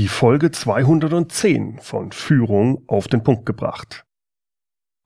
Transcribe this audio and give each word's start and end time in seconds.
die 0.00 0.08
Folge 0.08 0.50
210 0.50 1.78
von 1.78 2.10
Führung 2.10 2.84
auf 2.86 3.06
den 3.06 3.22
Punkt 3.22 3.44
gebracht. 3.44 4.06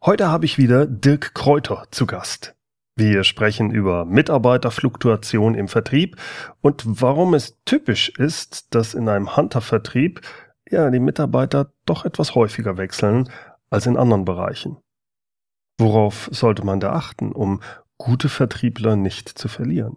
Heute 0.04 0.28
habe 0.28 0.44
ich 0.44 0.56
wieder 0.56 0.86
Dirk 0.86 1.34
Kräuter 1.34 1.88
zu 1.90 2.06
Gast. 2.06 2.54
Wir 2.94 3.25
sprechen 3.25 3.72
über 3.72 4.04
Mitarbeiterfluktuation 4.04 5.57
im 5.57 5.67
Vertrieb 5.67 6.15
und 6.60 6.84
warum 6.86 7.34
es 7.34 7.58
typisch 7.65 8.09
ist, 8.09 8.72
dass 8.72 8.95
in 8.95 9.09
einem 9.09 9.36
Hunter-Vertrieb 9.36 10.20
ja 10.70 10.89
die 10.93 11.01
Mitarbeiter 11.01 11.73
doch 11.87 12.05
etwas 12.05 12.37
häufiger 12.37 12.77
wechseln 12.77 13.29
als 13.71 13.87
in 13.87 13.97
anderen 13.97 14.25
Bereichen. 14.25 14.77
Worauf 15.77 16.29
sollte 16.31 16.65
man 16.65 16.79
da 16.79 16.93
achten, 16.93 17.33
um 17.33 17.63
gute 17.99 18.29
Vertriebler 18.29 18.95
nicht 18.95 19.29
zu 19.29 19.49
verlieren? 19.49 19.97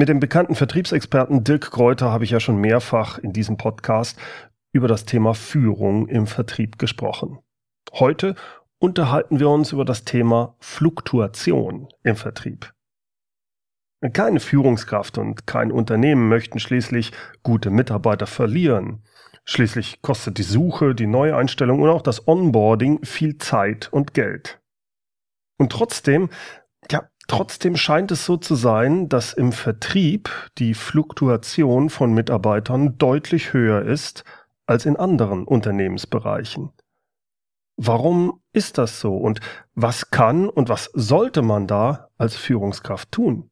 Mit 0.00 0.08
dem 0.08 0.18
bekannten 0.18 0.54
Vertriebsexperten 0.54 1.44
Dirk 1.44 1.72
Kräuter 1.72 2.10
habe 2.10 2.24
ich 2.24 2.30
ja 2.30 2.40
schon 2.40 2.56
mehrfach 2.56 3.18
in 3.18 3.34
diesem 3.34 3.58
Podcast 3.58 4.18
über 4.72 4.88
das 4.88 5.04
Thema 5.04 5.34
Führung 5.34 6.08
im 6.08 6.26
Vertrieb 6.26 6.78
gesprochen. 6.78 7.40
Heute 7.92 8.34
unterhalten 8.78 9.40
wir 9.40 9.50
uns 9.50 9.72
über 9.72 9.84
das 9.84 10.04
Thema 10.04 10.56
Fluktuation 10.58 11.88
im 12.02 12.16
Vertrieb. 12.16 12.72
Keine 14.14 14.40
Führungskraft 14.40 15.18
und 15.18 15.46
kein 15.46 15.70
Unternehmen 15.70 16.30
möchten 16.30 16.60
schließlich 16.60 17.12
gute 17.42 17.68
Mitarbeiter 17.68 18.26
verlieren. 18.26 19.02
Schließlich 19.44 20.00
kostet 20.00 20.38
die 20.38 20.44
Suche, 20.44 20.94
die 20.94 21.08
Neueinstellung 21.08 21.82
und 21.82 21.90
auch 21.90 22.00
das 22.00 22.26
Onboarding 22.26 23.04
viel 23.04 23.36
Zeit 23.36 23.92
und 23.92 24.14
Geld. 24.14 24.62
Und 25.58 25.70
trotzdem 25.72 26.30
Trotzdem 27.30 27.76
scheint 27.76 28.10
es 28.10 28.24
so 28.24 28.38
zu 28.38 28.56
sein, 28.56 29.08
dass 29.08 29.34
im 29.34 29.52
Vertrieb 29.52 30.30
die 30.58 30.74
Fluktuation 30.74 31.88
von 31.88 32.12
Mitarbeitern 32.12 32.98
deutlich 32.98 33.52
höher 33.52 33.82
ist 33.82 34.24
als 34.66 34.84
in 34.84 34.96
anderen 34.96 35.44
Unternehmensbereichen. 35.44 36.70
Warum 37.76 38.40
ist 38.52 38.78
das 38.78 38.98
so 38.98 39.16
und 39.16 39.38
was 39.76 40.10
kann 40.10 40.48
und 40.48 40.68
was 40.68 40.90
sollte 40.92 41.42
man 41.42 41.68
da 41.68 42.08
als 42.18 42.34
Führungskraft 42.34 43.12
tun? 43.12 43.48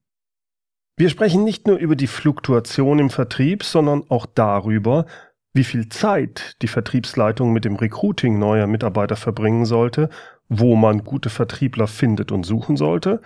Wir 0.96 1.08
sprechen 1.08 1.44
nicht 1.44 1.68
nur 1.68 1.76
über 1.76 1.94
die 1.94 2.08
Fluktuation 2.08 2.98
im 2.98 3.10
Vertrieb, 3.10 3.62
sondern 3.62 4.02
auch 4.08 4.26
darüber, 4.26 5.06
wie 5.52 5.62
viel 5.62 5.88
Zeit 5.88 6.56
die 6.62 6.68
Vertriebsleitung 6.68 7.52
mit 7.52 7.64
dem 7.64 7.76
Recruiting 7.76 8.40
neuer 8.40 8.66
Mitarbeiter 8.66 9.14
verbringen 9.14 9.66
sollte, 9.66 10.10
wo 10.48 10.74
man 10.74 11.04
gute 11.04 11.30
Vertriebler 11.30 11.86
findet 11.86 12.32
und 12.32 12.42
suchen 12.42 12.76
sollte 12.76 13.20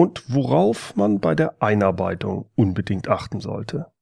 und 0.00 0.32
worauf 0.32 0.96
man 0.96 1.20
bei 1.20 1.34
der 1.34 1.60
Einarbeitung 1.60 2.48
unbedingt 2.54 3.08
achten 3.08 3.38
sollte. 3.38 3.92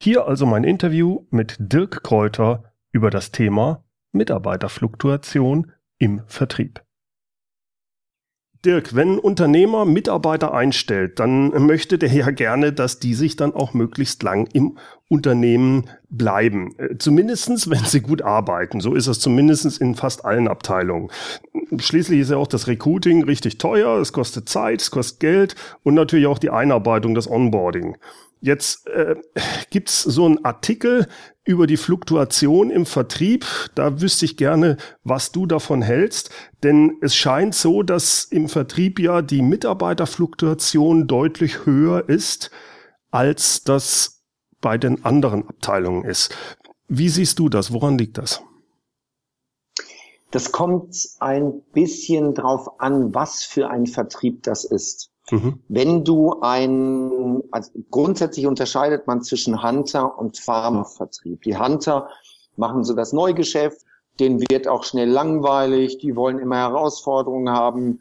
Hier 0.00 0.28
also 0.28 0.46
mein 0.46 0.62
Interview 0.62 1.26
mit 1.30 1.56
Dirk 1.58 2.04
Kräuter 2.04 2.72
über 2.92 3.10
das 3.10 3.32
Thema 3.32 3.82
Mitarbeiterfluktuation 4.12 5.72
im 5.98 6.22
Vertrieb. 6.28 6.83
Dirk, 8.64 8.94
wenn 8.94 9.14
ein 9.14 9.18
Unternehmer 9.18 9.84
Mitarbeiter 9.84 10.54
einstellt, 10.54 11.18
dann 11.20 11.50
möchte 11.66 11.98
der 11.98 12.12
ja 12.12 12.30
gerne, 12.30 12.72
dass 12.72 12.98
die 12.98 13.14
sich 13.14 13.36
dann 13.36 13.54
auch 13.54 13.74
möglichst 13.74 14.22
lang 14.22 14.48
im 14.52 14.78
Unternehmen 15.08 15.90
bleiben. 16.10 16.74
Äh, 16.78 16.98
zumindestens, 16.98 17.70
wenn 17.70 17.84
sie 17.84 18.00
gut 18.00 18.22
arbeiten. 18.22 18.80
So 18.80 18.94
ist 18.94 19.06
es 19.06 19.20
zumindestens 19.20 19.78
in 19.78 19.94
fast 19.94 20.24
allen 20.24 20.48
Abteilungen. 20.48 21.10
Schließlich 21.78 22.20
ist 22.20 22.30
ja 22.30 22.36
auch 22.36 22.46
das 22.46 22.66
Recruiting 22.66 23.24
richtig 23.24 23.58
teuer, 23.58 23.98
es 24.00 24.12
kostet 24.12 24.48
Zeit, 24.48 24.80
es 24.80 24.90
kostet 24.90 25.20
Geld 25.20 25.54
und 25.82 25.94
natürlich 25.94 26.26
auch 26.26 26.38
die 26.38 26.50
Einarbeitung, 26.50 27.14
das 27.14 27.30
Onboarding. 27.30 27.96
Jetzt 28.40 28.86
äh, 28.88 29.16
gibt 29.70 29.88
so 29.88 30.26
einen 30.26 30.44
Artikel 30.44 31.06
über 31.44 31.66
die 31.66 31.76
Fluktuation 31.76 32.70
im 32.70 32.86
Vertrieb. 32.86 33.44
Da 33.74 34.00
wüsste 34.00 34.24
ich 34.24 34.36
gerne, 34.36 34.76
was 35.02 35.32
du 35.32 35.46
davon 35.46 35.82
hältst. 35.82 36.30
Denn 36.62 36.96
es 37.02 37.14
scheint 37.14 37.54
so, 37.54 37.82
dass 37.82 38.24
im 38.24 38.48
Vertrieb 38.48 38.98
ja 38.98 39.22
die 39.22 39.42
Mitarbeiterfluktuation 39.42 41.06
deutlich 41.06 41.66
höher 41.66 42.08
ist, 42.08 42.50
als 43.10 43.62
das 43.62 44.22
bei 44.60 44.78
den 44.78 45.04
anderen 45.04 45.46
Abteilungen 45.46 46.04
ist. 46.04 46.34
Wie 46.88 47.08
siehst 47.08 47.38
du 47.38 47.48
das? 47.48 47.72
Woran 47.72 47.98
liegt 47.98 48.18
das? 48.18 48.42
Das 50.30 50.50
kommt 50.50 50.96
ein 51.20 51.62
bisschen 51.72 52.34
drauf 52.34 52.80
an, 52.80 53.14
was 53.14 53.44
für 53.44 53.70
ein 53.70 53.86
Vertrieb 53.86 54.42
das 54.42 54.64
ist. 54.64 55.10
Mhm. 55.30 55.60
Wenn 55.68 56.04
du 56.04 56.40
ein, 56.40 57.42
also 57.50 57.70
grundsätzlich 57.90 58.46
unterscheidet 58.46 59.06
man 59.06 59.22
zwischen 59.22 59.62
Hunter 59.62 60.18
und 60.18 60.38
Pharmavertrieb. 60.38 61.42
Die 61.42 61.56
Hunter 61.56 62.08
machen 62.56 62.84
so 62.84 62.94
das 62.94 63.12
Neugeschäft, 63.12 63.82
denen 64.20 64.40
wird 64.40 64.68
auch 64.68 64.84
schnell 64.84 65.08
langweilig, 65.08 65.98
die 65.98 66.14
wollen 66.14 66.38
immer 66.38 66.56
Herausforderungen 66.56 67.50
haben, 67.50 68.00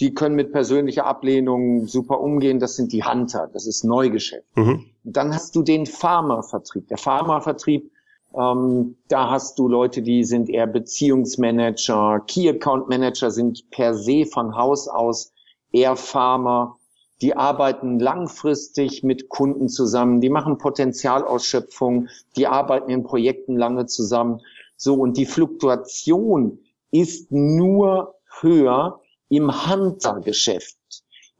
die 0.00 0.12
können 0.14 0.34
mit 0.34 0.52
persönlicher 0.52 1.06
Ablehnung 1.06 1.86
super 1.86 2.20
umgehen, 2.20 2.58
das 2.58 2.76
sind 2.76 2.92
die 2.92 3.04
Hunter, 3.04 3.48
das 3.52 3.66
ist 3.66 3.84
Neugeschäft. 3.84 4.46
Mhm. 4.56 4.86
Dann 5.04 5.32
hast 5.32 5.54
du 5.54 5.62
den 5.62 5.86
Pharmavertrieb. 5.86 6.88
Der 6.88 6.98
Pharmavertrieb, 6.98 7.92
ähm, 8.34 8.96
da 9.08 9.30
hast 9.30 9.58
du 9.58 9.68
Leute, 9.68 10.02
die 10.02 10.24
sind 10.24 10.48
eher 10.48 10.66
Beziehungsmanager, 10.66 12.24
Key 12.26 12.48
Account 12.48 12.88
Manager 12.88 13.30
sind 13.30 13.70
per 13.70 13.94
se 13.94 14.26
von 14.26 14.56
Haus 14.56 14.88
aus 14.88 15.33
eher 15.74 15.96
Farmer, 15.96 16.78
die 17.20 17.36
arbeiten 17.36 17.98
langfristig 17.98 19.02
mit 19.02 19.28
Kunden 19.28 19.68
zusammen, 19.68 20.20
die 20.20 20.30
machen 20.30 20.58
Potenzialausschöpfung, 20.58 22.08
die 22.36 22.46
arbeiten 22.46 22.90
in 22.90 23.02
Projekten 23.02 23.56
lange 23.56 23.86
zusammen. 23.86 24.40
So, 24.76 24.94
und 24.94 25.16
die 25.16 25.26
Fluktuation 25.26 26.58
ist 26.90 27.30
nur 27.32 28.14
höher 28.40 29.00
im 29.28 29.70
Hunter-Geschäft. 29.70 30.76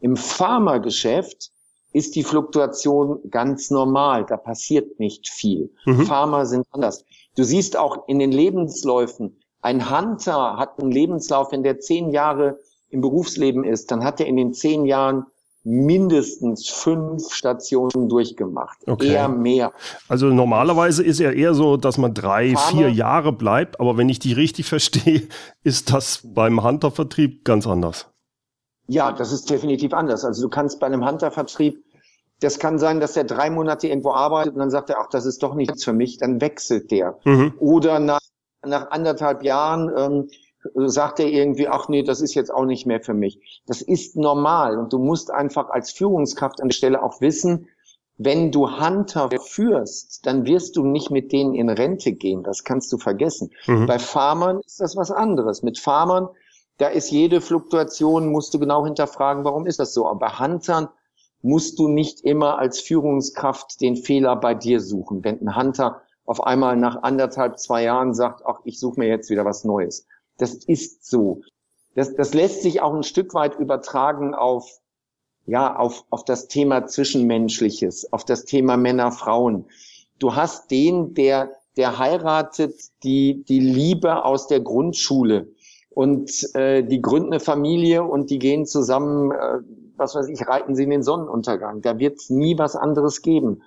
Im 0.00 0.16
Pharma-Geschäft 0.16 1.50
ist 1.92 2.16
die 2.16 2.24
Fluktuation 2.24 3.20
ganz 3.30 3.70
normal. 3.70 4.26
Da 4.26 4.36
passiert 4.36 4.98
nicht 4.98 5.28
viel. 5.28 5.72
Mhm. 5.86 6.06
Pharma 6.06 6.44
sind 6.44 6.66
anders. 6.70 7.04
Du 7.36 7.44
siehst 7.44 7.76
auch 7.76 8.08
in 8.08 8.18
den 8.18 8.32
Lebensläufen, 8.32 9.40
ein 9.60 9.90
Hunter 9.90 10.58
hat 10.58 10.78
einen 10.78 10.90
Lebenslauf, 10.90 11.52
in 11.52 11.62
der 11.62 11.80
zehn 11.80 12.10
Jahre 12.10 12.58
im 12.94 13.00
Berufsleben 13.00 13.64
ist, 13.64 13.90
dann 13.90 14.04
hat 14.04 14.20
er 14.20 14.26
in 14.26 14.36
den 14.36 14.54
zehn 14.54 14.86
Jahren 14.86 15.26
mindestens 15.64 16.68
fünf 16.68 17.32
Stationen 17.32 18.08
durchgemacht. 18.08 18.78
Okay. 18.86 19.12
Eher 19.12 19.28
mehr. 19.28 19.72
Also 20.08 20.26
normalerweise 20.26 21.02
ist 21.02 21.20
er 21.20 21.32
eher 21.32 21.54
so, 21.54 21.78
dass 21.78 21.96
man 21.96 22.12
drei, 22.12 22.54
Pharma, 22.54 22.70
vier 22.70 22.90
Jahre 22.90 23.32
bleibt, 23.32 23.80
aber 23.80 23.96
wenn 23.96 24.08
ich 24.08 24.18
die 24.18 24.34
richtig 24.34 24.66
verstehe, 24.68 25.22
ist 25.62 25.92
das 25.92 26.20
beim 26.22 26.62
Huntervertrieb 26.62 27.44
ganz 27.44 27.66
anders. 27.66 28.06
Ja, 28.86 29.12
das 29.12 29.32
ist 29.32 29.48
definitiv 29.48 29.94
anders. 29.94 30.24
Also 30.24 30.42
du 30.42 30.48
kannst 30.50 30.78
bei 30.78 30.86
einem 30.86 31.06
Huntervertrieb, 31.06 31.82
das 32.40 32.58
kann 32.58 32.78
sein, 32.78 33.00
dass 33.00 33.16
er 33.16 33.24
drei 33.24 33.48
Monate 33.48 33.88
irgendwo 33.88 34.12
arbeitet 34.12 34.52
und 34.52 34.58
dann 34.58 34.70
sagt 34.70 34.90
er, 34.90 35.00
ach, 35.00 35.08
das 35.08 35.24
ist 35.24 35.42
doch 35.42 35.54
nichts 35.54 35.82
für 35.82 35.94
mich, 35.94 36.18
dann 36.18 36.42
wechselt 36.42 36.90
der. 36.90 37.18
Mhm. 37.24 37.54
Oder 37.58 38.00
nach, 38.00 38.20
nach 38.62 38.90
anderthalb 38.90 39.42
Jahren 39.42 39.90
ähm, 39.96 40.28
sagt 40.74 41.20
er 41.20 41.26
irgendwie, 41.26 41.68
ach 41.68 41.88
nee, 41.88 42.02
das 42.02 42.20
ist 42.20 42.34
jetzt 42.34 42.52
auch 42.52 42.64
nicht 42.64 42.86
mehr 42.86 43.00
für 43.00 43.14
mich. 43.14 43.62
Das 43.66 43.82
ist 43.82 44.16
normal 44.16 44.78
und 44.78 44.92
du 44.92 44.98
musst 44.98 45.30
einfach 45.30 45.70
als 45.70 45.92
Führungskraft 45.92 46.60
an 46.60 46.68
der 46.68 46.74
Stelle 46.74 47.02
auch 47.02 47.20
wissen, 47.20 47.68
wenn 48.16 48.52
du 48.52 48.70
Hunter 48.80 49.28
führst, 49.40 50.24
dann 50.24 50.46
wirst 50.46 50.76
du 50.76 50.84
nicht 50.84 51.10
mit 51.10 51.32
denen 51.32 51.54
in 51.54 51.68
Rente 51.68 52.12
gehen. 52.12 52.44
Das 52.44 52.62
kannst 52.62 52.92
du 52.92 52.98
vergessen. 52.98 53.50
Mhm. 53.66 53.86
Bei 53.86 53.98
Farmern 53.98 54.60
ist 54.64 54.80
das 54.80 54.96
was 54.96 55.10
anderes. 55.10 55.62
Mit 55.62 55.78
Farmern, 55.78 56.28
da 56.78 56.88
ist 56.88 57.10
jede 57.10 57.40
Fluktuation, 57.40 58.30
musst 58.30 58.54
du 58.54 58.60
genau 58.60 58.84
hinterfragen, 58.84 59.44
warum 59.44 59.66
ist 59.66 59.80
das 59.80 59.94
so. 59.94 60.06
Aber 60.06 60.20
bei 60.20 60.28
Huntern 60.28 60.88
musst 61.42 61.78
du 61.78 61.88
nicht 61.88 62.20
immer 62.20 62.58
als 62.58 62.80
Führungskraft 62.80 63.80
den 63.80 63.96
Fehler 63.96 64.36
bei 64.36 64.54
dir 64.54 64.80
suchen. 64.80 65.24
Wenn 65.24 65.40
ein 65.40 65.56
Hunter 65.56 66.00
auf 66.24 66.42
einmal 66.42 66.76
nach 66.76 67.02
anderthalb, 67.02 67.58
zwei 67.58 67.82
Jahren 67.82 68.14
sagt, 68.14 68.42
ach, 68.46 68.60
ich 68.64 68.78
suche 68.78 68.98
mir 68.98 69.08
jetzt 69.08 69.28
wieder 69.28 69.44
was 69.44 69.64
Neues. 69.64 70.06
Das 70.38 70.54
ist 70.54 71.08
so. 71.08 71.42
Das, 71.94 72.14
das 72.14 72.34
lässt 72.34 72.62
sich 72.62 72.80
auch 72.80 72.94
ein 72.94 73.04
Stück 73.04 73.34
weit 73.34 73.58
übertragen 73.58 74.34
auf, 74.34 74.80
ja, 75.46 75.76
auf, 75.76 76.04
auf 76.10 76.24
das 76.24 76.48
Thema 76.48 76.86
Zwischenmenschliches, 76.86 78.12
auf 78.12 78.24
das 78.24 78.44
Thema 78.44 78.76
Männer, 78.76 79.12
Frauen. 79.12 79.66
du 80.18 80.34
hast 80.34 80.70
den, 80.70 81.14
der, 81.14 81.52
der 81.76 81.98
heiratet 81.98 82.74
die, 83.02 83.44
die 83.44 83.60
Liebe 83.60 84.24
aus 84.24 84.48
der 84.48 84.60
Grundschule 84.60 85.48
und 85.90 86.30
äh, 86.54 86.82
die 86.82 87.00
gründen 87.00 87.32
eine 87.32 87.40
Familie 87.40 88.02
und 88.02 88.30
die 88.30 88.38
gehen 88.38 88.66
zusammen, 88.66 89.30
äh, 89.30 89.60
was 89.96 90.14
weiß 90.16 90.28
ich, 90.28 90.46
reiten 90.46 90.74
sie 90.74 90.82
in 90.82 90.90
den 90.90 91.02
Sonnenuntergang. 91.04 91.82
Da 91.82 91.98
wird 91.98 92.18
es 92.18 92.30
nie 92.30 92.58
was 92.58 92.74
anderes 92.74 93.22
geben. 93.22 93.62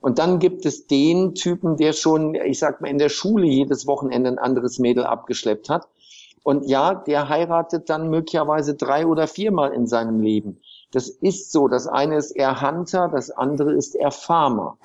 Und 0.00 0.18
dann 0.18 0.38
gibt 0.38 0.66
es 0.66 0.86
den 0.86 1.34
Typen, 1.34 1.76
der 1.76 1.94
schon, 1.94 2.34
ich 2.34 2.58
sag 2.58 2.82
mal, 2.82 2.88
in 2.88 2.98
der 2.98 3.08
Schule 3.08 3.46
jedes 3.46 3.86
Wochenende 3.86 4.30
ein 4.30 4.38
anderes 4.38 4.78
Mädel 4.78 5.04
abgeschleppt 5.04 5.70
hat. 5.70 5.88
Und 6.42 6.66
ja, 6.66 6.94
der 6.94 7.28
heiratet 7.28 7.90
dann 7.90 8.08
möglicherweise 8.08 8.74
drei 8.74 9.06
oder 9.06 9.26
viermal 9.26 9.72
in 9.72 9.86
seinem 9.86 10.20
Leben. 10.20 10.60
Das 10.92 11.08
ist 11.08 11.52
so. 11.52 11.68
Das 11.68 11.86
eine 11.86 12.16
ist 12.16 12.30
eher 12.30 12.62
Hunter, 12.62 13.08
das 13.08 13.30
andere 13.30 13.72
ist 13.74 13.94
eher 13.94 14.10
Farmer. 14.10 14.78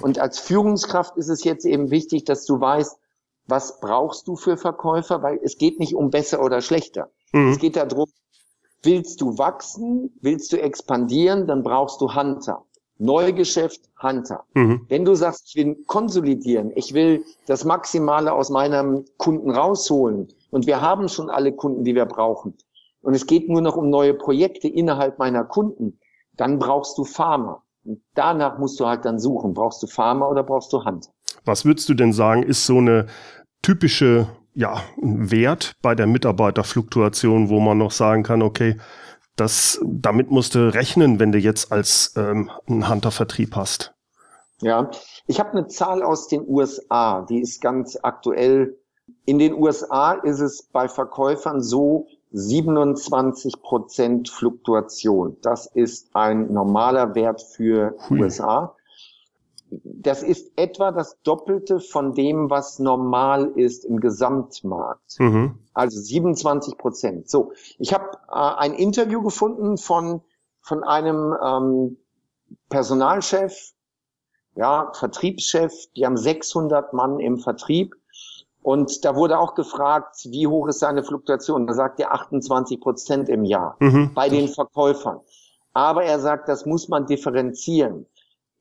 Und 0.00 0.18
als 0.18 0.38
Führungskraft 0.38 1.16
ist 1.16 1.28
es 1.28 1.44
jetzt 1.44 1.64
eben 1.64 1.90
wichtig, 1.90 2.24
dass 2.24 2.44
du 2.46 2.60
weißt, 2.60 2.98
was 3.46 3.80
brauchst 3.80 4.26
du 4.26 4.36
für 4.36 4.56
Verkäufer, 4.56 5.22
weil 5.22 5.38
es 5.42 5.58
geht 5.58 5.78
nicht 5.78 5.94
um 5.94 6.10
besser 6.10 6.42
oder 6.42 6.60
schlechter. 6.60 7.10
Mhm. 7.32 7.52
Es 7.52 7.58
geht 7.58 7.76
darum, 7.76 8.06
willst 8.82 9.20
du 9.20 9.38
wachsen, 9.38 10.16
willst 10.20 10.52
du 10.52 10.60
expandieren, 10.60 11.46
dann 11.46 11.62
brauchst 11.62 12.00
du 12.00 12.14
Hunter. 12.14 12.64
Neugeschäft, 12.98 13.82
Hunter. 14.02 14.44
Mhm. 14.54 14.86
Wenn 14.88 15.04
du 15.04 15.14
sagst, 15.14 15.48
ich 15.48 15.56
will 15.56 15.76
konsolidieren, 15.86 16.72
ich 16.74 16.94
will 16.94 17.24
das 17.46 17.64
Maximale 17.64 18.32
aus 18.32 18.48
meinem 18.48 19.04
Kunden 19.18 19.50
rausholen 19.50 20.28
und 20.50 20.66
wir 20.66 20.80
haben 20.80 21.08
schon 21.08 21.30
alle 21.30 21.52
Kunden, 21.52 21.84
die 21.84 21.94
wir 21.94 22.06
brauchen 22.06 22.56
und 23.06 23.14
es 23.14 23.26
geht 23.26 23.48
nur 23.48 23.60
noch 23.60 23.76
um 23.76 23.88
neue 23.88 24.14
Projekte 24.14 24.66
innerhalb 24.66 25.20
meiner 25.20 25.44
Kunden, 25.44 26.00
dann 26.36 26.58
brauchst 26.58 26.98
du 26.98 27.04
Farmer. 27.04 27.62
Und 27.84 28.02
danach 28.14 28.58
musst 28.58 28.80
du 28.80 28.86
halt 28.86 29.04
dann 29.04 29.20
suchen, 29.20 29.54
brauchst 29.54 29.80
du 29.80 29.86
Farmer 29.86 30.28
oder 30.28 30.42
brauchst 30.42 30.72
du 30.72 30.84
Hunter. 30.84 31.10
Was 31.44 31.64
würdest 31.64 31.88
du 31.88 31.94
denn 31.94 32.12
sagen, 32.12 32.42
ist 32.42 32.66
so 32.66 32.78
eine 32.78 33.06
typische 33.62 34.26
ja, 34.54 34.82
Wert 34.96 35.74
bei 35.82 35.94
der 35.94 36.08
Mitarbeiterfluktuation, 36.08 37.48
wo 37.48 37.60
man 37.60 37.78
noch 37.78 37.92
sagen 37.92 38.24
kann, 38.24 38.42
okay, 38.42 38.76
das, 39.36 39.80
damit 39.84 40.32
musst 40.32 40.56
du 40.56 40.74
rechnen, 40.74 41.20
wenn 41.20 41.30
du 41.30 41.38
jetzt 41.38 41.70
als 41.70 42.12
ähm, 42.16 42.50
ein 42.66 42.88
Hunter-Vertrieb 42.88 43.54
hast. 43.54 43.94
Ja, 44.62 44.90
ich 45.28 45.38
habe 45.38 45.52
eine 45.52 45.68
Zahl 45.68 46.02
aus 46.02 46.26
den 46.26 46.42
USA, 46.44 47.22
die 47.22 47.40
ist 47.40 47.60
ganz 47.60 47.96
aktuell. 48.02 48.80
In 49.26 49.38
den 49.38 49.54
USA 49.54 50.12
ist 50.12 50.40
es 50.40 50.62
bei 50.62 50.88
Verkäufern 50.88 51.60
so 51.60 52.06
27 52.32 53.60
Prozent 53.62 54.28
Fluktuation. 54.28 55.36
Das 55.42 55.66
ist 55.66 56.14
ein 56.14 56.52
normaler 56.52 57.14
Wert 57.14 57.42
für 57.42 57.94
Hui. 58.08 58.22
USA 58.22 58.76
das 59.70 60.22
ist 60.22 60.52
etwa 60.56 60.92
das 60.92 61.20
Doppelte 61.22 61.80
von 61.80 62.14
dem, 62.14 62.50
was 62.50 62.78
normal 62.78 63.52
ist 63.56 63.84
im 63.84 64.00
Gesamtmarkt. 64.00 65.18
Mhm. 65.18 65.58
Also 65.74 66.00
27 66.00 66.78
Prozent. 66.78 67.28
So, 67.28 67.52
ich 67.78 67.92
habe 67.92 68.10
äh, 68.28 68.34
ein 68.34 68.74
Interview 68.74 69.22
gefunden 69.22 69.76
von 69.76 70.22
von 70.60 70.82
einem 70.82 71.32
ähm, 71.44 71.96
Personalchef, 72.68 73.72
ja 74.56 74.90
Vertriebschef. 74.94 75.72
Die 75.94 76.04
haben 76.04 76.16
600 76.16 76.92
Mann 76.92 77.20
im 77.20 77.38
Vertrieb. 77.38 77.94
Und 78.66 79.04
da 79.04 79.14
wurde 79.14 79.38
auch 79.38 79.54
gefragt, 79.54 80.16
wie 80.24 80.48
hoch 80.48 80.66
ist 80.66 80.80
seine 80.80 81.04
Fluktuation? 81.04 81.68
Da 81.68 81.74
sagt 81.74 82.00
er 82.00 82.12
28 82.12 82.80
Prozent 82.80 83.28
im 83.28 83.44
Jahr 83.44 83.76
mhm. 83.78 84.10
bei 84.12 84.28
den 84.28 84.48
Verkäufern. 84.48 85.20
Aber 85.72 86.02
er 86.02 86.18
sagt, 86.18 86.48
das 86.48 86.66
muss 86.66 86.88
man 86.88 87.06
differenzieren. 87.06 88.06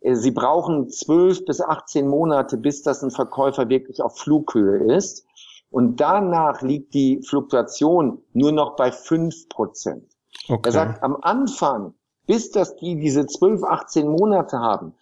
Äh, 0.02 0.14
sie 0.14 0.30
brauchen 0.30 0.90
zwölf 0.90 1.44
bis 1.46 1.60
18 1.60 2.08
Monate, 2.08 2.58
bis 2.58 2.84
das 2.84 3.02
ein 3.02 3.10
Verkäufer 3.10 3.68
wirklich 3.68 4.00
auf 4.04 4.20
Flughöhe 4.20 4.96
ist. 4.96 5.26
Und 5.72 6.00
danach 6.00 6.62
liegt 6.62 6.94
die 6.94 7.24
Fluktuation 7.28 8.22
nur 8.34 8.52
noch 8.52 8.76
bei 8.76 8.92
fünf 8.92 9.50
Prozent. 9.50 10.06
Okay. 10.48 10.70
Er 10.70 10.72
sagt, 10.72 11.02
am 11.02 11.18
Anfang, 11.20 11.96
bis 12.28 12.52
das 12.52 12.76
die 12.76 13.00
diese 13.00 13.26
12, 13.26 13.64
18 13.64 14.08
Monate 14.08 14.60
haben, 14.60 14.94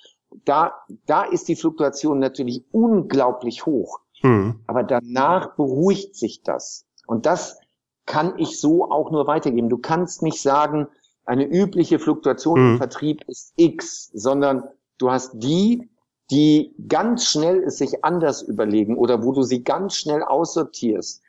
da, 0.46 0.72
da 1.08 1.24
ist 1.24 1.50
die 1.50 1.58
Fluktuation 1.58 2.20
natürlich 2.20 2.64
unglaublich 2.72 3.66
hoch. 3.66 4.00
Mhm. 4.24 4.62
Aber 4.68 4.84
danach 4.84 5.56
beruhigt 5.56 6.16
sich 6.16 6.42
das. 6.44 6.86
Und 7.06 7.26
das 7.26 7.60
kann 8.06 8.38
ich 8.38 8.60
so 8.60 8.90
auch 8.90 9.12
nur 9.12 9.28
weitergeben. 9.28 9.70
Du 9.70 9.78
kannst 9.78 10.24
nicht 10.24 10.42
sagen, 10.42 10.88
eine 11.26 11.46
übliche 11.46 12.00
Fluktuation 12.00 12.60
mhm. 12.60 12.72
im 12.72 12.78
Vertrieb 12.78 13.24
ist 13.28 13.54
X, 13.56 14.10
sondern 14.14 14.64
Du 14.98 15.12
hast 15.12 15.34
die, 15.34 15.90
die 16.32 16.74
ganz 16.88 17.26
schnell 17.26 17.64
es 17.64 17.78
sich 17.78 18.06
anders 18.06 18.42
überlegen 18.42 18.98
oder 18.98 19.24
wo 19.24 19.32
du 19.32 19.44
sie 19.44 19.64
ganz 19.64 19.96
schnell 19.96 20.24
aussortierst, 20.24 21.22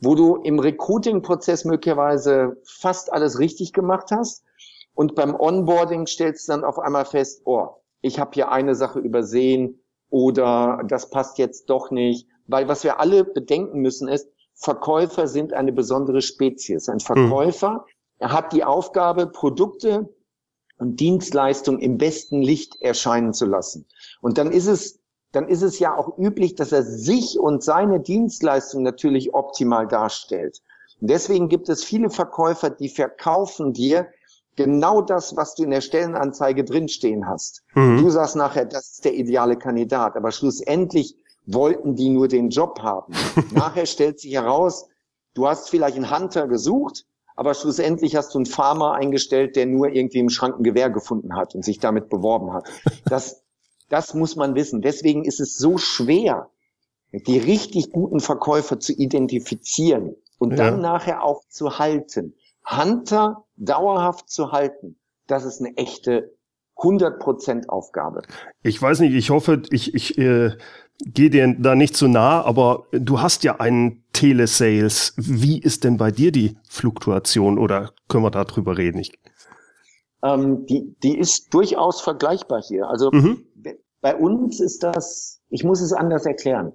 wo 0.00 0.14
du 0.14 0.36
im 0.36 0.58
Recruiting-Prozess 0.58 1.64
möglicherweise 1.64 2.60
fast 2.64 3.12
alles 3.12 3.38
richtig 3.38 3.72
gemacht 3.72 4.10
hast 4.10 4.44
und 4.94 5.14
beim 5.14 5.34
Onboarding 5.34 6.06
stellst 6.06 6.48
du 6.48 6.52
dann 6.52 6.64
auf 6.64 6.78
einmal 6.78 7.04
fest, 7.04 7.42
oh, 7.44 7.68
ich 8.00 8.18
habe 8.18 8.32
hier 8.34 8.52
eine 8.52 8.74
Sache 8.74 8.98
übersehen 8.98 9.80
oder 10.10 10.82
das 10.86 11.10
passt 11.10 11.38
jetzt 11.38 11.70
doch 11.70 11.90
nicht, 11.90 12.28
weil 12.46 12.68
was 12.68 12.84
wir 12.84 13.00
alle 13.00 13.24
bedenken 13.24 13.80
müssen 13.80 14.08
ist, 14.08 14.28
Verkäufer 14.54 15.26
sind 15.26 15.52
eine 15.52 15.72
besondere 15.72 16.22
Spezies. 16.22 16.88
Ein 16.88 17.00
Verkäufer 17.00 17.84
mhm. 18.20 18.26
hat 18.26 18.52
die 18.52 18.64
Aufgabe, 18.64 19.26
Produkte 19.26 20.08
und 20.78 21.00
Dienstleistung 21.00 21.78
im 21.78 21.98
besten 21.98 22.40
Licht 22.40 22.80
erscheinen 22.80 23.32
zu 23.32 23.46
lassen. 23.46 23.86
Und 24.20 24.38
dann 24.38 24.52
ist 24.52 24.66
es, 24.66 25.00
dann 25.32 25.48
ist 25.48 25.62
es 25.62 25.78
ja 25.78 25.96
auch 25.96 26.18
üblich, 26.18 26.54
dass 26.54 26.72
er 26.72 26.82
sich 26.82 27.38
und 27.38 27.62
seine 27.62 28.00
Dienstleistung 28.00 28.82
natürlich 28.82 29.34
optimal 29.34 29.88
darstellt. 29.88 30.62
Und 31.00 31.10
deswegen 31.10 31.48
gibt 31.48 31.68
es 31.68 31.84
viele 31.84 32.10
Verkäufer, 32.10 32.70
die 32.70 32.88
verkaufen 32.88 33.72
dir 33.72 34.08
genau 34.56 35.00
das, 35.00 35.36
was 35.36 35.54
du 35.54 35.64
in 35.64 35.70
der 35.70 35.80
Stellenanzeige 35.80 36.64
drinstehen 36.64 37.26
hast. 37.26 37.62
Mhm. 37.74 37.98
Du 37.98 38.10
sagst 38.10 38.36
nachher, 38.36 38.64
das 38.64 38.92
ist 38.92 39.04
der 39.04 39.14
ideale 39.14 39.56
Kandidat, 39.56 40.16
aber 40.16 40.32
schlussendlich 40.32 41.16
wollten 41.46 41.94
die 41.94 42.10
nur 42.10 42.28
den 42.28 42.50
Job 42.50 42.80
haben. 42.80 43.14
nachher 43.52 43.86
stellt 43.86 44.20
sich 44.20 44.34
heraus, 44.34 44.88
du 45.34 45.46
hast 45.46 45.70
vielleicht 45.70 45.96
einen 45.96 46.16
Hunter 46.16 46.48
gesucht, 46.48 47.04
aber 47.36 47.54
schlussendlich 47.54 48.16
hast 48.16 48.34
du 48.34 48.38
einen 48.38 48.46
Farmer 48.46 48.92
eingestellt, 48.92 49.56
der 49.56 49.66
nur 49.66 49.88
irgendwie 49.88 50.20
im 50.20 50.30
Schrank 50.30 50.58
ein 50.58 50.62
Gewehr 50.62 50.90
gefunden 50.90 51.36
hat 51.36 51.54
und 51.54 51.64
sich 51.64 51.78
damit 51.78 52.08
beworben 52.08 52.52
hat. 52.52 52.68
Das, 53.04 53.42
das 53.90 54.14
muss 54.14 54.34
man 54.34 54.54
wissen. 54.54 54.80
Deswegen 54.80 55.24
ist 55.24 55.40
es 55.40 55.58
so 55.58 55.76
schwer, 55.76 56.48
die 57.12 57.38
richtig 57.38 57.92
guten 57.92 58.20
Verkäufer 58.20 58.80
zu 58.80 58.92
identifizieren 58.92 60.16
und 60.38 60.52
ja. 60.52 60.56
dann 60.56 60.80
nachher 60.80 61.22
auch 61.22 61.42
zu 61.48 61.78
halten. 61.78 62.34
Hunter 62.66 63.44
dauerhaft 63.56 64.30
zu 64.30 64.52
halten, 64.52 64.96
das 65.26 65.44
ist 65.44 65.60
eine 65.60 65.76
echte 65.76 66.34
100% 66.76 67.68
Aufgabe. 67.68 68.22
Ich 68.62 68.80
weiß 68.80 69.00
nicht, 69.00 69.14
ich 69.14 69.30
hoffe, 69.30 69.62
ich, 69.70 69.94
ich 69.94 70.18
äh, 70.18 70.56
gehe 70.98 71.30
dir 71.30 71.54
da 71.58 71.74
nicht 71.74 71.96
zu 71.96 72.08
nah, 72.08 72.42
aber 72.42 72.86
du 72.90 73.20
hast 73.20 73.44
ja 73.44 73.60
einen 73.60 74.04
Telesales. 74.12 75.14
Wie 75.16 75.60
ist 75.60 75.84
denn 75.84 75.96
bei 75.96 76.10
dir 76.10 76.32
die 76.32 76.56
Fluktuation 76.68 77.58
oder 77.58 77.92
können 78.08 78.24
wir 78.24 78.30
darüber 78.30 78.76
reden? 78.76 78.98
Ich 78.98 79.12
ähm, 80.24 80.66
die, 80.66 80.96
die 81.02 81.18
ist 81.18 81.52
durchaus 81.52 82.00
vergleichbar 82.00 82.62
hier. 82.62 82.88
Also 82.88 83.10
mhm. 83.12 83.44
bei 84.00 84.16
uns 84.16 84.58
ist 84.60 84.82
das, 84.82 85.40
ich 85.50 85.64
muss 85.64 85.80
es 85.80 85.92
anders 85.92 86.26
erklären. 86.26 86.72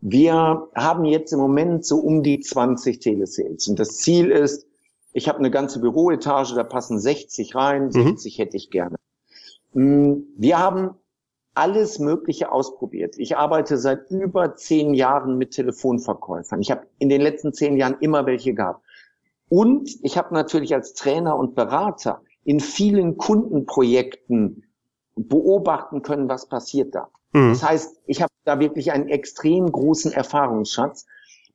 Wir 0.00 0.68
haben 0.74 1.04
jetzt 1.04 1.32
im 1.32 1.38
Moment 1.38 1.86
so 1.86 1.98
um 1.98 2.24
die 2.24 2.40
20 2.40 2.98
Telesales 2.98 3.68
und 3.68 3.78
das 3.78 3.98
Ziel 3.98 4.32
ist, 4.32 4.66
ich 5.12 5.28
habe 5.28 5.38
eine 5.38 5.50
ganze 5.50 5.80
Büroetage, 5.80 6.54
da 6.54 6.64
passen 6.64 6.98
60 6.98 7.54
rein, 7.54 7.90
60 7.90 8.38
mhm. 8.38 8.42
hätte 8.42 8.56
ich 8.56 8.70
gerne. 8.70 8.96
Mm, 9.74 10.22
wir 10.36 10.58
haben 10.58 10.94
alles 11.54 11.98
Mögliche 11.98 12.50
ausprobiert. 12.50 13.16
Ich 13.18 13.36
arbeite 13.36 13.76
seit 13.76 14.10
über 14.10 14.54
zehn 14.56 14.94
Jahren 14.94 15.36
mit 15.36 15.50
Telefonverkäufern. 15.50 16.60
Ich 16.62 16.70
habe 16.70 16.86
in 16.98 17.10
den 17.10 17.20
letzten 17.20 17.52
zehn 17.52 17.76
Jahren 17.76 17.96
immer 18.00 18.24
welche 18.24 18.54
gehabt. 18.54 18.82
Und 19.50 19.90
ich 20.02 20.16
habe 20.16 20.32
natürlich 20.32 20.74
als 20.74 20.94
Trainer 20.94 21.36
und 21.36 21.54
Berater 21.54 22.22
in 22.44 22.58
vielen 22.58 23.18
Kundenprojekten 23.18 24.64
beobachten 25.14 26.00
können, 26.00 26.28
was 26.30 26.46
passiert 26.48 26.94
da. 26.94 27.08
Mhm. 27.32 27.50
Das 27.50 27.62
heißt, 27.62 28.00
ich 28.06 28.22
habe 28.22 28.32
da 28.44 28.58
wirklich 28.60 28.92
einen 28.92 29.08
extrem 29.08 29.70
großen 29.70 30.12
Erfahrungsschatz. 30.12 31.06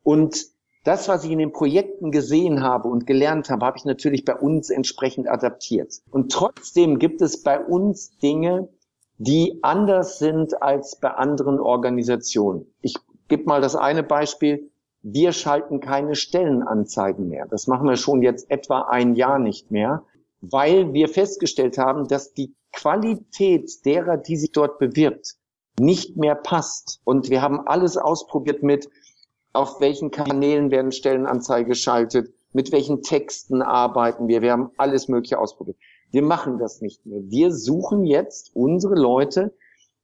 Und 0.04 0.46
das, 0.88 1.10
was 1.10 1.26
ich 1.26 1.32
in 1.32 1.40
den 1.40 1.52
Projekten 1.52 2.12
gesehen 2.12 2.64
habe 2.64 2.88
und 2.88 3.06
gelernt 3.06 3.50
habe, 3.50 3.66
habe 3.66 3.78
ich 3.78 3.84
natürlich 3.84 4.24
bei 4.24 4.36
uns 4.36 4.70
entsprechend 4.70 5.28
adaptiert. 5.28 5.96
Und 6.12 6.32
trotzdem 6.32 6.98
gibt 6.98 7.22
es 7.22 7.44
bei 7.44 7.60
uns 7.60 8.18
Dinge, 8.20 8.70
die 9.18 9.60
anders 9.64 10.18
sind 10.18 10.62
als 10.62 10.98
bei 10.98 11.10
anderen 11.10 11.60
Organisationen. 11.60 12.68
Ich 12.82 12.96
gebe 13.28 13.44
mal 13.44 13.60
das 13.60 13.76
eine 13.76 14.02
Beispiel. 14.02 14.72
Wir 15.02 15.34
schalten 15.34 15.82
keine 15.82 16.16
Stellenanzeigen 16.16 17.28
mehr. 17.28 17.48
Das 17.48 17.68
machen 17.68 17.90
wir 17.90 17.98
schon 17.98 18.22
jetzt 18.22 18.50
etwa 18.50 18.84
ein 18.84 19.16
Jahr 19.16 19.40
nicht 19.40 19.72
mehr, 19.72 20.04
weil 20.40 20.94
wir 20.94 21.10
festgestellt 21.10 21.78
haben, 21.78 22.08
dass 22.08 22.34
die 22.34 22.56
Qualität 22.72 23.86
derer, 23.86 24.16
die 24.16 24.38
sich 24.38 24.54
dort 24.54 24.80
bewirbt, 24.80 25.36
nicht 25.80 26.16
mehr 26.16 26.36
passt. 26.36 27.02
Und 27.04 27.30
wir 27.30 27.42
haben 27.42 27.68
alles 27.68 27.98
ausprobiert 27.98 28.64
mit, 28.64 28.90
auf 29.58 29.82
welchen 29.82 30.12
Kanälen 30.12 30.70
werden 30.70 30.92
Stellenanzeige 30.92 31.70
geschaltet, 31.70 32.32
mit 32.54 32.72
welchen 32.72 33.02
Texten 33.02 33.62
arbeiten 33.62 34.28
wir. 34.28 34.42
Wir 34.42 34.52
haben 34.52 34.70
alles 34.78 35.08
Mögliche 35.08 35.40
ausprobiert. 35.40 35.78
Wir 36.12 36.22
machen 36.22 36.60
das 36.60 36.82
nicht 36.82 37.06
mehr. 37.06 37.22
Wir 37.24 37.52
suchen 37.52 38.06
jetzt 38.06 38.52
unsere 38.54 38.96
Leute 38.96 39.54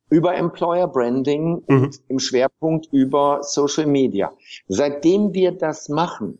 über 0.09 0.35
Employer 0.35 0.87
Branding 0.87 1.63
mhm. 1.67 1.83
und 1.83 2.01
im 2.07 2.19
Schwerpunkt 2.19 2.87
über 2.91 3.39
Social 3.43 3.85
Media. 3.85 4.33
Seitdem 4.67 5.33
wir 5.33 5.51
das 5.51 5.87
machen, 5.87 6.39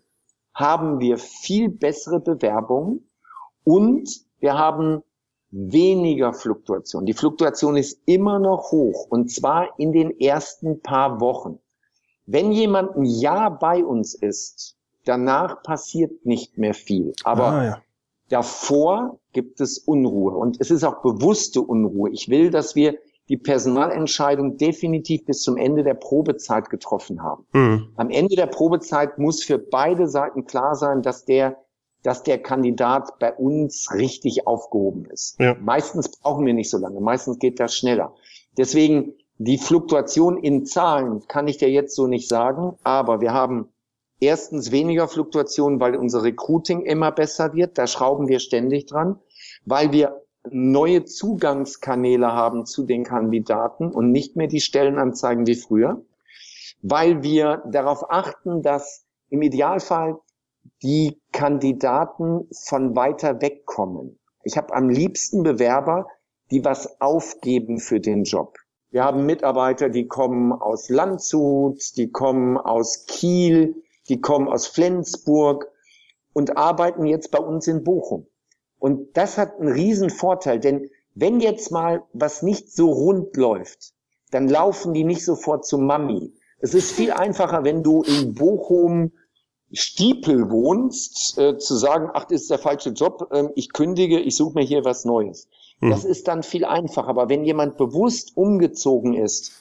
haben 0.53 0.99
wir 0.99 1.17
viel 1.17 1.69
bessere 1.69 2.19
Bewerbungen 2.19 3.09
und 3.63 4.09
wir 4.39 4.57
haben 4.57 5.03
weniger 5.51 6.33
Fluktuation. 6.33 7.05
Die 7.05 7.13
Fluktuation 7.13 7.77
ist 7.77 8.01
immer 8.05 8.39
noch 8.39 8.71
hoch 8.71 9.05
und 9.09 9.31
zwar 9.31 9.79
in 9.79 9.91
den 9.91 10.19
ersten 10.19 10.81
paar 10.81 11.21
Wochen. 11.21 11.59
Wenn 12.25 12.51
jemand 12.51 12.95
ein 12.95 13.05
Jahr 13.05 13.57
bei 13.57 13.83
uns 13.83 14.13
ist, 14.13 14.75
danach 15.05 15.63
passiert 15.63 16.25
nicht 16.25 16.57
mehr 16.57 16.73
viel. 16.73 17.13
Aber 17.23 17.47
ah, 17.47 17.65
ja. 17.65 17.81
davor 18.29 19.19
gibt 19.33 19.59
es 19.61 19.77
Unruhe 19.77 20.33
und 20.33 20.59
es 20.61 20.71
ist 20.71 20.83
auch 20.83 21.01
bewusste 21.01 21.61
Unruhe. 21.61 22.09
Ich 22.11 22.29
will, 22.29 22.49
dass 22.49 22.75
wir 22.75 22.97
die 23.29 23.37
Personalentscheidung 23.37 24.57
definitiv 24.57 25.25
bis 25.25 25.41
zum 25.41 25.57
Ende 25.57 25.83
der 25.83 25.93
Probezeit 25.93 26.69
getroffen 26.69 27.23
haben. 27.23 27.45
Mhm. 27.53 27.89
Am 27.95 28.09
Ende 28.09 28.35
der 28.35 28.47
Probezeit 28.47 29.17
muss 29.17 29.43
für 29.43 29.57
beide 29.57 30.07
Seiten 30.07 30.45
klar 30.45 30.75
sein, 30.75 31.01
dass 31.01 31.25
der 31.25 31.57
dass 32.03 32.21
der 32.21 32.37
Kandidat 32.37 33.17
bei 33.19 33.33
uns 33.33 33.89
richtig 33.93 34.45
aufgehoben 34.45 35.05
ist. 35.05 35.39
Ja. 35.39 35.55
Meistens 35.59 36.09
brauchen 36.09 36.45
wir 36.45 36.53
nicht 36.53 36.69
so 36.69 36.77
lange, 36.77 36.99
meistens 36.99 37.39
geht 37.39 37.61
das 37.61 37.75
schneller. 37.75 38.13
Deswegen 38.57 39.13
die 39.37 39.57
Fluktuation 39.57 40.37
in 40.37 40.65
Zahlen 40.65 41.27
kann 41.27 41.47
ich 41.47 41.57
dir 41.57 41.69
jetzt 41.69 41.95
so 41.95 42.07
nicht 42.07 42.29
sagen, 42.29 42.77
aber 42.83 43.19
wir 43.19 43.33
haben 43.33 43.69
erstens 44.19 44.71
weniger 44.71 45.07
Fluktuation, 45.07 45.79
weil 45.79 45.95
unser 45.95 46.23
Recruiting 46.23 46.83
immer 46.83 47.11
besser 47.11 47.53
wird, 47.53 47.77
da 47.77 47.87
schrauben 47.87 48.27
wir 48.27 48.39
ständig 48.39 48.85
dran, 48.85 49.19
weil 49.65 49.91
wir 49.91 50.21
neue 50.49 51.05
Zugangskanäle 51.05 52.33
haben 52.33 52.65
zu 52.65 52.83
den 52.85 53.03
Kandidaten 53.03 53.91
und 53.91 54.11
nicht 54.11 54.35
mehr 54.35 54.47
die 54.47 54.61
Stellenanzeigen 54.61 55.47
wie 55.47 55.55
früher, 55.55 56.03
weil 56.81 57.23
wir 57.23 57.63
darauf 57.69 58.11
achten, 58.11 58.61
dass 58.61 59.05
im 59.29 59.41
Idealfall 59.41 60.19
die 60.81 61.21
Kandidaten 61.31 62.47
von 62.67 62.95
weiter 62.95 63.41
weg 63.41 63.65
kommen. 63.65 64.19
Ich 64.43 64.57
habe 64.57 64.73
am 64.73 64.89
liebsten 64.89 65.43
Bewerber, 65.43 66.07
die 66.51 66.63
was 66.63 67.01
aufgeben 67.01 67.79
für 67.79 67.99
den 67.99 68.23
Job. 68.23 68.57
Wir 68.93 69.03
haben 69.03 69.25
Mitarbeiter, 69.25 69.89
die 69.89 70.07
kommen 70.07 70.51
aus 70.51 70.87
Landshut, 70.87 71.97
die 71.97 72.11
kommen 72.11 72.57
aus 72.57 73.07
Kiel, 73.07 73.81
die 74.07 74.21
kommen 74.21 74.47
aus 74.47 74.67
Flensburg 74.67 75.67
und 76.31 76.57
arbeiten 76.57 77.07
jetzt 77.07 77.31
bei 77.31 77.39
uns 77.39 77.65
in 77.65 77.83
Bochum. 77.83 78.27
Und 78.77 79.17
das 79.17 79.39
hat 79.39 79.59
einen 79.59 79.71
riesen 79.71 80.11
Vorteil, 80.11 80.59
denn 80.59 80.91
wenn 81.15 81.39
jetzt 81.39 81.71
mal 81.71 82.03
was 82.13 82.43
nicht 82.43 82.71
so 82.71 82.91
rund 82.91 83.35
läuft, 83.35 83.93
dann 84.29 84.47
laufen 84.47 84.93
die 84.93 85.05
nicht 85.05 85.25
sofort 85.25 85.65
zu 85.65 85.79
Mami. 85.79 86.31
Es 86.59 86.75
ist 86.75 86.91
viel 86.91 87.11
einfacher, 87.13 87.63
wenn 87.63 87.81
du 87.81 88.03
in 88.03 88.35
Bochum 88.35 89.11
Stiepel 89.71 90.51
wohnst, 90.51 91.39
äh, 91.39 91.57
zu 91.57 91.75
sagen, 91.77 92.11
ach, 92.13 92.25
das 92.25 92.41
ist 92.41 92.51
der 92.51 92.59
falsche 92.59 92.91
Job, 92.91 93.27
äh, 93.31 93.45
ich 93.55 93.73
kündige, 93.73 94.19
ich 94.19 94.35
suche 94.35 94.53
mir 94.53 94.63
hier 94.63 94.85
was 94.85 95.03
Neues. 95.03 95.49
Hm. 95.83 95.89
Das 95.89 96.05
ist 96.05 96.29
dann 96.29 96.43
viel 96.43 96.63
einfacher. 96.63 97.09
Aber 97.09 97.27
wenn 97.27 97.43
jemand 97.43 97.77
bewusst 97.77 98.37
umgezogen 98.37 99.13
ist, 99.13 99.51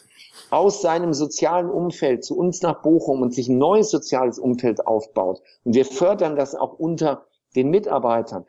aus 0.50 0.80
seinem 0.80 1.14
sozialen 1.14 1.68
Umfeld 1.68 2.24
zu 2.24 2.36
uns 2.36 2.62
nach 2.62 2.80
Bochum 2.82 3.22
und 3.22 3.34
sich 3.34 3.48
ein 3.48 3.58
neues 3.58 3.90
soziales 3.90 4.38
Umfeld 4.38 4.86
aufbaut, 4.86 5.42
und 5.64 5.74
wir 5.74 5.84
fördern 5.84 6.36
das 6.36 6.54
auch 6.54 6.78
unter 6.78 7.26
den 7.56 7.70
Mitarbeitern, 7.70 8.44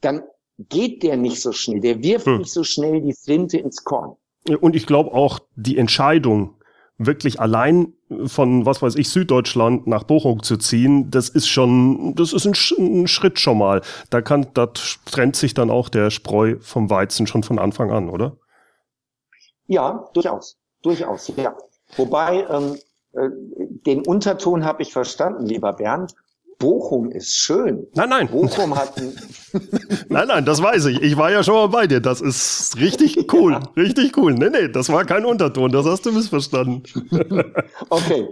dann 0.00 0.24
geht 0.58 1.02
der 1.02 1.16
nicht 1.16 1.40
so 1.40 1.52
schnell, 1.52 1.80
der 1.80 2.02
wirft 2.02 2.26
hm. 2.26 2.38
nicht 2.38 2.52
so 2.52 2.64
schnell 2.64 3.00
die 3.00 3.14
Flinte 3.14 3.58
ins 3.58 3.84
Korn. 3.84 4.16
Und 4.60 4.74
ich 4.74 4.86
glaube 4.86 5.12
auch, 5.12 5.38
die 5.54 5.78
Entscheidung, 5.78 6.55
wirklich 6.98 7.40
allein 7.40 7.92
von, 8.26 8.64
was 8.64 8.80
weiß 8.82 8.94
ich, 8.96 9.10
Süddeutschland 9.10 9.86
nach 9.86 10.04
Bochum 10.04 10.42
zu 10.42 10.56
ziehen, 10.56 11.10
das 11.10 11.28
ist 11.28 11.48
schon, 11.48 12.14
das 12.14 12.32
ist 12.32 12.46
ein, 12.46 13.02
ein, 13.02 13.08
Schritt 13.08 13.38
schon 13.38 13.58
mal. 13.58 13.82
Da 14.10 14.22
kann, 14.22 14.46
da 14.54 14.68
trennt 15.04 15.36
sich 15.36 15.54
dann 15.54 15.70
auch 15.70 15.88
der 15.88 16.10
Spreu 16.10 16.56
vom 16.60 16.88
Weizen 16.88 17.26
schon 17.26 17.42
von 17.42 17.58
Anfang 17.58 17.90
an, 17.90 18.08
oder? 18.08 18.36
Ja, 19.66 20.08
durchaus. 20.14 20.58
Durchaus, 20.82 21.32
ja. 21.36 21.56
Wobei, 21.96 22.46
ähm, 22.48 22.76
äh, 23.12 23.30
den 23.86 24.06
Unterton 24.06 24.64
habe 24.64 24.82
ich 24.82 24.92
verstanden, 24.92 25.46
lieber 25.46 25.72
Bernd. 25.72 26.14
Bochum 26.58 27.10
ist 27.10 27.36
schön. 27.36 27.86
Nein, 27.94 28.08
nein. 28.08 28.28
Bochum 28.28 28.74
hat 28.74 28.96
ein 28.96 29.12
Nein, 30.08 30.28
nein, 30.28 30.44
das 30.44 30.62
weiß 30.62 30.86
ich. 30.86 31.02
Ich 31.02 31.16
war 31.16 31.30
ja 31.30 31.42
schon 31.42 31.54
mal 31.54 31.68
bei 31.68 31.86
dir. 31.86 32.00
Das 32.00 32.20
ist 32.20 32.76
richtig 32.78 33.16
cool. 33.32 33.52
Ja. 33.52 33.62
Richtig 33.76 34.16
cool. 34.16 34.34
Nee, 34.34 34.50
nee, 34.50 34.68
das 34.68 34.88
war 34.88 35.04
kein 35.04 35.24
Unterton. 35.24 35.70
Das 35.70 35.86
hast 35.86 36.06
du 36.06 36.12
missverstanden. 36.12 36.82
okay. 37.90 38.28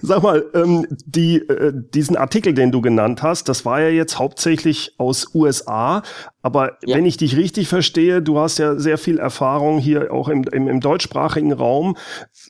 Sag 0.00 0.22
mal, 0.22 0.44
ähm, 0.54 0.86
die, 1.04 1.38
äh, 1.38 1.72
diesen 1.74 2.16
Artikel, 2.16 2.54
den 2.54 2.72
du 2.72 2.80
genannt 2.80 3.22
hast, 3.22 3.48
das 3.48 3.64
war 3.64 3.80
ja 3.80 3.88
jetzt 3.88 4.18
hauptsächlich 4.18 4.94
aus 4.98 5.34
USA. 5.34 6.02
Aber 6.42 6.78
ja. 6.84 6.96
wenn 6.96 7.06
ich 7.06 7.16
dich 7.16 7.36
richtig 7.36 7.68
verstehe, 7.68 8.22
du 8.22 8.38
hast 8.38 8.58
ja 8.58 8.78
sehr 8.78 8.98
viel 8.98 9.18
Erfahrung 9.18 9.78
hier 9.78 10.12
auch 10.12 10.28
im, 10.28 10.44
im, 10.44 10.68
im 10.68 10.80
deutschsprachigen 10.80 11.52
Raum. 11.52 11.96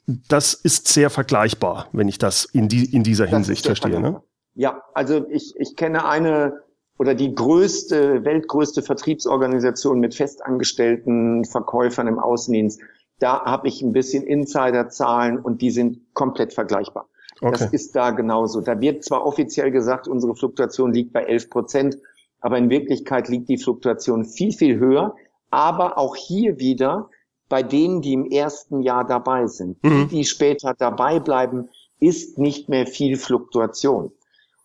Das 0.07 0.55
ist 0.55 0.89
sehr 0.89 1.11
vergleichbar, 1.11 1.89
wenn 1.93 2.09
ich 2.09 2.19
das 2.19 2.45
in, 2.45 2.69
die, 2.69 2.85
in 2.95 3.03
dieser 3.03 3.27
Hinsicht 3.27 3.67
verstehe. 3.67 4.01
Ne? 4.01 4.21
Ja, 4.59 4.83
also 4.93 5.25
ich, 5.31 5.55
ich 5.57 5.77
kenne 5.77 6.05
eine 6.05 6.65
oder 6.99 7.15
die 7.15 7.33
größte, 7.33 8.25
weltgrößte 8.25 8.83
Vertriebsorganisation 8.83 10.01
mit 10.01 10.17
festangestellten 10.17 11.45
Verkäufern 11.45 12.09
im 12.09 12.19
Außendienst. 12.19 12.81
Da 13.21 13.45
habe 13.45 13.69
ich 13.69 13.83
ein 13.83 13.93
bisschen 13.93 14.25
Insiderzahlen 14.25 15.39
und 15.39 15.63
die 15.63 15.71
sind 15.71 16.13
komplett 16.13 16.53
vergleichbar. 16.53 17.09
Okay. 17.41 17.53
Das 17.53 17.73
ist 17.73 17.95
da 17.95 18.11
genauso. 18.11 18.61
Da 18.61 18.81
wird 18.81 19.05
zwar 19.05 19.25
offiziell 19.25 19.71
gesagt, 19.71 20.09
unsere 20.09 20.35
Fluktuation 20.35 20.93
liegt 20.93 21.13
bei 21.13 21.23
11 21.23 21.51
Prozent, 21.51 21.99
aber 22.41 22.59
in 22.59 22.69
Wirklichkeit 22.69 23.29
liegt 23.29 23.49
die 23.49 23.59
Fluktuation 23.59 24.25
viel, 24.25 24.51
viel 24.51 24.81
höher. 24.81 25.15
Aber 25.51 25.99
auch 25.99 26.17
hier 26.17 26.59
wieder 26.59 27.11
bei 27.49 27.63
denen, 27.63 28.03
die 28.03 28.13
im 28.13 28.27
ersten 28.27 28.83
Jahr 28.83 29.07
dabei 29.07 29.47
sind. 29.47 29.81
Mhm. 29.85 30.09
Die, 30.09 30.17
die 30.17 30.25
später 30.25 30.75
dabei 30.77 31.21
bleiben, 31.21 31.69
ist 32.01 32.39
nicht 32.39 32.69
mehr 32.69 32.89
viel 32.89 33.17
Fluktuation. 33.17 34.11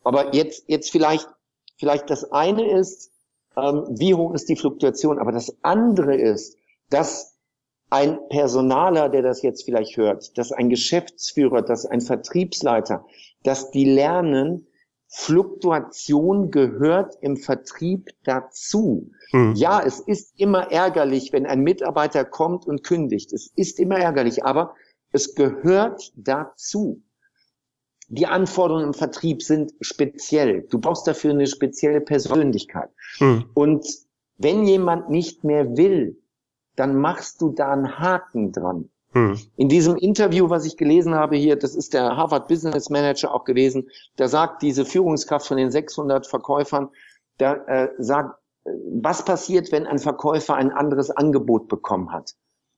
Aber 0.04 0.34
jetzt, 0.34 0.66
jetzt 0.68 0.92
vielleicht, 0.92 1.28
vielleicht 1.78 2.10
das 2.10 2.32
eine 2.32 2.70
ist, 2.80 3.12
ähm, 3.56 3.86
wie 3.90 4.16
hoch 4.16 4.34
ist 4.34 4.50
die 4.50 4.56
Fluktuation, 4.56 5.20
aber 5.20 5.32
das 5.32 5.56
andere 5.64 6.16
ist, 6.16 6.58
dass 6.90 7.38
ein 7.90 8.18
Personaler, 8.30 9.10
der 9.10 9.22
das 9.22 9.44
jetzt 9.44 9.64
vielleicht 9.66 9.98
hört, 9.98 10.38
dass 10.38 10.52
ein 10.52 10.70
Geschäftsführer, 10.70 11.62
dass 11.62 11.86
ein 11.86 12.02
Vertriebsleiter, 12.02 13.06
dass 13.44 13.70
die 13.72 13.86
lernen, 13.86 14.68
Fluktuation 15.16 16.50
gehört 16.50 17.16
im 17.22 17.38
Vertrieb 17.38 18.10
dazu. 18.24 19.12
Mhm. 19.32 19.54
Ja, 19.56 19.80
es 19.86 20.00
ist 20.00 20.40
immer 20.40 20.72
ärgerlich, 20.72 21.32
wenn 21.32 21.46
ein 21.46 21.62
Mitarbeiter 21.62 22.26
kommt 22.26 22.66
und 22.66 22.84
kündigt. 22.84 23.32
Es 23.32 23.52
ist 23.56 23.80
immer 23.80 23.98
ärgerlich, 23.98 24.44
aber 24.44 24.74
es 25.12 25.36
gehört 25.36 26.12
dazu 26.16 27.04
die 28.14 28.28
Anforderungen 28.28 28.86
im 28.86 28.94
Vertrieb 28.94 29.42
sind 29.42 29.74
speziell. 29.82 30.68
Du 30.70 30.80
brauchst 30.80 31.08
dafür 31.08 31.32
eine 31.32 31.48
spezielle 31.48 32.00
Persönlichkeit. 32.00 32.90
Mhm. 33.20 33.46
Und 33.54 33.88
wenn 34.38 34.66
jemand 34.66 35.10
nicht 35.10 35.44
mehr 35.44 35.78
will, 35.78 36.22
dann 36.76 36.96
machst 36.96 37.42
du 37.42 37.52
da 37.52 37.72
einen 37.72 38.00
Haken 38.00 38.52
dran. 38.52 38.90
Mhm. 39.14 39.40
In 39.56 39.68
diesem 39.70 39.96
Interview, 39.96 40.50
was 40.50 40.66
ich 40.66 40.78
gelesen 40.78 41.16
habe 41.16 41.38
hier, 41.38 41.56
das 41.56 41.76
ist 41.76 41.96
der 41.96 42.16
Harvard 42.16 42.48
Business 42.48 42.90
Manager 42.92 43.34
auch 43.34 43.46
gewesen, 43.46 43.90
da 44.16 44.28
sagt 44.28 44.62
diese 44.62 44.86
Führungskraft 44.86 45.48
von 45.48 45.58
den 45.58 45.72
600 45.72 46.28
Verkäufern, 46.28 46.90
da 47.40 47.56
äh, 47.66 47.90
sagt, 47.98 48.40
was 48.66 49.26
passiert, 49.26 49.72
wenn 49.72 49.88
ein 49.88 50.00
Verkäufer 50.00 50.56
ein 50.56 50.72
anderes 50.72 51.10
Angebot 51.10 51.68
bekommen 51.68 52.12
hat? 52.12 52.36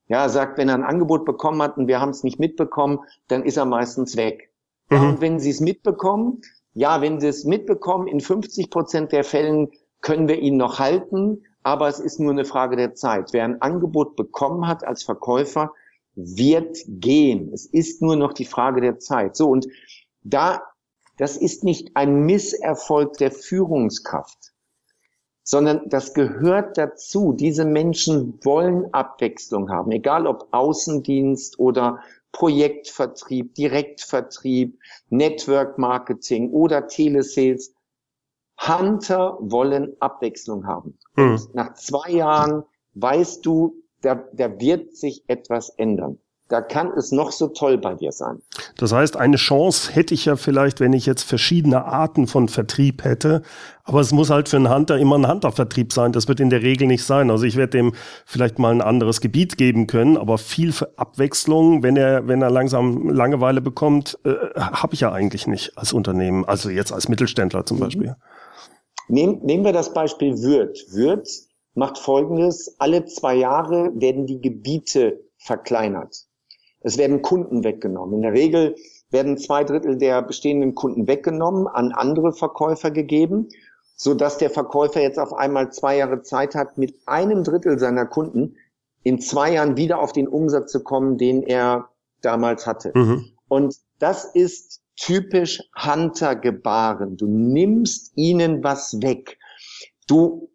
Ja, 0.08 0.24
er 0.24 0.30
sagt, 0.30 0.58
wenn 0.58 0.70
er 0.70 0.76
ein 0.76 0.84
Angebot 0.84 1.26
bekommen 1.26 1.62
hat 1.62 1.78
und 1.78 1.88
wir 1.88 2.00
haben 2.00 2.12
es 2.12 2.24
nicht 2.24 2.40
mitbekommen, 2.40 3.00
dann 3.28 3.44
ist 3.44 3.58
er 3.58 3.66
meistens 3.66 4.16
weg. 4.16 4.52
Mhm. 4.90 5.02
und 5.02 5.22
wenn 5.22 5.40
Sie 5.40 5.50
es 5.50 5.60
mitbekommen, 5.60 6.42
ja, 6.74 7.02
wenn 7.02 7.20
Sie 7.20 7.28
es 7.28 7.46
mitbekommen, 7.46 8.08
in 8.08 8.20
50 8.20 8.70
Prozent 8.70 9.12
der 9.12 9.24
Fällen 9.24 9.70
können 10.02 10.28
wir 10.28 10.40
ihn 10.40 10.58
noch 10.58 10.80
halten, 10.80 11.44
aber 11.64 11.88
es 11.88 12.00
ist 12.00 12.20
nur 12.20 12.32
eine 12.32 12.46
Frage 12.46 12.76
der 12.76 12.94
Zeit. 12.94 13.34
Wer 13.34 13.44
ein 13.44 13.62
Angebot 13.62 14.16
bekommen 14.16 14.68
hat 14.68 14.86
als 14.86 15.04
Verkäufer, 15.04 15.72
wird 16.16 16.78
gehen. 16.88 17.52
Es 17.54 17.66
ist 17.66 18.02
nur 18.02 18.16
noch 18.16 18.34
die 18.34 18.46
Frage 18.46 18.82
der 18.82 19.00
Zeit. 19.00 19.36
So, 19.36 19.50
und 19.50 19.68
da, 20.22 20.62
das 21.18 21.38
ist 21.38 21.64
nicht 21.64 21.96
ein 21.96 22.26
Misserfolg 22.26 23.18
der 23.18 23.32
Führungskraft, 23.32 24.54
sondern 25.44 25.90
das 25.90 26.14
gehört 26.14 26.78
dazu. 26.78 27.34
Diese 27.34 27.66
Menschen 27.66 28.40
wollen 28.44 28.94
Abwechslung 28.94 29.70
haben, 29.70 29.92
egal 29.92 30.28
ob 30.28 30.48
Außendienst 30.52 31.60
oder 31.60 32.00
Projektvertrieb, 32.36 33.56
Direktvertrieb, 33.56 34.78
Network 35.10 35.78
Marketing 35.78 36.52
oder 36.52 36.88
Telesales. 36.88 37.74
Hunter 38.60 39.38
wollen 39.40 39.96
Abwechslung 40.02 40.68
haben. 40.68 40.98
Mhm. 41.16 41.40
nach 41.54 41.76
zwei 41.76 42.12
Jahren 42.12 42.64
weißt 42.94 43.46
du, 43.46 43.84
da, 44.02 44.16
da 44.34 44.60
wird 44.60 44.96
sich 44.96 45.24
etwas 45.28 45.70
ändern 45.70 46.20
da 46.48 46.62
kann 46.62 46.92
es 46.96 47.12
noch 47.12 47.32
so 47.32 47.48
toll 47.48 47.80
bei 47.80 47.96
dir 47.96 48.12
sein. 48.12 48.42
Das 48.78 48.92
heißt, 48.92 49.18
eine 49.18 49.38
Chance 49.38 49.92
hätte 49.92 50.14
ich 50.14 50.26
ja 50.26 50.36
vielleicht, 50.36 50.80
wenn 50.80 50.94
ich 50.94 51.08
jetzt 51.08 51.24
verschiedene 51.24 51.86
Arten 51.86 52.28
von 52.28 52.50
Vertrieb 52.50 53.04
hätte. 53.04 53.42
Aber 53.84 54.00
es 54.00 54.12
muss 54.12 54.30
halt 54.30 54.48
für 54.50 54.58
einen 54.58 54.70
Hunter 54.70 54.98
immer 54.98 55.18
ein 55.18 55.28
Hunter-Vertrieb 55.28 55.92
sein. 55.92 56.12
Das 56.12 56.28
wird 56.28 56.40
in 56.40 56.52
der 56.52 56.62
Regel 56.62 56.88
nicht 56.88 57.04
sein. 57.04 57.32
Also 57.32 57.46
ich 57.46 57.56
werde 57.56 57.72
dem 57.72 57.94
vielleicht 58.26 58.60
mal 58.60 58.72
ein 58.72 58.82
anderes 58.82 59.22
Gebiet 59.22 59.58
geben 59.58 59.88
können, 59.88 60.18
aber 60.18 60.38
viel 60.38 60.72
Abwechslung, 60.98 61.82
wenn 61.82 61.98
er, 61.98 62.28
wenn 62.28 62.42
er 62.44 62.52
langsam 62.52 63.10
Langeweile 63.10 63.62
bekommt, 63.62 64.20
äh, 64.24 64.34
habe 64.56 64.94
ich 64.94 65.00
ja 65.00 65.12
eigentlich 65.12 65.48
nicht 65.48 65.78
als 65.78 65.94
Unternehmen. 65.94 66.46
Also 66.46 66.70
jetzt 66.70 66.92
als 66.92 67.10
Mittelständler 67.10 67.66
zum 67.66 67.78
mhm. 67.78 67.82
Beispiel. 67.82 68.16
Nehm, 69.08 69.40
nehmen 69.44 69.64
wir 69.64 69.74
das 69.74 69.94
Beispiel 69.94 70.38
Würth. 70.38 70.86
Würth 70.92 71.28
macht 71.74 71.98
Folgendes. 71.98 72.76
Alle 72.80 73.06
zwei 73.06 73.36
Jahre 73.36 73.92
werden 73.96 74.26
die 74.28 74.42
Gebiete 74.42 75.22
verkleinert. 75.38 76.25
Es 76.86 77.00
werden 77.00 77.24
Kunden 77.24 77.64
weggenommen. 77.64 78.18
In 78.18 78.22
der 78.22 78.34
Regel 78.34 78.76
werden 79.10 79.40
zwei 79.40 79.64
Drittel 79.64 79.98
der 79.98 80.22
bestehenden 80.22 80.76
Kunden 80.76 81.08
weggenommen, 81.08 81.68
an 81.68 81.92
andere 81.92 82.32
Verkäufer 82.32 82.92
gegeben, 82.92 83.50
so 83.96 84.14
dass 84.14 84.38
der 84.38 84.52
Verkäufer 84.52 85.02
jetzt 85.02 85.18
auf 85.18 85.34
einmal 85.34 85.72
zwei 85.72 85.98
Jahre 85.98 86.22
Zeit 86.22 86.54
hat, 86.54 86.78
mit 86.78 86.96
einem 87.08 87.44
Drittel 87.44 87.80
seiner 87.80 88.06
Kunden 88.06 88.58
in 89.02 89.20
zwei 89.20 89.54
Jahren 89.54 89.78
wieder 89.78 90.00
auf 90.00 90.12
den 90.12 90.28
Umsatz 90.28 90.72
zu 90.72 90.84
kommen, 90.84 91.18
den 91.18 91.42
er 91.42 91.90
damals 92.22 92.68
hatte. 92.68 92.92
Mhm. 92.94 93.32
Und 93.48 93.78
das 93.98 94.26
ist 94.36 94.82
typisch 94.96 95.64
Hunter-Gebaren. 95.76 97.18
Du 97.18 97.26
nimmst 97.26 98.12
ihnen 98.16 98.64
was 98.64 99.02
weg. 99.02 99.40
Du, 100.08 100.50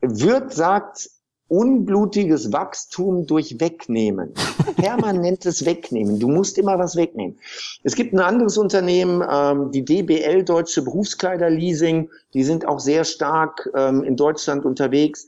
wird 0.00 0.52
sagt, 0.52 1.10
unblutiges 1.52 2.50
Wachstum 2.50 3.26
durch 3.26 3.60
Wegnehmen. 3.60 4.32
Permanentes 4.76 5.64
Wegnehmen. 5.66 6.18
Du 6.18 6.28
musst 6.28 6.56
immer 6.56 6.78
was 6.78 6.96
wegnehmen. 6.96 7.38
Es 7.82 7.94
gibt 7.94 8.14
ein 8.14 8.20
anderes 8.20 8.56
Unternehmen, 8.56 9.22
ähm, 9.30 9.70
die 9.70 9.84
DBL 9.84 10.44
Deutsche 10.44 10.80
Berufskleiderleasing. 10.80 12.08
Die 12.32 12.42
sind 12.42 12.66
auch 12.66 12.80
sehr 12.80 13.04
stark 13.04 13.68
ähm, 13.76 14.02
in 14.02 14.16
Deutschland 14.16 14.64
unterwegs. 14.64 15.26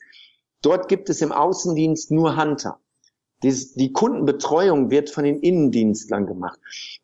Dort 0.63 0.89
gibt 0.89 1.11
es 1.11 1.21
im 1.21 1.31
Außendienst 1.31 2.11
nur 2.11 2.43
Hunter. 2.43 2.79
Die, 3.45 3.93
Kundenbetreuung 3.93 4.91
wird 4.91 5.11
von 5.11 5.25
den 5.25 5.41
Innendienstlern 5.41 6.27
gemacht. 6.27 6.59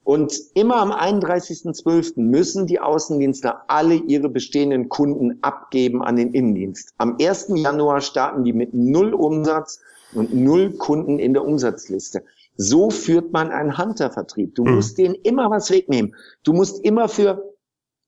Und 0.04 0.32
immer 0.54 0.76
am 0.76 0.90
31.12. 0.90 2.18
müssen 2.20 2.66
die 2.66 2.80
Außendienstler 2.80 3.64
alle 3.68 3.96
ihre 3.96 4.30
bestehenden 4.30 4.88
Kunden 4.88 5.38
abgeben 5.42 6.02
an 6.02 6.16
den 6.16 6.32
Innendienst. 6.32 6.94
Am 6.96 7.16
1. 7.20 7.52
Januar 7.56 8.00
starten 8.00 8.44
die 8.44 8.54
mit 8.54 8.72
null 8.72 9.12
Umsatz 9.12 9.80
und 10.14 10.34
null 10.34 10.72
Kunden 10.72 11.18
in 11.18 11.34
der 11.34 11.44
Umsatzliste. 11.44 12.24
So 12.56 12.90
führt 12.90 13.32
man 13.32 13.50
einen 13.50 13.76
Hunter-Vertrieb. 13.76 14.54
Du 14.54 14.64
mhm. 14.64 14.76
musst 14.76 14.96
denen 14.96 15.14
immer 15.16 15.50
was 15.50 15.70
wegnehmen. 15.70 16.14
Du 16.42 16.52
musst 16.52 16.84
immer 16.84 17.08
für 17.08 17.50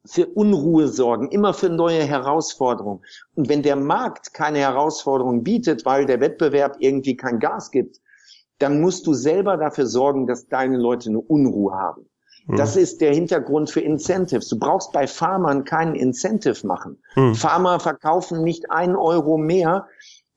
für 0.05 0.27
Unruhe 0.27 0.89
sorgen, 0.89 1.29
immer 1.29 1.55
für 1.55 1.69
neue 1.69 2.03
Herausforderungen. 2.03 3.05
Und 3.37 3.49
wenn 3.49 3.63
der 3.63 3.77
Markt 3.77 4.35
keine 4.35 4.59
Herausforderungen 4.59 5.45
bietet, 5.45 5.87
weil 5.87 6.07
der 6.07 6.21
Wettbewerb 6.21 6.77
irgendwie 6.81 7.17
kein 7.17 7.39
Gas 7.39 7.71
gibt, 7.71 8.01
dann 8.59 8.81
musst 8.81 9.07
du 9.07 9.15
selber 9.15 9.57
dafür 9.57 9.87
sorgen, 9.87 10.27
dass 10.27 10.49
deine 10.49 10.77
Leute 10.77 11.09
eine 11.09 11.21
Unruhe 11.21 11.75
haben. 11.75 12.07
Mhm. 12.47 12.57
Das 12.57 12.77
ist 12.77 13.01
der 13.01 13.15
Hintergrund 13.15 13.71
für 13.71 13.81
Incentives. 13.81 14.49
Du 14.49 14.59
brauchst 14.59 14.93
bei 14.93 15.07
Farmern 15.07 15.65
keinen 15.65 15.95
Incentive 15.95 16.67
machen. 16.67 17.03
Mhm. 17.17 17.35
Farmer 17.35 17.81
verkaufen 17.81 18.43
nicht 18.43 18.71
einen 18.71 18.97
Euro 18.97 19.37
mehr, 19.37 19.87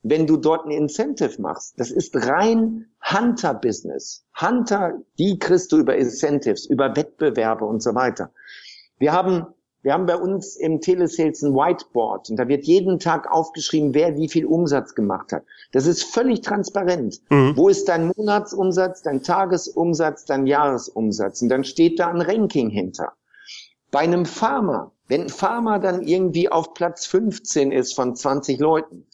wenn 0.02 0.26
du 0.26 0.36
dort 0.36 0.66
ein 0.66 0.70
Incentive 0.70 1.40
machst. 1.42 1.74
Das 1.78 1.90
ist 1.90 2.14
rein 2.14 2.86
Hunter-Business. 3.02 4.24
Hunter, 4.40 4.98
die 5.18 5.38
kriegst 5.38 5.72
du 5.72 5.78
über 5.78 5.96
Incentives, 5.96 6.66
über 6.66 6.94
Wettbewerbe 6.94 7.64
und 7.64 7.82
so 7.82 7.94
weiter. 7.94 8.30
Wir 8.98 9.12
haben 9.12 9.46
wir 9.86 9.92
haben 9.92 10.06
bei 10.06 10.16
uns 10.16 10.56
im 10.56 10.80
Telesales 10.80 11.42
ein 11.42 11.54
Whiteboard 11.54 12.30
und 12.30 12.36
da 12.38 12.48
wird 12.48 12.64
jeden 12.64 12.98
Tag 12.98 13.30
aufgeschrieben, 13.30 13.94
wer 13.94 14.16
wie 14.16 14.28
viel 14.28 14.44
Umsatz 14.44 14.96
gemacht 14.96 15.32
hat. 15.32 15.44
Das 15.70 15.86
ist 15.86 16.02
völlig 16.02 16.40
transparent. 16.40 17.20
Mhm. 17.30 17.56
Wo 17.56 17.68
ist 17.68 17.88
dein 17.88 18.08
Monatsumsatz, 18.08 19.02
dein 19.02 19.22
Tagesumsatz, 19.22 20.24
dein 20.24 20.48
Jahresumsatz? 20.48 21.40
Und 21.40 21.50
dann 21.50 21.62
steht 21.62 22.00
da 22.00 22.08
ein 22.08 22.20
Ranking 22.20 22.68
hinter. 22.68 23.12
Bei 23.92 24.00
einem 24.00 24.26
Farmer, 24.26 24.90
wenn 25.06 25.20
ein 25.20 25.28
Farmer 25.28 25.78
dann 25.78 26.02
irgendwie 26.02 26.48
auf 26.48 26.74
Platz 26.74 27.06
15 27.06 27.70
ist 27.70 27.94
von 27.94 28.16
20 28.16 28.58
Leuten, 28.58 29.06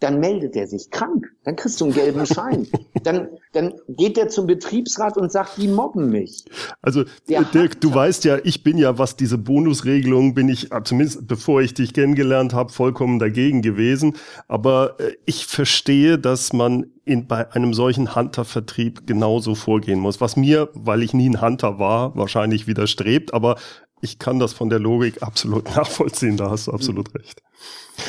dann 0.00 0.20
meldet 0.20 0.54
er 0.54 0.66
sich 0.66 0.90
krank. 0.90 1.26
Dann 1.44 1.56
kriegst 1.56 1.80
du 1.80 1.86
einen 1.86 1.94
gelben 1.94 2.24
Schein. 2.26 2.68
dann, 3.02 3.28
dann 3.52 3.74
geht 3.88 4.16
er 4.16 4.28
zum 4.28 4.46
Betriebsrat 4.46 5.16
und 5.16 5.32
sagt, 5.32 5.56
die 5.56 5.68
mobben 5.68 6.10
mich. 6.10 6.44
Also 6.82 7.04
Der 7.28 7.42
Dirk, 7.42 7.80
du 7.80 7.92
weißt 7.92 8.24
ja, 8.24 8.38
ich 8.44 8.62
bin 8.62 8.78
ja, 8.78 8.98
was 8.98 9.16
diese 9.16 9.38
Bonusregelung, 9.38 10.34
bin 10.34 10.48
ich, 10.48 10.72
äh, 10.72 10.82
zumindest 10.84 11.26
bevor 11.26 11.60
ich 11.60 11.74
dich 11.74 11.94
kennengelernt 11.94 12.54
habe, 12.54 12.72
vollkommen 12.72 13.18
dagegen 13.18 13.62
gewesen. 13.62 14.16
Aber 14.46 15.00
äh, 15.00 15.14
ich 15.24 15.46
verstehe, 15.46 16.18
dass 16.18 16.52
man 16.52 16.86
in, 17.04 17.26
bei 17.26 17.50
einem 17.52 17.74
solchen 17.74 18.14
Hunter-Vertrieb 18.14 19.06
genauso 19.06 19.54
vorgehen 19.54 19.98
muss. 19.98 20.20
Was 20.20 20.36
mir, 20.36 20.68
weil 20.74 21.02
ich 21.02 21.14
nie 21.14 21.28
ein 21.28 21.40
Hunter 21.40 21.78
war, 21.78 22.14
wahrscheinlich 22.14 22.66
widerstrebt. 22.66 23.32
Aber 23.32 23.56
ich 24.00 24.18
kann 24.18 24.38
das 24.38 24.52
von 24.52 24.68
der 24.68 24.78
Logik 24.78 25.22
absolut 25.22 25.74
nachvollziehen, 25.76 26.36
da 26.36 26.50
hast 26.50 26.66
du 26.66 26.72
absolut 26.72 27.12
mhm. 27.12 27.20
recht. 27.20 27.42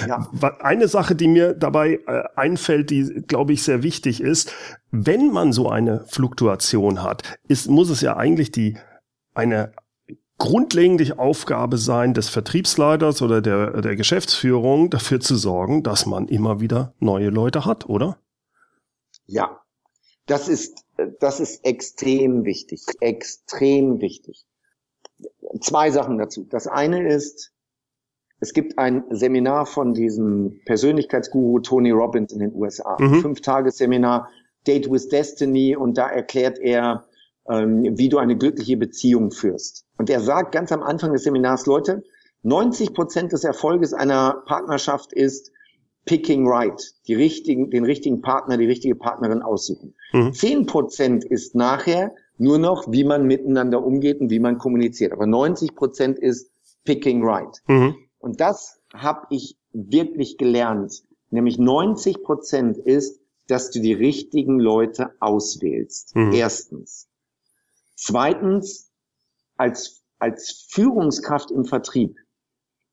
Ja. 0.08 0.30
Eine 0.60 0.88
Sache, 0.88 1.16
die 1.16 1.28
mir 1.28 1.54
dabei 1.54 2.00
äh, 2.06 2.24
einfällt, 2.36 2.92
die, 2.92 3.24
glaube 3.28 3.54
ich, 3.54 3.64
sehr 3.64 3.82
wichtig 3.82 4.22
ist, 4.22 4.54
wenn 4.92 5.32
man 5.32 5.52
so 5.52 5.70
eine 5.70 6.06
Fluktuation 6.08 7.02
hat, 7.02 7.24
ist, 7.48 7.70
muss 7.70 7.90
es 7.90 8.02
ja 8.02 8.16
eigentlich 8.16 8.52
die, 8.52 8.78
eine 9.34 9.74
grundlegende 10.38 11.18
Aufgabe 11.18 11.78
sein 11.78 12.14
des 12.14 12.30
Vertriebsleiters 12.30 13.22
oder 13.22 13.42
der, 13.42 13.82
der 13.82 13.96
Geschäftsführung, 13.96 14.90
dafür 14.90 15.20
zu 15.20 15.36
sorgen, 15.36 15.84
dass 15.84 16.06
man 16.06 16.28
immer 16.28 16.62
wieder 16.62 16.94
neue 17.00 17.30
Leute 17.30 17.66
hat, 17.66 17.90
oder? 17.90 18.18
Ja, 19.26 19.60
das 20.28 20.48
ist, 20.48 20.86
das 21.20 21.40
ist 21.40 21.66
extrem 21.66 22.46
wichtig, 22.46 22.82
extrem 23.00 24.00
wichtig 24.02 24.46
zwei 25.62 25.92
Sachen 25.92 26.18
dazu. 26.18 26.46
Das 26.50 26.68
eine 26.68 27.08
ist, 27.08 27.52
es 28.40 28.54
gibt 28.54 28.78
ein 28.78 29.04
Seminar 29.10 29.66
von 29.66 29.94
diesem 29.94 30.62
Persönlichkeitsguru 30.66 31.60
Tony 31.60 31.92
Robbins 31.92 32.32
in 32.32 32.40
den 32.40 32.54
USA. 32.54 32.98
Mhm. 33.00 33.22
Fünf-Tages-Seminar, 33.22 34.30
Date 34.66 34.90
with 34.90 35.10
Destiny, 35.10 35.76
und 35.76 35.98
da 35.98 36.08
erklärt 36.10 36.58
er, 36.60 37.06
ähm, 37.50 37.98
wie 37.98 38.10
du 38.10 38.18
eine 38.18 38.38
glückliche 38.38 38.78
Beziehung 38.78 39.32
führst. 39.32 39.86
Und 39.98 40.10
er 40.10 40.22
sagt 40.22 40.54
ganz 40.54 40.72
am 40.72 40.84
Anfang 40.84 41.12
des 41.14 41.24
Seminars, 41.24 41.66
Leute, 41.66 42.04
90 42.44 42.94
Prozent 42.94 43.34
des 43.34 43.44
Erfolges 43.44 43.94
einer 43.94 44.44
Partnerschaft 44.46 45.12
ist 45.12 45.52
picking 46.06 46.48
right, 46.48 46.82
die 47.08 47.14
richtigen, 47.14 47.70
den 47.70 47.84
richtigen 47.84 48.22
Partner, 48.22 48.58
die 48.58 48.66
richtige 48.66 48.96
Partnerin 48.96 49.42
aussuchen. 49.42 49.96
Mhm. 50.14 50.34
Zehn 50.34 50.60
mhm. 50.60 50.66
Prozent 50.66 51.26
ist 51.26 51.56
nachher 51.56 52.14
nur 52.40 52.58
noch, 52.58 52.92
wie 52.92 53.04
man 53.04 53.28
miteinander 53.28 53.84
umgeht 53.84 54.22
und 54.22 54.30
wie 54.30 54.40
man 54.40 54.58
kommuniziert. 54.58 55.12
Aber 55.12 55.28
90 55.28 55.76
Prozent 55.76 56.18
ist 56.18 56.52
picking 56.86 57.24
right. 57.24 57.62
Mhm. 57.68 57.96
Und 58.18 58.40
das 58.40 58.82
habe 58.94 59.28
ich 59.30 59.58
wirklich 59.74 60.38
gelernt. 60.38 61.04
Nämlich 61.30 61.60
90 61.60 62.24
Prozent 62.24 62.78
ist, 62.78 63.22
dass 63.48 63.72
du 63.72 63.82
die 63.82 63.94
richtigen 63.94 64.60
Leute 64.60 65.12
auswählst. 65.20 66.16
Mhm. 66.16 66.32
Erstens. 66.34 67.10
Zweitens, 67.96 68.90
als, 69.58 70.02
als 70.18 70.66
Führungskraft 70.70 71.52
im 71.52 71.66
Vertrieb. 71.66 72.18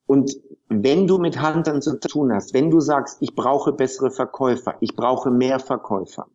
Und 0.06 0.36
wenn 0.68 1.06
du 1.06 1.18
mit 1.18 1.40
Huntern 1.40 1.82
zu 1.82 2.00
tun 2.00 2.32
hast, 2.32 2.52
wenn 2.52 2.70
du 2.70 2.80
sagst, 2.80 3.18
ich 3.20 3.34
brauche 3.34 3.72
bessere 3.72 4.10
Verkäufer, 4.10 4.76
ich 4.80 4.96
brauche 4.96 5.30
mehr 5.30 5.60
Verkäufer, 5.60 6.26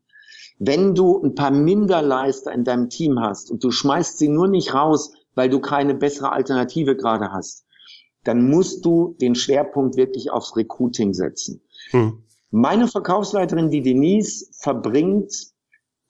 wenn 0.59 0.95
du 0.95 1.21
ein 1.21 1.35
paar 1.35 1.51
Minderleister 1.51 2.51
in 2.51 2.63
deinem 2.63 2.89
Team 2.89 3.19
hast 3.19 3.51
und 3.51 3.63
du 3.63 3.71
schmeißt 3.71 4.17
sie 4.17 4.27
nur 4.27 4.47
nicht 4.47 4.73
raus, 4.73 5.13
weil 5.35 5.49
du 5.49 5.59
keine 5.59 5.95
bessere 5.95 6.31
Alternative 6.31 6.95
gerade 6.95 7.31
hast, 7.31 7.65
dann 8.23 8.49
musst 8.49 8.85
du 8.85 9.15
den 9.19 9.35
Schwerpunkt 9.35 9.95
wirklich 9.95 10.31
aufs 10.31 10.55
Recruiting 10.55 11.13
setzen. 11.13 11.61
Hm. 11.91 12.23
Meine 12.51 12.87
Verkaufsleiterin, 12.87 13.71
die 13.71 13.81
Denise, 13.81 14.49
verbringt, 14.59 15.33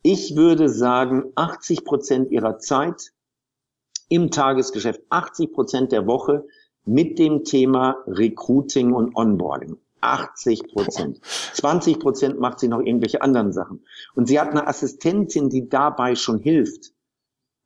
ich 0.03 0.35
würde 0.35 0.69
sagen, 0.69 1.31
80 1.35 1.85
Prozent 1.85 2.31
ihrer 2.31 2.57
Zeit 2.57 3.11
im 4.09 4.31
Tagesgeschäft, 4.31 5.01
80 5.09 5.53
Prozent 5.53 5.91
der 5.91 6.07
Woche 6.07 6.45
mit 6.83 7.19
dem 7.19 7.43
Thema 7.43 7.97
Recruiting 8.07 8.91
und 8.93 9.15
Onboarding. 9.15 9.77
80 10.01 10.63
Prozent. 10.73 11.19
20 11.53 11.99
Prozent 11.99 12.39
macht 12.39 12.59
sie 12.59 12.67
noch 12.67 12.79
irgendwelche 12.79 13.21
anderen 13.21 13.53
Sachen. 13.53 13.83
Und 14.15 14.27
sie 14.27 14.39
hat 14.39 14.49
eine 14.49 14.67
Assistentin, 14.67 15.49
die 15.49 15.69
dabei 15.69 16.15
schon 16.15 16.39
hilft. 16.39 16.91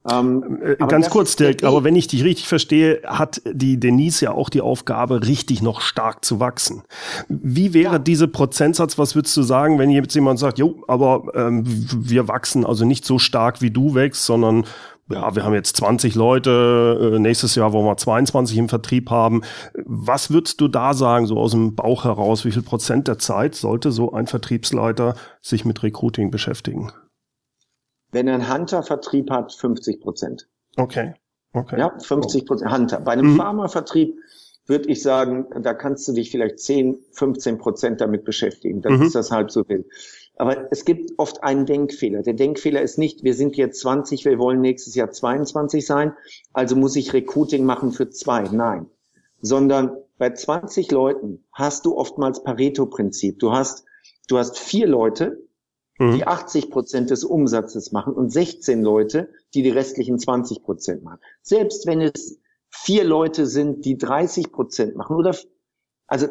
Ähm, 0.09 0.61
äh, 0.61 0.75
Ganz 0.87 1.09
kurz, 1.09 1.35
Dirk, 1.35 1.63
aber 1.63 1.83
wenn 1.83 1.95
ich 1.95 2.07
dich 2.07 2.23
richtig 2.23 2.47
verstehe, 2.47 3.01
hat 3.05 3.41
die 3.45 3.79
Denise 3.79 4.25
ja 4.25 4.31
auch 4.31 4.49
die 4.49 4.61
Aufgabe, 4.61 5.25
richtig 5.25 5.63
noch 5.63 5.81
stark 5.81 6.23
zu 6.23 6.39
wachsen. 6.39 6.83
Wie 7.27 7.73
wäre 7.73 7.93
ja. 7.93 7.99
diese 7.99 8.27
Prozentsatz, 8.27 8.99
was 8.99 9.15
würdest 9.15 9.35
du 9.35 9.41
sagen, 9.41 9.79
wenn 9.79 9.89
jetzt 9.89 10.13
jemand 10.13 10.37
sagt, 10.37 10.59
jo, 10.59 10.83
aber 10.87 11.31
ähm, 11.33 11.63
wir 11.65 12.27
wachsen 12.27 12.65
also 12.65 12.85
nicht 12.85 13.03
so 13.03 13.17
stark 13.17 13.61
wie 13.61 13.71
du 13.71 13.95
wächst, 13.95 14.25
sondern 14.25 14.65
ja, 15.09 15.35
wir 15.35 15.43
haben 15.43 15.53
jetzt 15.53 15.77
20 15.77 16.15
Leute, 16.15 17.13
äh, 17.15 17.19
nächstes 17.19 17.55
Jahr 17.55 17.73
wollen 17.73 17.85
wir 17.85 17.95
22 17.95 18.57
im 18.57 18.69
Vertrieb 18.69 19.11
haben. 19.11 19.43
Was 19.85 20.31
würdest 20.31 20.61
du 20.61 20.67
da 20.67 20.93
sagen, 20.93 21.27
so 21.27 21.37
aus 21.37 21.51
dem 21.51 21.75
Bauch 21.75 22.05
heraus, 22.05 22.43
wie 22.43 22.51
viel 22.51 22.63
Prozent 22.63 23.07
der 23.07 23.19
Zeit 23.19 23.55
sollte 23.55 23.91
so 23.91 24.13
ein 24.13 24.25
Vertriebsleiter 24.25 25.15
sich 25.41 25.63
mit 25.63 25.83
Recruiting 25.83 26.31
beschäftigen? 26.31 26.91
Wenn 28.11 28.27
er 28.27 28.35
einen 28.35 28.51
Hunter-Vertrieb 28.51 29.29
hat, 29.29 29.53
50 29.53 30.01
Prozent. 30.01 30.47
Okay. 30.75 31.13
okay. 31.53 31.79
Ja, 31.79 31.93
50 31.99 32.45
Prozent 32.45 32.71
Hunter. 32.71 32.99
Bei 32.99 33.11
einem 33.11 33.33
mhm. 33.33 33.37
Pharma-Vertrieb 33.37 34.15
würde 34.65 34.89
ich 34.89 35.03
sagen, 35.03 35.45
da 35.61 35.75
kannst 35.75 36.07
du 36.07 36.13
dich 36.13 36.31
vielleicht 36.31 36.59
10, 36.59 36.97
15 37.11 37.59
Prozent 37.59 38.01
damit 38.01 38.25
beschäftigen. 38.25 38.81
Dann 38.81 38.97
mhm. 38.97 39.03
ist 39.03 39.13
das 39.13 39.29
halb 39.29 39.51
so 39.51 39.67
wild. 39.67 39.85
Aber 40.37 40.71
es 40.71 40.85
gibt 40.85 41.13
oft 41.17 41.43
einen 41.43 41.65
Denkfehler. 41.65 42.21
Der 42.21 42.33
Denkfehler 42.33 42.81
ist 42.81 42.97
nicht, 42.97 43.23
wir 43.23 43.33
sind 43.33 43.55
jetzt 43.55 43.79
20, 43.79 44.25
wir 44.25 44.37
wollen 44.37 44.61
nächstes 44.61 44.95
Jahr 44.95 45.11
22 45.11 45.85
sein, 45.85 46.13
also 46.53 46.75
muss 46.75 46.95
ich 46.95 47.13
Recruiting 47.13 47.65
machen 47.65 47.91
für 47.91 48.09
zwei. 48.09 48.43
Nein. 48.43 48.87
Sondern 49.41 49.97
bei 50.17 50.31
20 50.31 50.91
Leuten 50.91 51.45
hast 51.51 51.85
du 51.85 51.95
oftmals 51.97 52.43
Pareto-Prinzip. 52.43 53.39
Du 53.39 53.51
hast, 53.51 53.85
du 54.27 54.37
hast 54.37 54.57
vier 54.57 54.87
Leute, 54.87 55.45
mhm. 55.99 56.15
die 56.15 56.27
80 56.27 56.69
Prozent 56.69 57.09
des 57.11 57.23
Umsatzes 57.23 57.91
machen 57.91 58.13
und 58.13 58.31
16 58.31 58.81
Leute, 58.81 59.29
die 59.53 59.63
die 59.63 59.69
restlichen 59.69 60.19
20 60.19 60.63
Prozent 60.63 61.03
machen. 61.03 61.19
Selbst 61.41 61.85
wenn 61.87 62.01
es 62.01 62.39
vier 62.69 63.03
Leute 63.03 63.45
sind, 63.45 63.85
die 63.85 63.97
30 63.97 64.51
Prozent 64.51 64.95
machen 64.95 65.15
oder, 65.15 65.35
also, 66.07 66.27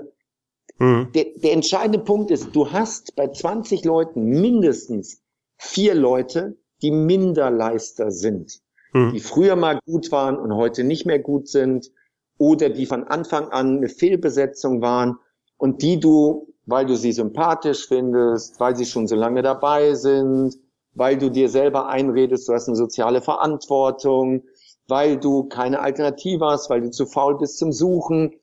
mhm. 0.78 1.08
der, 1.14 1.26
der 1.36 1.52
entscheidende 1.52 1.98
Punkt 1.98 2.30
ist, 2.30 2.54
du 2.54 2.70
hast 2.70 3.14
bei 3.16 3.28
20 3.28 3.84
Leuten 3.84 4.24
mindestens 4.24 5.22
vier 5.56 5.94
Leute, 5.94 6.56
die 6.82 6.90
Minderleister 6.90 8.10
sind, 8.10 8.60
mhm. 8.92 9.12
die 9.12 9.20
früher 9.20 9.56
mal 9.56 9.78
gut 9.86 10.12
waren 10.12 10.36
und 10.36 10.54
heute 10.54 10.84
nicht 10.84 11.06
mehr 11.06 11.18
gut 11.18 11.48
sind 11.48 11.90
oder 12.38 12.68
die 12.68 12.86
von 12.86 13.04
Anfang 13.04 13.48
an 13.48 13.78
eine 13.78 13.88
Fehlbesetzung 13.88 14.80
waren 14.82 15.18
und 15.56 15.82
die 15.82 16.00
du 16.00 16.54
weil 16.66 16.86
du 16.86 16.96
sie 16.96 17.12
sympathisch 17.12 17.86
findest, 17.88 18.58
weil 18.60 18.76
sie 18.76 18.86
schon 18.86 19.06
so 19.06 19.16
lange 19.16 19.42
dabei 19.42 19.94
sind, 19.94 20.56
weil 20.94 21.18
du 21.18 21.30
dir 21.30 21.48
selber 21.48 21.88
einredest, 21.88 22.48
du 22.48 22.52
hast 22.52 22.68
eine 22.68 22.76
soziale 22.76 23.20
Verantwortung, 23.20 24.44
weil 24.88 25.18
du 25.18 25.44
keine 25.44 25.80
Alternative 25.80 26.46
hast, 26.46 26.70
weil 26.70 26.82
du 26.82 26.90
zu 26.90 27.06
faul 27.06 27.38
bist 27.38 27.58
zum 27.58 27.72
Suchen, 27.72 28.34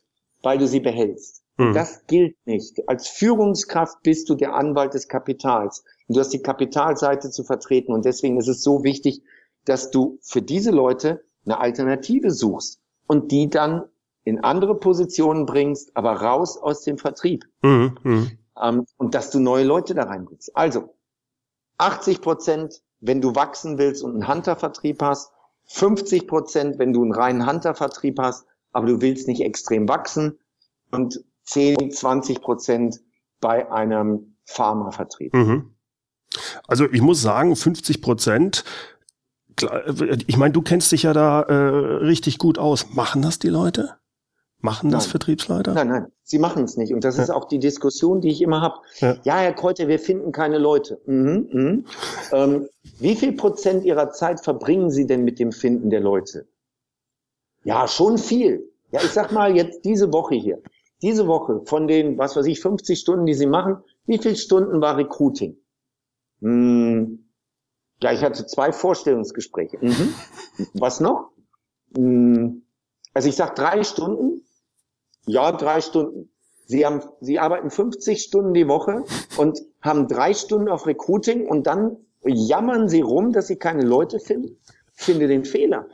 weil 0.41 0.57
du 0.57 0.67
sie 0.67 0.79
behältst. 0.79 1.40
Mhm. 1.61 1.73
Das 1.73 2.05
gilt 2.07 2.35
nicht. 2.45 2.87
Als 2.87 3.07
Führungskraft 3.07 4.01
bist 4.03 4.29
du 4.29 4.35
der 4.35 4.55
Anwalt 4.55 4.93
des 4.93 5.07
Kapitals. 5.07 5.83
Und 6.07 6.15
du 6.15 6.19
hast 6.19 6.33
die 6.33 6.41
Kapitalseite 6.41 7.29
zu 7.29 7.43
vertreten. 7.43 7.93
Und 7.93 8.05
deswegen 8.05 8.37
ist 8.39 8.47
es 8.47 8.63
so 8.63 8.83
wichtig, 8.83 9.21
dass 9.65 9.91
du 9.91 10.17
für 10.21 10.41
diese 10.41 10.71
Leute 10.71 11.23
eine 11.45 11.59
Alternative 11.59 12.31
suchst 12.31 12.81
und 13.07 13.31
die 13.31 13.49
dann 13.49 13.83
in 14.23 14.43
andere 14.43 14.75
Positionen 14.75 15.45
bringst, 15.45 15.95
aber 15.95 16.13
raus 16.13 16.57
aus 16.57 16.83
dem 16.83 16.97
Vertrieb. 16.97 17.45
Mhm, 17.61 17.97
mh. 18.03 18.27
ähm, 18.61 18.85
und 18.97 19.15
dass 19.15 19.31
du 19.31 19.39
neue 19.39 19.63
Leute 19.63 19.95
da 19.95 20.03
reinbringst. 20.03 20.55
Also 20.55 20.95
80 21.77 22.21
Prozent, 22.21 22.81
wenn 22.99 23.21
du 23.21 23.35
wachsen 23.35 23.77
willst 23.77 24.03
und 24.03 24.13
einen 24.13 24.27
Hunter-Vertrieb 24.27 25.01
hast, 25.01 25.31
50 25.65 26.27
Prozent, 26.27 26.79
wenn 26.79 26.93
du 26.93 27.01
einen 27.01 27.13
reinen 27.13 27.47
Hunter-Vertrieb 27.47 28.19
hast, 28.19 28.45
aber 28.71 28.87
du 28.87 29.01
willst 29.01 29.27
nicht 29.27 29.41
extrem 29.41 29.89
wachsen 29.89 30.37
und 30.91 31.23
10, 31.43 31.91
20 31.91 32.41
Prozent 32.41 32.99
bei 33.39 33.71
einem 33.71 34.35
Pharma-Vertrieb. 34.45 35.33
Mhm. 35.33 35.75
Also 36.67 36.89
ich 36.91 37.01
muss 37.01 37.21
sagen, 37.21 37.55
50 37.55 38.01
Prozent 38.01 38.63
ich 40.27 40.37
meine, 40.37 40.53
du 40.53 40.61
kennst 40.61 40.91
dich 40.91 41.03
ja 41.03 41.13
da 41.13 41.41
äh, 41.41 41.53
richtig 41.53 42.37
gut 42.37 42.57
aus. 42.57 42.93
Machen 42.93 43.21
das 43.21 43.39
die 43.39 43.49
Leute? 43.49 43.95
Machen 44.59 44.91
das 44.91 45.05
nein. 45.05 45.11
Vertriebsleiter? 45.11 45.73
Nein, 45.73 45.87
nein, 45.87 46.05
sie 46.23 46.37
machen 46.37 46.63
es 46.63 46.77
nicht. 46.77 46.93
Und 46.93 47.03
das 47.03 47.17
ja. 47.17 47.23
ist 47.23 47.29
auch 47.31 47.45
die 47.45 47.57
Diskussion, 47.57 48.21
die 48.21 48.29
ich 48.29 48.41
immer 48.41 48.61
habe. 48.61 48.75
Ja. 48.99 49.17
ja, 49.23 49.37
Herr 49.37 49.53
Kräuter, 49.53 49.87
wir 49.87 49.97
finden 49.97 50.31
keine 50.31 50.59
Leute. 50.59 51.01
Mhm, 51.07 51.49
mhm. 51.51 51.85
Ähm, 52.31 52.69
wie 52.99 53.15
viel 53.15 53.33
Prozent 53.33 53.83
Ihrer 53.83 54.11
Zeit 54.11 54.39
verbringen 54.41 54.91
Sie 54.91 55.07
denn 55.07 55.23
mit 55.23 55.39
dem 55.39 55.51
Finden 55.51 55.89
der 55.89 56.01
Leute? 56.01 56.47
Ja, 57.63 57.87
schon 57.87 58.19
viel. 58.19 58.69
Ja, 58.91 58.99
ich 59.01 59.11
sag 59.11 59.31
mal 59.31 59.55
jetzt 59.55 59.83
diese 59.83 60.13
Woche 60.13 60.35
hier. 60.35 60.61
Diese 61.01 61.27
Woche 61.27 61.61
von 61.65 61.87
den, 61.87 62.17
was 62.17 62.35
weiß 62.35 62.45
ich, 62.45 62.59
50 62.61 62.99
Stunden, 62.99 63.25
die 63.25 63.33
Sie 63.33 63.47
machen, 63.47 63.77
wie 64.05 64.17
viel 64.17 64.35
Stunden 64.35 64.81
war 64.81 64.97
Recruiting? 64.97 65.57
Hm, 66.41 67.29
ja, 68.01 68.11
ich 68.11 68.23
hatte 68.23 68.45
zwei 68.45 68.71
Vorstellungsgespräche. 68.71 69.77
Mhm. 69.81 70.13
Was 70.73 70.99
noch? 70.99 71.31
Hm, 71.95 72.63
also 73.13 73.29
ich 73.29 73.35
sag 73.35 73.55
drei 73.55 73.83
Stunden 73.83 74.41
ja, 75.25 75.51
drei 75.51 75.81
Stunden. 75.81 76.29
Sie 76.65 76.85
haben, 76.85 77.01
Sie 77.19 77.39
arbeiten 77.39 77.69
50 77.69 78.21
Stunden 78.21 78.53
die 78.53 78.67
Woche 78.67 79.03
und 79.37 79.59
haben 79.81 80.07
drei 80.07 80.33
Stunden 80.33 80.69
auf 80.69 80.87
Recruiting 80.87 81.47
und 81.47 81.67
dann 81.67 81.97
jammern 82.23 82.87
Sie 82.87 83.01
rum, 83.01 83.33
dass 83.33 83.47
Sie 83.47 83.57
keine 83.57 83.83
Leute 83.83 84.19
finden. 84.19 84.57
Finde 84.93 85.27
den 85.27 85.45
Fehler. 85.45 85.87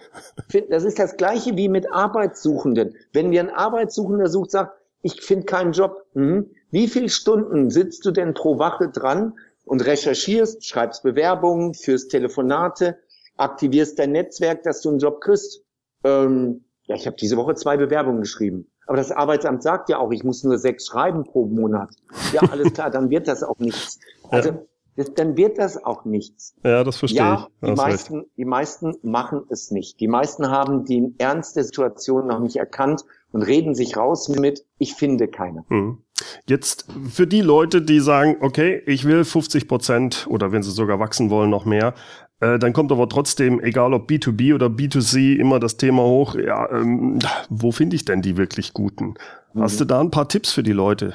Das 0.69 0.83
ist 0.83 0.99
das 0.99 1.17
Gleiche 1.17 1.55
wie 1.55 1.69
mit 1.69 1.91
Arbeitssuchenden. 1.91 2.95
Wenn 3.13 3.31
dir 3.31 3.41
ein 3.41 3.49
Arbeitssuchender 3.49 4.27
sucht, 4.27 4.51
sagt, 4.51 4.76
ich 5.07 5.21
finde 5.21 5.45
keinen 5.45 5.71
Job. 5.71 6.05
Mhm. 6.13 6.51
Wie 6.71 6.87
viele 6.87 7.09
Stunden 7.09 7.69
sitzt 7.69 8.05
du 8.05 8.11
denn 8.11 8.33
pro 8.33 8.59
Woche 8.59 8.89
dran 8.89 9.33
und 9.63 9.85
recherchierst, 9.85 10.65
schreibst 10.65 11.03
Bewerbungen, 11.03 11.73
führst 11.73 12.11
Telefonate, 12.11 12.97
aktivierst 13.37 13.97
dein 13.99 14.11
Netzwerk, 14.11 14.63
dass 14.63 14.81
du 14.81 14.89
einen 14.89 14.99
Job 14.99 15.21
kriegst? 15.21 15.63
Ähm, 16.03 16.65
ja, 16.83 16.95
ich 16.95 17.05
habe 17.05 17.15
diese 17.15 17.37
Woche 17.37 17.55
zwei 17.55 17.77
Bewerbungen 17.77 18.21
geschrieben. 18.21 18.69
Aber 18.85 18.97
das 18.97 19.11
Arbeitsamt 19.11 19.63
sagt 19.63 19.89
ja 19.89 19.97
auch, 19.97 20.11
ich 20.11 20.23
muss 20.23 20.43
nur 20.43 20.57
sechs 20.57 20.87
schreiben 20.87 21.23
pro 21.23 21.45
Monat. 21.45 21.89
Ja, 22.33 22.41
alles 22.49 22.73
klar, 22.73 22.89
dann 22.89 23.09
wird 23.09 23.27
das 23.27 23.43
auch 23.43 23.59
nichts. 23.59 23.99
Also 24.29 24.49
ja. 24.49 24.61
das, 24.97 25.13
dann 25.13 25.37
wird 25.37 25.57
das 25.57 25.81
auch 25.85 26.03
nichts. 26.03 26.53
Ja, 26.61 26.83
das 26.83 26.97
verstehe 26.97 27.21
ja, 27.21 27.47
ich. 27.61 27.69
Die 27.69 27.75
meisten, 27.75 28.25
die 28.35 28.43
meisten 28.43 28.95
machen 29.03 29.43
es 29.49 29.71
nicht. 29.71 30.01
Die 30.01 30.09
meisten 30.09 30.49
haben 30.49 30.83
den 30.83 31.15
Ernst 31.17 31.55
der 31.55 31.63
Situation 31.63 32.27
noch 32.27 32.41
nicht 32.41 32.57
erkannt 32.57 33.05
und 33.31 33.41
reden 33.41 33.75
sich 33.75 33.97
raus 33.97 34.29
mit, 34.29 34.65
ich 34.77 34.93
finde 34.93 35.27
keine. 35.27 35.65
Mhm. 35.69 35.99
Jetzt 36.47 36.87
für 37.09 37.27
die 37.27 37.41
Leute, 37.41 37.81
die 37.81 37.99
sagen, 37.99 38.37
okay, 38.41 38.81
ich 38.85 39.05
will 39.05 39.23
50 39.23 39.67
Prozent 39.67 40.27
oder 40.29 40.51
wenn 40.51 40.63
sie 40.63 40.71
sogar 40.71 40.99
wachsen 40.99 41.29
wollen, 41.29 41.49
noch 41.49 41.65
mehr, 41.65 41.93
äh, 42.39 42.59
dann 42.59 42.73
kommt 42.73 42.91
aber 42.91 43.09
trotzdem, 43.09 43.59
egal 43.61 43.93
ob 43.93 44.09
B2B 44.09 44.53
oder 44.53 44.67
B2C, 44.67 45.35
immer 45.35 45.59
das 45.59 45.77
Thema 45.77 46.03
hoch, 46.03 46.35
ja, 46.35 46.69
ähm, 46.71 47.19
wo 47.49 47.71
finde 47.71 47.95
ich 47.95 48.05
denn 48.05 48.21
die 48.21 48.37
wirklich 48.37 48.73
Guten? 48.73 49.15
Mhm. 49.53 49.61
Hast 49.61 49.79
du 49.79 49.85
da 49.85 49.99
ein 49.99 50.11
paar 50.11 50.27
Tipps 50.27 50.51
für 50.51 50.63
die 50.63 50.73
Leute? 50.73 51.13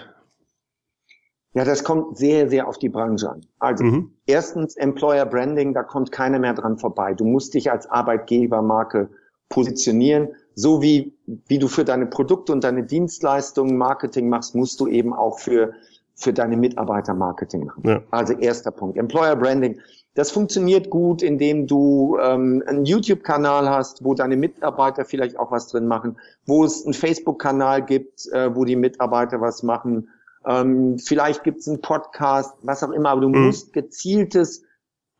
Ja, 1.54 1.64
das 1.64 1.84
kommt 1.84 2.16
sehr, 2.16 2.48
sehr 2.48 2.66
auf 2.66 2.78
die 2.78 2.88
Branche 2.88 3.30
an. 3.30 3.42
Also 3.58 3.84
mhm. 3.84 4.14
erstens 4.26 4.76
Employer 4.76 5.26
Branding, 5.26 5.74
da 5.74 5.82
kommt 5.82 6.10
keiner 6.10 6.38
mehr 6.38 6.54
dran 6.54 6.78
vorbei. 6.78 7.14
Du 7.14 7.24
musst 7.24 7.54
dich 7.54 7.70
als 7.70 7.86
Arbeitgebermarke 7.90 9.10
positionieren. 9.50 10.30
So 10.54 10.82
wie, 10.82 11.12
wie 11.46 11.58
du 11.58 11.68
für 11.68 11.84
deine 11.84 12.06
Produkte 12.06 12.52
und 12.52 12.64
deine 12.64 12.84
Dienstleistungen 12.84 13.76
Marketing 13.76 14.28
machst, 14.28 14.54
musst 14.54 14.80
du 14.80 14.86
eben 14.86 15.12
auch 15.12 15.38
für, 15.38 15.72
für 16.14 16.32
deine 16.32 16.56
Mitarbeiter 16.56 17.14
Marketing 17.14 17.66
machen. 17.66 17.82
Ja. 17.86 18.02
Also 18.10 18.34
erster 18.34 18.70
Punkt. 18.70 18.98
Employer 18.98 19.36
Branding. 19.36 19.80
Das 20.14 20.30
funktioniert 20.30 20.90
gut, 20.90 21.22
indem 21.22 21.66
du 21.66 22.18
ähm, 22.20 22.62
einen 22.66 22.84
YouTube-Kanal 22.84 23.70
hast, 23.70 24.04
wo 24.04 24.12
deine 24.12 24.36
Mitarbeiter 24.36 25.06
vielleicht 25.06 25.38
auch 25.38 25.50
was 25.50 25.68
drin 25.68 25.86
machen, 25.86 26.18
wo 26.44 26.64
es 26.64 26.84
einen 26.84 26.92
Facebook-Kanal 26.92 27.82
gibt, 27.82 28.26
äh, 28.32 28.54
wo 28.54 28.66
die 28.66 28.76
Mitarbeiter 28.76 29.40
was 29.40 29.62
machen. 29.62 30.08
Ähm, 30.44 30.98
vielleicht 30.98 31.44
gibt 31.44 31.60
es 31.60 31.68
einen 31.68 31.80
Podcast, 31.80 32.54
was 32.62 32.82
auch 32.82 32.90
immer, 32.90 33.10
aber 33.10 33.22
du 33.22 33.28
mhm. 33.28 33.46
musst 33.46 33.72
gezieltes, 33.72 34.64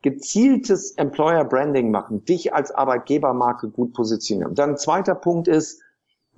gezieltes 0.03 0.91
Employer 0.91 1.43
Branding 1.45 1.89
machen, 1.89 2.23
dich 2.25 2.53
als 2.53 2.71
Arbeitgebermarke 2.71 3.69
gut 3.69 3.93
positionieren. 3.93 4.51
Und 4.51 4.59
dann 4.59 4.77
zweiter 4.77 5.15
Punkt 5.15 5.47
ist, 5.47 5.81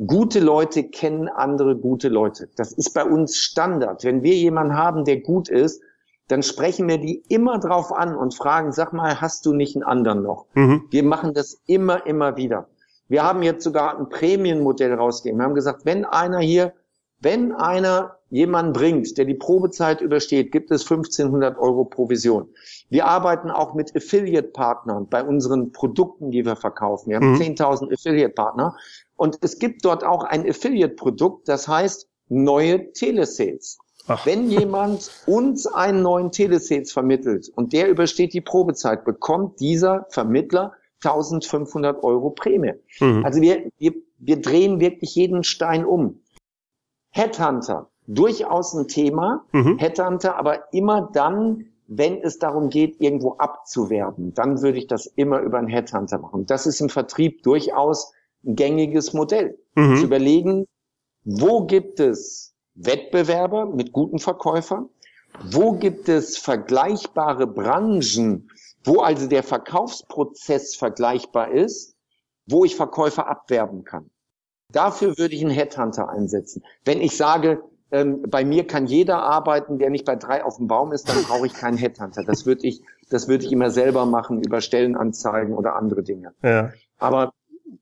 gute 0.08 0.40
Leute 0.40 0.84
kennen 0.84 1.28
andere 1.28 1.76
gute 1.76 2.08
Leute. 2.08 2.50
Das 2.56 2.72
ist 2.72 2.94
bei 2.94 3.04
uns 3.04 3.38
Standard. 3.38 4.04
Wenn 4.06 4.24
wir 4.24 4.36
jemanden 4.36 4.78
haben, 4.78 5.04
der 5.04 5.20
gut 5.20 5.50
ist, 5.50 5.82
dann 6.28 6.44
sprechen 6.44 6.88
wir 6.88 6.98
die 6.98 7.24
immer 7.28 7.60
drauf 7.60 7.92
an 7.92 8.16
und 8.16 8.34
fragen, 8.34 8.72
sag 8.72 8.94
mal, 8.94 9.20
hast 9.20 9.46
du 9.46 9.54
nicht 9.54 9.76
einen 9.76 9.84
anderen 9.84 10.24
noch? 10.24 10.46
Mhm. 10.54 10.86
Wir 10.90 11.04
machen 11.04 11.34
das 11.34 11.62
immer, 11.68 12.06
immer 12.08 12.38
wieder. 12.38 12.70
Wir 13.08 13.24
haben 13.24 13.44
jetzt 13.44 13.64
sogar 13.64 13.98
ein 14.00 14.10
Prämienmodell 14.10 14.94
rausgegeben. 14.94 15.40
Wir 15.40 15.46
haben 15.46 15.56
gesagt, 15.56 15.86
wenn 15.86 16.06
einer 16.06 16.40
hier 16.40 16.74
Wenn 17.22 17.54
einer 17.54 18.15
jemanden 18.30 18.74
bringt, 18.74 19.18
der 19.18 19.26
die 19.26 19.36
Probezeit 19.36 20.02
übersteht, 20.02 20.52
gibt 20.52 20.72
es 20.72 20.82
1500 20.82 21.58
Euro 21.58 21.86
Provision. 21.86 22.50
Wir 22.90 23.06
arbeiten 23.06 23.52
auch 23.52 23.74
mit 23.74 23.96
Affiliate-Partnern 23.96 25.08
bei 25.08 25.24
unseren 25.24 25.72
Produkten, 25.72 26.32
die 26.32 26.46
wir 26.46 26.56
verkaufen. 26.56 27.10
Wir 27.10 27.18
haben 27.18 27.34
mhm. 27.34 27.42
10.000 27.42 27.94
Affiliate-Partner. 27.94 28.76
Und 29.16 29.38
es 29.42 29.60
gibt 29.60 29.86
dort 29.86 30.04
auch 30.04 30.24
ein 30.24 30.48
Affiliate-Produkt, 30.48 31.48
das 31.48 31.68
heißt 31.68 32.08
neue 32.28 32.92
Telesales. 32.94 33.78
Ach. 34.08 34.26
Wenn 34.26 34.50
jemand 34.50 35.10
uns 35.26 35.66
einen 35.66 36.02
neuen 36.02 36.32
Telesales 36.32 36.92
vermittelt 36.92 37.50
und 37.56 37.74
der 37.74 37.90
übersteht 37.90 38.34
die 38.34 38.42
Probezeit, 38.42 39.04
bekommt 39.04 39.60
dieser 39.60 40.06
Vermittler 40.10 40.74
1500 41.04 42.04
Euro 42.04 42.30
Prämie. 42.32 42.74
Mhm. 43.00 43.26
Also 43.26 43.42
wir, 43.42 43.70
wir, 43.78 43.94
wir 44.20 44.42
drehen 44.42 44.80
wirklich 44.80 45.16
jeden 45.16 45.44
Stein 45.44 45.86
um. 45.86 46.22
Headhunter, 47.12 47.90
durchaus 48.08 48.74
ein 48.74 48.88
Thema. 48.88 49.46
Mhm. 49.52 49.78
Headhunter, 49.78 50.38
aber 50.38 50.74
immer 50.74 51.10
dann, 51.14 51.66
wenn 51.88 52.22
es 52.22 52.40
darum 52.40 52.70
geht, 52.70 53.00
irgendwo 53.00 53.34
abzuwerben, 53.34 54.34
dann 54.34 54.62
würde 54.62 54.78
ich 54.78 54.88
das 54.88 55.06
immer 55.06 55.40
über 55.40 55.60
einen 55.60 55.68
Headhunter 55.68 56.18
machen. 56.18 56.46
Das 56.46 56.66
ist 56.66 56.80
im 56.82 56.90
Vertrieb 56.90 57.44
durchaus 57.44 58.12
ein 58.44 58.56
gängiges 58.56 59.14
Modell. 59.14 59.58
Mhm. 59.76 59.98
Zu 59.98 60.04
überlegen, 60.06 60.66
wo 61.24 61.66
gibt 61.66 62.00
es 62.00 62.54
Wettbewerber 62.76 63.66
mit 63.66 63.92
guten 63.92 64.20
Verkäufern? 64.20 64.90
Wo 65.44 65.74
gibt 65.74 66.08
es 66.08 66.38
vergleichbare 66.38 67.46
Branchen, 67.46 68.50
wo 68.84 69.02
also 69.02 69.28
der 69.28 69.44
Verkaufsprozess 69.44 70.76
vergleichbar 70.76 71.52
ist, 71.52 71.96
wo 72.48 72.64
ich 72.64 72.76
Verkäufer 72.76 73.28
abwerben 73.28 73.84
kann? 73.84 74.10
Dafür 74.72 75.18
würde 75.18 75.36
ich 75.36 75.42
einen 75.42 75.54
Headhunter 75.54 76.10
einsetzen. 76.10 76.64
Wenn 76.84 77.02
ich 77.02 77.16
sage, 77.18 77.64
ähm, 77.96 78.24
bei 78.28 78.44
mir 78.44 78.68
kann 78.68 78.88
jeder 78.88 79.24
arbeiten, 79.24 79.80
der 79.80 79.90
nicht 79.90 80.04
bei 80.04 80.18
drei 80.18 80.44
auf 80.44 80.58
dem 80.58 80.68
Baum 80.68 80.92
ist, 80.92 81.08
dann 81.08 81.24
brauche 81.24 81.48
ich 81.48 81.54
keinen 81.54 81.78
Headhunter. 81.78 82.24
Das 82.24 82.46
würde 82.46 82.68
ich, 82.68 82.84
das 83.10 83.30
würde 83.30 83.46
ich 83.46 83.52
immer 83.54 83.70
selber 83.70 84.06
machen 84.06 84.44
über 84.44 84.60
Stellenanzeigen 84.60 85.54
oder 85.54 85.76
andere 85.78 86.04
Dinge. 86.04 86.34
Ja. 86.44 86.72
Aber 86.98 87.32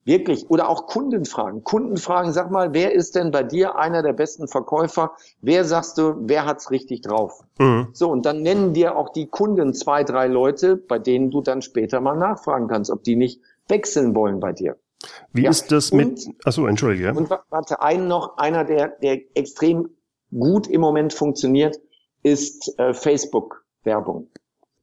wirklich, 0.06 0.50
oder 0.52 0.70
auch 0.70 0.86
Kundenfragen. 0.86 1.64
Kundenfragen, 1.64 2.32
sag 2.32 2.52
mal, 2.52 2.74
wer 2.74 2.94
ist 2.94 3.16
denn 3.16 3.32
bei 3.32 3.42
dir 3.42 3.76
einer 3.76 4.04
der 4.04 4.14
besten 4.14 4.48
Verkäufer? 4.48 5.14
Wer 5.42 5.66
sagst 5.66 5.98
du, 5.98 6.16
wer 6.20 6.46
hat's 6.46 6.70
richtig 6.70 7.02
drauf? 7.02 7.44
Mhm. 7.58 7.88
So, 7.94 8.12
und 8.12 8.28
dann 8.28 8.44
nennen 8.44 8.74
dir 8.74 8.96
auch 8.96 9.10
die 9.10 9.28
Kunden 9.28 9.74
zwei, 9.74 10.04
drei 10.04 10.28
Leute, 10.28 10.78
bei 10.78 11.00
denen 11.00 11.32
du 11.32 11.42
dann 11.42 11.64
später 11.64 12.02
mal 12.02 12.16
nachfragen 12.16 12.68
kannst, 12.68 12.92
ob 12.92 13.04
die 13.04 13.16
nicht 13.16 13.42
wechseln 13.68 14.14
wollen 14.14 14.40
bei 14.40 14.54
dir. 14.54 14.78
Wie 15.32 15.44
ja. 15.44 15.50
ist 15.50 15.72
das 15.72 15.90
und, 15.90 15.98
mit, 15.98 16.28
achso, 16.46 16.68
entschuldige. 16.68 17.14
Und 17.14 17.30
warte, 17.50 17.82
einen 17.82 18.08
noch, 18.08 18.38
einer, 18.38 18.64
der, 18.64 18.90
der 18.90 19.20
extrem 19.36 19.90
gut 20.34 20.68
im 20.68 20.82
Moment 20.82 21.14
funktioniert, 21.14 21.80
ist 22.24 22.78
äh, 22.80 22.94
Facebook-Werbung. 22.94 24.30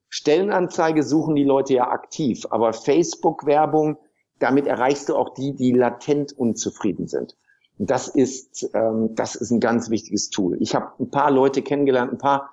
Stellenanzeige 0.08 1.02
suchen 1.02 1.36
die 1.36 1.44
Leute 1.44 1.74
ja 1.74 1.88
aktiv, 1.88 2.46
aber 2.50 2.72
Facebook-Werbung, 2.72 3.98
damit 4.38 4.66
erreichst 4.66 5.08
du 5.08 5.16
auch 5.16 5.34
die, 5.34 5.54
die 5.54 5.72
latent 5.72 6.32
unzufrieden 6.32 7.06
sind. 7.06 7.36
Das 7.78 8.08
ist, 8.08 8.68
ähm, 8.74 9.14
das 9.14 9.36
ist 9.36 9.50
ein 9.50 9.60
ganz 9.60 9.88
wichtiges 9.88 10.30
Tool. 10.30 10.56
Ich 10.60 10.74
habe 10.74 10.92
ein 10.98 11.10
paar 11.10 11.30
Leute 11.30 11.62
kennengelernt, 11.62 12.12
ein 12.12 12.18
paar 12.18 12.50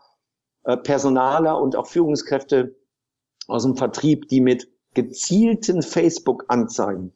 äh, 0.64 0.78
Personaler 0.78 1.60
und 1.60 1.76
auch 1.76 1.88
Führungskräfte 1.88 2.76
aus 3.48 3.64
dem 3.64 3.76
Vertrieb, 3.76 4.28
die 4.30 4.40
mit 4.40 4.70
gezielten 4.94 5.82
Facebook-Anzeigen 5.82 7.14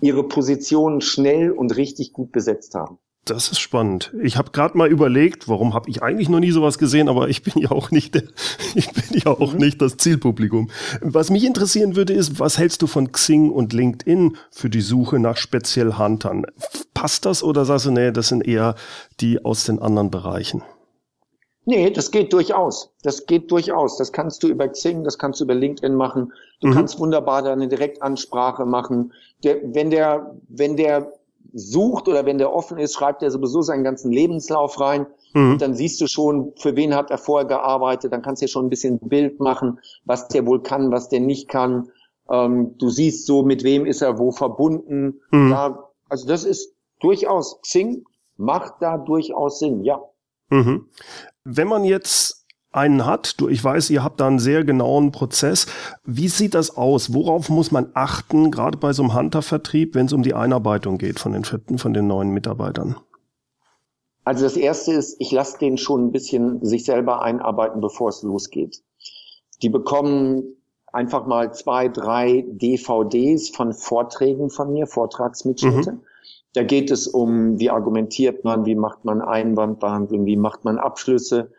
ihre 0.00 0.26
Positionen 0.26 1.00
schnell 1.00 1.50
und 1.50 1.76
richtig 1.76 2.12
gut 2.12 2.32
besetzt 2.32 2.74
haben. 2.74 2.98
Das 3.24 3.50
ist 3.50 3.58
spannend. 3.58 4.12
Ich 4.22 4.36
habe 4.36 4.50
gerade 4.50 4.76
mal 4.76 4.90
überlegt, 4.90 5.48
warum 5.48 5.72
habe 5.72 5.88
ich 5.88 6.02
eigentlich 6.02 6.28
noch 6.28 6.40
nie 6.40 6.50
sowas 6.50 6.76
gesehen, 6.76 7.08
aber 7.08 7.30
ich 7.30 7.42
bin 7.42 7.54
ja 7.56 7.70
auch 7.70 7.90
nicht 7.90 8.14
der, 8.14 8.24
ich 8.74 8.92
bin 8.92 9.18
ja 9.24 9.28
auch 9.28 9.54
mhm. 9.54 9.60
nicht 9.60 9.80
das 9.80 9.96
Zielpublikum. 9.96 10.70
Was 11.00 11.30
mich 11.30 11.44
interessieren 11.44 11.96
würde, 11.96 12.12
ist, 12.12 12.38
was 12.38 12.58
hältst 12.58 12.82
du 12.82 12.86
von 12.86 13.12
Xing 13.12 13.50
und 13.50 13.72
LinkedIn 13.72 14.36
für 14.50 14.68
die 14.68 14.82
Suche 14.82 15.18
nach 15.18 15.38
speziell 15.38 15.96
Huntern? 15.96 16.44
Passt 16.92 17.24
das 17.24 17.42
oder 17.42 17.64
sagst 17.64 17.86
du, 17.86 17.92
nee, 17.92 18.12
das 18.12 18.28
sind 18.28 18.46
eher 18.46 18.74
die 19.20 19.42
aus 19.42 19.64
den 19.64 19.78
anderen 19.78 20.10
Bereichen? 20.10 20.62
Nee, 21.66 21.90
das 21.90 22.10
geht 22.10 22.30
durchaus. 22.34 22.90
Das 23.02 23.24
geht 23.24 23.50
durchaus. 23.50 23.96
Das 23.96 24.12
kannst 24.12 24.42
du 24.42 24.48
über 24.48 24.68
Xing, 24.68 25.02
das 25.02 25.18
kannst 25.18 25.40
du 25.40 25.44
über 25.44 25.54
LinkedIn 25.54 25.94
machen. 25.94 26.32
Du 26.60 26.68
mhm. 26.68 26.72
kannst 26.74 26.98
wunderbar 26.98 27.42
deine 27.42 27.68
Direktansprache 27.68 28.66
machen. 28.66 29.14
Der, 29.44 29.56
wenn 29.74 29.90
der, 29.90 30.36
wenn 30.48 30.76
der 30.76 31.10
sucht 31.52 32.08
oder 32.08 32.26
wenn 32.26 32.38
der 32.38 32.52
offen 32.52 32.78
ist, 32.78 32.94
schreibt 32.94 33.22
er 33.22 33.30
sowieso 33.30 33.62
seinen 33.62 33.84
ganzen 33.84 34.10
Lebenslauf 34.10 34.80
rein. 34.80 35.06
Mhm. 35.34 35.52
Und 35.52 35.62
dann 35.62 35.74
siehst 35.74 36.00
du 36.00 36.06
schon, 36.06 36.52
für 36.56 36.76
wen 36.76 36.94
hat 36.94 37.10
er 37.10 37.18
vorher 37.18 37.46
gearbeitet. 37.46 38.12
Dann 38.12 38.22
kannst 38.22 38.42
du 38.42 38.46
ja 38.46 38.48
schon 38.48 38.66
ein 38.66 38.70
bisschen 38.70 38.98
Bild 38.98 39.40
machen, 39.40 39.78
was 40.04 40.28
der 40.28 40.46
wohl 40.46 40.62
kann, 40.62 40.90
was 40.90 41.08
der 41.08 41.20
nicht 41.20 41.48
kann. 41.48 41.90
Ähm, 42.30 42.76
du 42.78 42.88
siehst 42.88 43.26
so, 43.26 43.42
mit 43.42 43.64
wem 43.64 43.86
ist 43.86 44.02
er 44.02 44.18
wo 44.18 44.30
verbunden. 44.30 45.20
Mhm. 45.30 45.50
Ja, 45.50 45.88
also 46.08 46.26
das 46.26 46.44
ist 46.44 46.74
durchaus, 47.00 47.60
Xing 47.62 48.04
macht 48.36 48.74
da 48.80 48.98
durchaus 48.98 49.58
Sinn, 49.58 49.84
ja. 49.84 50.00
Mhm. 50.50 50.88
Wenn 51.44 51.68
man 51.68 51.84
jetzt 51.84 52.43
einen 52.74 53.06
hat, 53.06 53.40
du, 53.40 53.48
ich 53.48 53.62
weiß, 53.62 53.90
ihr 53.90 54.02
habt 54.02 54.20
da 54.20 54.26
einen 54.26 54.38
sehr 54.38 54.64
genauen 54.64 55.12
Prozess. 55.12 55.66
Wie 56.04 56.28
sieht 56.28 56.54
das 56.54 56.76
aus? 56.76 57.14
Worauf 57.14 57.48
muss 57.48 57.70
man 57.70 57.90
achten, 57.94 58.50
gerade 58.50 58.78
bei 58.78 58.92
so 58.92 59.02
einem 59.02 59.14
Hunter-Vertrieb, 59.14 59.94
wenn 59.94 60.06
es 60.06 60.12
um 60.12 60.22
die 60.22 60.34
Einarbeitung 60.34 60.98
geht 60.98 61.18
von 61.18 61.32
den, 61.32 61.44
von 61.44 61.94
den 61.94 62.06
neuen 62.06 62.30
Mitarbeitern? 62.30 62.96
Also 64.24 64.44
das 64.44 64.56
erste 64.56 64.92
ist, 64.92 65.16
ich 65.20 65.30
lasse 65.30 65.58
den 65.58 65.76
schon 65.76 66.06
ein 66.06 66.12
bisschen 66.12 66.64
sich 66.64 66.84
selber 66.84 67.22
einarbeiten, 67.22 67.80
bevor 67.80 68.08
es 68.08 68.22
losgeht. 68.22 68.82
Die 69.62 69.68
bekommen 69.68 70.56
einfach 70.92 71.26
mal 71.26 71.52
zwei, 71.52 71.88
drei 71.88 72.44
DVDs 72.48 73.50
von 73.50 73.72
Vorträgen 73.72 74.48
von 74.48 74.72
mir, 74.72 74.86
Vortragsmitschnitte. 74.86 75.92
Mhm. 75.92 76.00
Da 76.54 76.62
geht 76.62 76.90
es 76.90 77.06
um, 77.08 77.58
wie 77.58 77.70
argumentiert 77.70 78.44
man, 78.44 78.64
wie 78.64 78.76
macht 78.76 79.04
man 79.04 79.20
Einwandbehandlung, 79.20 80.24
wie 80.24 80.36
macht 80.36 80.64
man 80.64 80.78
Abschlüsse. 80.78 81.50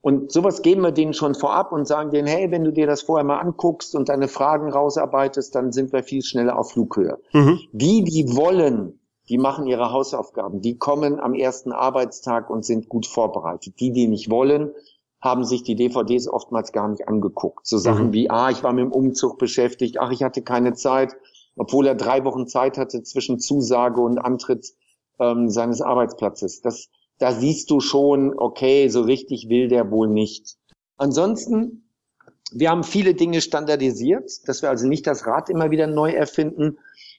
Und 0.00 0.30
sowas 0.30 0.62
geben 0.62 0.82
wir 0.82 0.92
denen 0.92 1.12
schon 1.12 1.34
vorab 1.34 1.72
und 1.72 1.86
sagen 1.86 2.10
denen, 2.10 2.28
hey, 2.28 2.50
wenn 2.50 2.64
du 2.64 2.72
dir 2.72 2.86
das 2.86 3.02
vorher 3.02 3.24
mal 3.24 3.40
anguckst 3.40 3.96
und 3.96 4.08
deine 4.08 4.28
Fragen 4.28 4.70
rausarbeitest, 4.70 5.54
dann 5.54 5.72
sind 5.72 5.92
wir 5.92 6.04
viel 6.04 6.22
schneller 6.22 6.58
auf 6.58 6.70
Flughöhe. 6.70 7.18
Mhm. 7.32 7.58
Die, 7.72 8.04
die 8.04 8.36
wollen, 8.36 9.00
die 9.28 9.38
machen 9.38 9.66
ihre 9.66 9.90
Hausaufgaben. 9.90 10.60
Die 10.60 10.78
kommen 10.78 11.18
am 11.18 11.34
ersten 11.34 11.72
Arbeitstag 11.72 12.48
und 12.48 12.64
sind 12.64 12.88
gut 12.88 13.06
vorbereitet. 13.06 13.80
Die, 13.80 13.92
die 13.92 14.06
nicht 14.06 14.30
wollen, 14.30 14.72
haben 15.20 15.44
sich 15.44 15.64
die 15.64 15.74
DVDs 15.74 16.28
oftmals 16.28 16.72
gar 16.72 16.88
nicht 16.88 17.08
angeguckt. 17.08 17.66
So 17.66 17.76
Sachen 17.76 18.08
mhm. 18.08 18.12
wie, 18.12 18.30
ah, 18.30 18.50
ich 18.50 18.62
war 18.62 18.72
mit 18.72 18.84
dem 18.84 18.92
Umzug 18.92 19.36
beschäftigt, 19.38 19.98
ach, 19.98 20.12
ich 20.12 20.22
hatte 20.22 20.42
keine 20.42 20.74
Zeit, 20.74 21.16
obwohl 21.56 21.88
er 21.88 21.96
drei 21.96 22.24
Wochen 22.24 22.46
Zeit 22.46 22.78
hatte 22.78 23.02
zwischen 23.02 23.40
Zusage 23.40 24.00
und 24.00 24.18
Antritt 24.18 24.74
ähm, 25.18 25.50
seines 25.50 25.82
Arbeitsplatzes. 25.82 26.60
Das, 26.60 26.88
da 27.18 27.32
siehst 27.32 27.70
du 27.70 27.80
schon, 27.80 28.38
okay, 28.38 28.88
so 28.88 29.02
richtig 29.02 29.48
will 29.48 29.68
der 29.68 29.90
wohl 29.90 30.08
nicht. 30.08 30.56
Ansonsten, 30.96 31.90
wir 32.52 32.70
haben 32.70 32.84
viele 32.84 33.14
Dinge 33.14 33.40
standardisiert, 33.40 34.48
dass 34.48 34.62
wir 34.62 34.70
also 34.70 34.86
nicht 34.86 35.06
das 35.06 35.26
Rad 35.26 35.50
immer 35.50 35.70
wieder 35.70 35.86
neu 35.86 36.10
erfinden. 36.12 36.78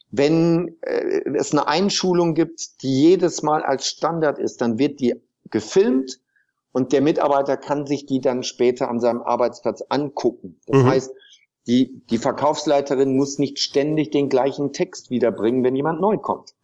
Wenn 0.09 0.77
äh, 0.81 1.21
es 1.35 1.51
eine 1.51 1.67
Einschulung 1.67 2.33
gibt, 2.33 2.81
die 2.81 3.01
jedes 3.01 3.43
Mal 3.43 3.62
als 3.62 3.88
Standard 3.88 4.39
ist, 4.39 4.62
dann 4.62 4.79
wird 4.79 4.99
die 4.99 5.15
gefilmt 5.49 6.19
und 6.71 6.93
der 6.93 7.01
Mitarbeiter 7.01 7.57
kann 7.57 7.85
sich 7.85 8.05
die 8.05 8.21
dann 8.21 8.43
später 8.43 8.89
an 8.89 8.99
seinem 8.99 9.21
Arbeitsplatz 9.21 9.83
angucken. 9.89 10.59
Das 10.65 10.83
mhm. 10.83 10.88
heißt, 10.88 11.12
die, 11.67 12.01
die 12.09 12.17
Verkaufsleiterin 12.17 13.15
muss 13.15 13.38
nicht 13.38 13.59
ständig 13.59 14.12
den 14.12 14.29
gleichen 14.29 14.73
Text 14.73 15.09
wiederbringen, 15.09 15.63
wenn 15.63 15.75
jemand 15.75 16.01
neu 16.01 16.17
kommt. 16.17 16.55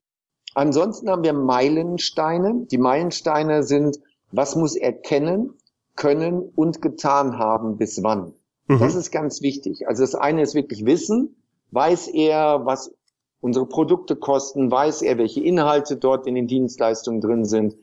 Ansonsten 0.55 1.09
haben 1.09 1.23
wir 1.23 1.33
Meilensteine. 1.33 2.65
Die 2.71 2.77
Meilensteine 2.77 3.63
sind, 3.63 3.99
was 4.31 4.55
muss 4.55 4.75
er 4.75 4.93
kennen, 4.93 5.53
können 5.95 6.41
und 6.55 6.81
getan 6.81 7.37
haben, 7.37 7.77
bis 7.77 8.01
wann. 8.01 8.33
Mhm. 8.67 8.79
Das 8.79 8.95
ist 8.95 9.11
ganz 9.11 9.41
wichtig. 9.41 9.87
Also 9.87 10.01
das 10.03 10.15
eine 10.15 10.41
ist 10.41 10.55
wirklich 10.55 10.85
Wissen. 10.85 11.35
Weiß 11.71 12.07
er, 12.07 12.65
was 12.65 12.93
unsere 13.41 13.67
Produkte 13.67 14.15
kosten? 14.15 14.71
Weiß 14.71 15.01
er, 15.01 15.17
welche 15.17 15.43
Inhalte 15.43 15.97
dort 15.97 16.25
in 16.25 16.35
den 16.35 16.47
Dienstleistungen 16.47 17.21
drin 17.21 17.45
sind? 17.45 17.75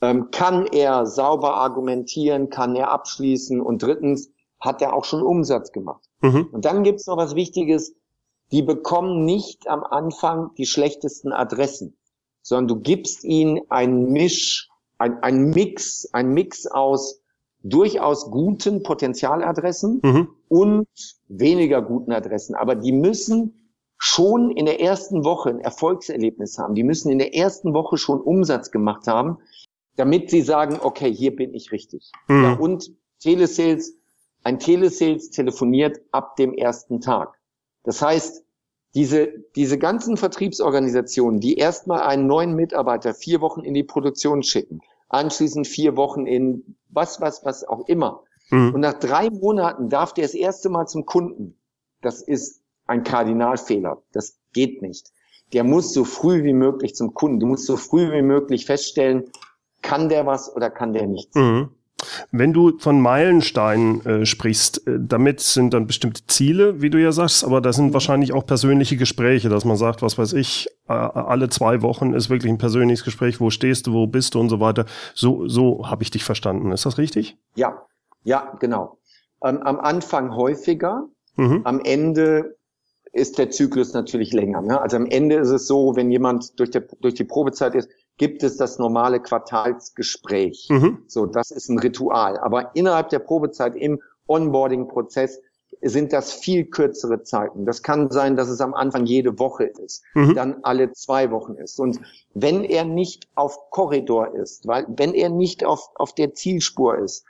Ähm, 0.00 0.30
kann 0.30 0.66
er 0.66 1.06
sauber 1.06 1.54
argumentieren? 1.56 2.50
Kann 2.50 2.76
er 2.76 2.90
abschließen? 2.90 3.60
Und 3.60 3.82
drittens, 3.82 4.30
hat 4.60 4.80
er 4.80 4.94
auch 4.94 5.04
schon 5.04 5.22
Umsatz 5.22 5.72
gemacht? 5.72 6.04
Mhm. 6.22 6.48
Und 6.50 6.64
dann 6.64 6.82
gibt's 6.82 7.06
noch 7.06 7.16
was 7.16 7.34
Wichtiges. 7.34 7.94
Die 8.52 8.62
bekommen 8.62 9.24
nicht 9.24 9.68
am 9.68 9.82
Anfang 9.82 10.50
die 10.56 10.66
schlechtesten 10.66 11.32
Adressen, 11.32 11.96
sondern 12.42 12.68
du 12.68 12.80
gibst 12.82 13.24
ihnen 13.24 13.60
ein 13.68 14.12
Misch, 14.12 14.68
ein, 14.98 15.22
ein 15.22 15.50
Mix, 15.50 16.08
ein 16.12 16.28
Mix 16.28 16.66
aus 16.66 17.20
durchaus 17.62 18.30
guten 18.30 18.82
Potenzialadressen 18.82 20.00
mhm. 20.02 20.28
und 20.48 20.86
weniger 21.28 21.82
guten 21.82 22.12
Adressen. 22.12 22.54
Aber 22.54 22.74
die 22.74 22.92
müssen 22.92 23.72
schon 23.96 24.50
in 24.50 24.66
der 24.66 24.80
ersten 24.80 25.24
Woche 25.24 25.48
ein 25.48 25.60
Erfolgserlebnis 25.60 26.58
haben. 26.58 26.74
Die 26.74 26.82
müssen 26.82 27.10
in 27.10 27.18
der 27.18 27.34
ersten 27.34 27.72
Woche 27.72 27.96
schon 27.96 28.20
Umsatz 28.20 28.70
gemacht 28.70 29.06
haben, 29.06 29.38
damit 29.96 30.28
sie 30.28 30.42
sagen, 30.42 30.78
okay, 30.82 31.12
hier 31.12 31.34
bin 31.34 31.54
ich 31.54 31.72
richtig. 31.72 32.12
Mhm. 32.28 32.42
Ja, 32.42 32.52
und 32.54 32.92
Telesales, 33.20 33.96
ein 34.42 34.58
Telesales 34.58 35.30
telefoniert 35.30 36.00
ab 36.12 36.36
dem 36.36 36.52
ersten 36.52 37.00
Tag. 37.00 37.38
Das 37.84 38.02
heißt, 38.02 38.44
diese, 38.94 39.28
diese 39.56 39.78
ganzen 39.78 40.16
Vertriebsorganisationen, 40.16 41.40
die 41.40 41.56
erstmal 41.56 42.00
einen 42.00 42.26
neuen 42.26 42.54
Mitarbeiter 42.54 43.14
vier 43.14 43.40
Wochen 43.40 43.60
in 43.60 43.74
die 43.74 43.82
Produktion 43.82 44.42
schicken, 44.42 44.80
anschließend 45.08 45.66
vier 45.66 45.96
Wochen 45.96 46.26
in 46.26 46.76
was, 46.88 47.20
was, 47.20 47.44
was 47.44 47.64
auch 47.64 47.86
immer. 47.88 48.22
Mhm. 48.50 48.74
Und 48.74 48.80
nach 48.80 48.94
drei 48.94 49.30
Monaten 49.30 49.88
darf 49.88 50.14
der 50.14 50.24
das 50.24 50.34
erste 50.34 50.68
Mal 50.68 50.86
zum 50.86 51.06
Kunden. 51.06 51.58
Das 52.02 52.22
ist 52.22 52.62
ein 52.86 53.02
Kardinalfehler. 53.02 54.02
Das 54.12 54.38
geht 54.52 54.82
nicht. 54.82 55.10
Der 55.52 55.64
muss 55.64 55.92
so 55.92 56.04
früh 56.04 56.44
wie 56.44 56.52
möglich 56.52 56.94
zum 56.94 57.14
Kunden. 57.14 57.40
Du 57.40 57.46
musst 57.46 57.66
so 57.66 57.76
früh 57.76 58.12
wie 58.12 58.22
möglich 58.22 58.66
feststellen, 58.66 59.30
kann 59.82 60.08
der 60.08 60.26
was 60.26 60.54
oder 60.54 60.70
kann 60.70 60.92
der 60.92 61.06
nichts. 61.06 61.34
Mhm. 61.34 61.70
Wenn 62.30 62.52
du 62.52 62.78
von 62.78 63.00
Meilensteinen 63.00 64.04
äh, 64.04 64.26
sprichst, 64.26 64.86
äh, 64.86 64.98
damit 65.00 65.40
sind 65.40 65.74
dann 65.74 65.86
bestimmte 65.86 66.26
Ziele, 66.26 66.80
wie 66.82 66.90
du 66.90 67.00
ja 67.00 67.12
sagst, 67.12 67.44
aber 67.44 67.60
da 67.60 67.72
sind 67.72 67.88
mhm. 67.88 67.94
wahrscheinlich 67.94 68.32
auch 68.32 68.46
persönliche 68.46 68.96
Gespräche, 68.96 69.48
dass 69.48 69.64
man 69.64 69.76
sagt, 69.76 70.02
was 70.02 70.18
weiß 70.18 70.32
ich, 70.34 70.68
äh, 70.88 70.92
alle 70.92 71.48
zwei 71.48 71.82
Wochen 71.82 72.12
ist 72.12 72.30
wirklich 72.30 72.50
ein 72.50 72.58
persönliches 72.58 73.04
Gespräch, 73.04 73.40
wo 73.40 73.50
stehst 73.50 73.86
du, 73.86 73.92
wo 73.92 74.06
bist 74.06 74.34
du 74.34 74.40
und 74.40 74.48
so 74.48 74.60
weiter. 74.60 74.86
So, 75.14 75.48
so 75.48 75.88
habe 75.88 76.02
ich 76.02 76.10
dich 76.10 76.24
verstanden. 76.24 76.72
Ist 76.72 76.86
das 76.86 76.98
richtig? 76.98 77.36
Ja, 77.54 77.82
ja, 78.22 78.56
genau. 78.60 78.98
Ähm, 79.42 79.62
am 79.62 79.78
Anfang 79.78 80.34
häufiger, 80.34 81.08
mhm. 81.36 81.60
am 81.64 81.80
Ende 81.80 82.56
ist 83.12 83.38
der 83.38 83.50
Zyklus 83.50 83.92
natürlich 83.92 84.32
länger. 84.32 84.60
Ne? 84.60 84.80
Also 84.80 84.96
am 84.96 85.06
Ende 85.06 85.36
ist 85.36 85.50
es 85.50 85.66
so, 85.66 85.94
wenn 85.94 86.10
jemand 86.10 86.58
durch, 86.58 86.70
der, 86.70 86.82
durch 87.00 87.14
die 87.14 87.24
Probezeit 87.24 87.74
ist, 87.74 87.88
gibt 88.16 88.42
es 88.42 88.56
das 88.56 88.78
normale 88.78 89.20
Quartalsgespräch. 89.20 90.68
Mhm. 90.70 91.02
So, 91.06 91.26
das 91.26 91.50
ist 91.50 91.68
ein 91.68 91.78
Ritual. 91.78 92.38
Aber 92.38 92.74
innerhalb 92.74 93.08
der 93.08 93.18
Probezeit 93.18 93.74
im 93.74 94.00
Onboarding-Prozess 94.26 95.40
sind 95.82 96.12
das 96.12 96.32
viel 96.32 96.64
kürzere 96.64 97.22
Zeiten. 97.22 97.66
Das 97.66 97.82
kann 97.82 98.10
sein, 98.10 98.36
dass 98.36 98.48
es 98.48 98.60
am 98.60 98.74
Anfang 98.74 99.06
jede 99.06 99.38
Woche 99.38 99.64
ist, 99.64 100.02
mhm. 100.14 100.34
dann 100.34 100.56
alle 100.62 100.92
zwei 100.92 101.30
Wochen 101.30 101.54
ist. 101.54 101.78
Und 101.80 102.00
wenn 102.32 102.64
er 102.64 102.84
nicht 102.84 103.28
auf 103.34 103.70
Korridor 103.70 104.34
ist, 104.34 104.66
weil 104.66 104.86
wenn 104.88 105.14
er 105.14 105.28
nicht 105.28 105.64
auf, 105.64 105.90
auf 105.96 106.14
der 106.14 106.34
Zielspur 106.34 106.98
ist, 106.98 107.24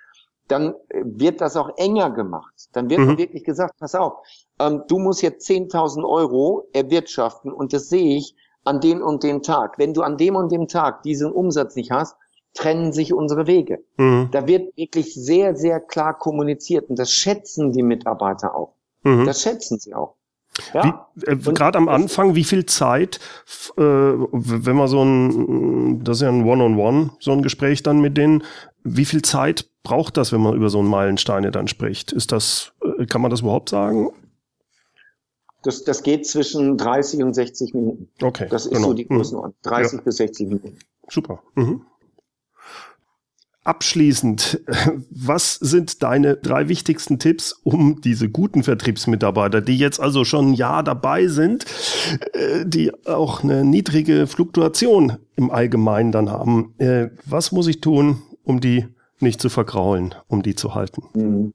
dann 0.46 0.74
wird 0.90 1.40
das 1.40 1.56
auch 1.56 1.70
enger 1.78 2.10
gemacht. 2.10 2.68
Dann 2.72 2.90
wird 2.90 3.00
mhm. 3.00 3.18
wirklich 3.18 3.44
gesagt, 3.44 3.78
pass 3.78 3.94
auf, 3.94 4.18
ähm, 4.58 4.82
du 4.88 4.98
musst 4.98 5.22
jetzt 5.22 5.48
10.000 5.48 6.06
Euro 6.06 6.68
erwirtschaften 6.72 7.50
und 7.50 7.72
das 7.72 7.88
sehe 7.88 8.18
ich 8.18 8.36
an 8.64 8.80
den 8.80 9.02
und 9.02 9.22
den 9.22 9.42
Tag. 9.42 9.78
Wenn 9.78 9.94
du 9.94 10.02
an 10.02 10.16
dem 10.16 10.36
und 10.36 10.50
dem 10.50 10.68
Tag 10.68 11.02
diesen 11.02 11.30
Umsatz 11.30 11.76
nicht 11.76 11.90
hast, 11.90 12.16
trennen 12.54 12.92
sich 12.92 13.12
unsere 13.12 13.46
Wege. 13.46 13.84
Mhm. 13.96 14.28
Da 14.30 14.46
wird 14.46 14.76
wirklich 14.76 15.14
sehr, 15.14 15.56
sehr 15.56 15.80
klar 15.80 16.16
kommuniziert 16.16 16.88
und 16.88 16.98
das 16.98 17.12
schätzen 17.12 17.72
die 17.72 17.82
Mitarbeiter 17.82 18.54
auch. 18.54 18.74
Mhm. 19.02 19.26
Das 19.26 19.42
schätzen 19.42 19.78
sie 19.78 19.94
auch. 19.94 20.14
Ja. 20.72 21.08
Äh, 21.26 21.36
Gerade 21.36 21.78
am 21.78 21.88
Anfang, 21.88 22.36
wie 22.36 22.44
viel 22.44 22.64
Zeit, 22.64 23.18
äh, 23.76 23.82
wenn 23.82 24.76
man 24.76 24.88
so 24.88 25.04
ein, 25.04 26.04
das 26.04 26.18
ist 26.18 26.22
ja 26.22 26.28
ein 26.28 26.44
One-on-One, 26.44 26.98
-on 26.98 27.06
-One, 27.06 27.10
so 27.18 27.32
ein 27.32 27.42
Gespräch 27.42 27.82
dann 27.82 28.00
mit 28.00 28.16
denen, 28.16 28.44
wie 28.84 29.04
viel 29.04 29.22
Zeit 29.22 29.68
braucht 29.82 30.16
das, 30.16 30.32
wenn 30.32 30.40
man 30.40 30.54
über 30.54 30.68
so 30.68 30.78
einen 30.78 30.88
Meilensteine 30.88 31.50
dann 31.50 31.66
spricht? 31.66 32.12
Ist 32.12 32.30
das, 32.30 32.72
äh, 32.98 33.06
kann 33.06 33.20
man 33.20 33.30
das 33.30 33.40
überhaupt 33.40 33.68
sagen? 33.68 34.10
Das, 35.64 35.82
das 35.82 36.02
geht 36.02 36.26
zwischen 36.26 36.76
30 36.76 37.22
und 37.22 37.34
60 37.34 37.74
Minuten. 37.74 38.08
Okay. 38.22 38.46
Das 38.50 38.66
ist 38.66 38.72
genau. 38.72 38.88
so 38.88 38.94
die 38.94 39.06
mhm. 39.08 39.16
Größenordnung. 39.16 39.54
30 39.62 39.98
ja. 39.98 40.04
bis 40.04 40.16
60 40.16 40.48
Minuten. 40.48 40.78
Super. 41.08 41.42
Mhm. 41.54 41.82
Abschließend, 43.64 44.60
was 45.10 45.54
sind 45.54 46.02
deine 46.02 46.36
drei 46.36 46.68
wichtigsten 46.68 47.18
Tipps, 47.18 47.52
um 47.64 48.02
diese 48.02 48.28
guten 48.28 48.62
Vertriebsmitarbeiter, 48.62 49.62
die 49.62 49.78
jetzt 49.78 50.00
also 50.00 50.26
schon 50.26 50.50
ein 50.50 50.54
Jahr 50.54 50.82
dabei 50.82 51.28
sind, 51.28 51.64
äh, 52.34 52.66
die 52.66 52.92
auch 53.06 53.42
eine 53.42 53.64
niedrige 53.64 54.26
Fluktuation 54.26 55.16
im 55.34 55.50
Allgemeinen 55.50 56.12
dann 56.12 56.30
haben, 56.30 56.74
äh, 56.76 57.08
was 57.24 57.52
muss 57.52 57.66
ich 57.66 57.80
tun, 57.80 58.20
um 58.44 58.60
die 58.60 58.86
nicht 59.18 59.40
zu 59.40 59.48
vergraulen, 59.48 60.14
um 60.28 60.42
die 60.42 60.54
zu 60.54 60.74
halten? 60.74 61.04
Mhm. 61.14 61.54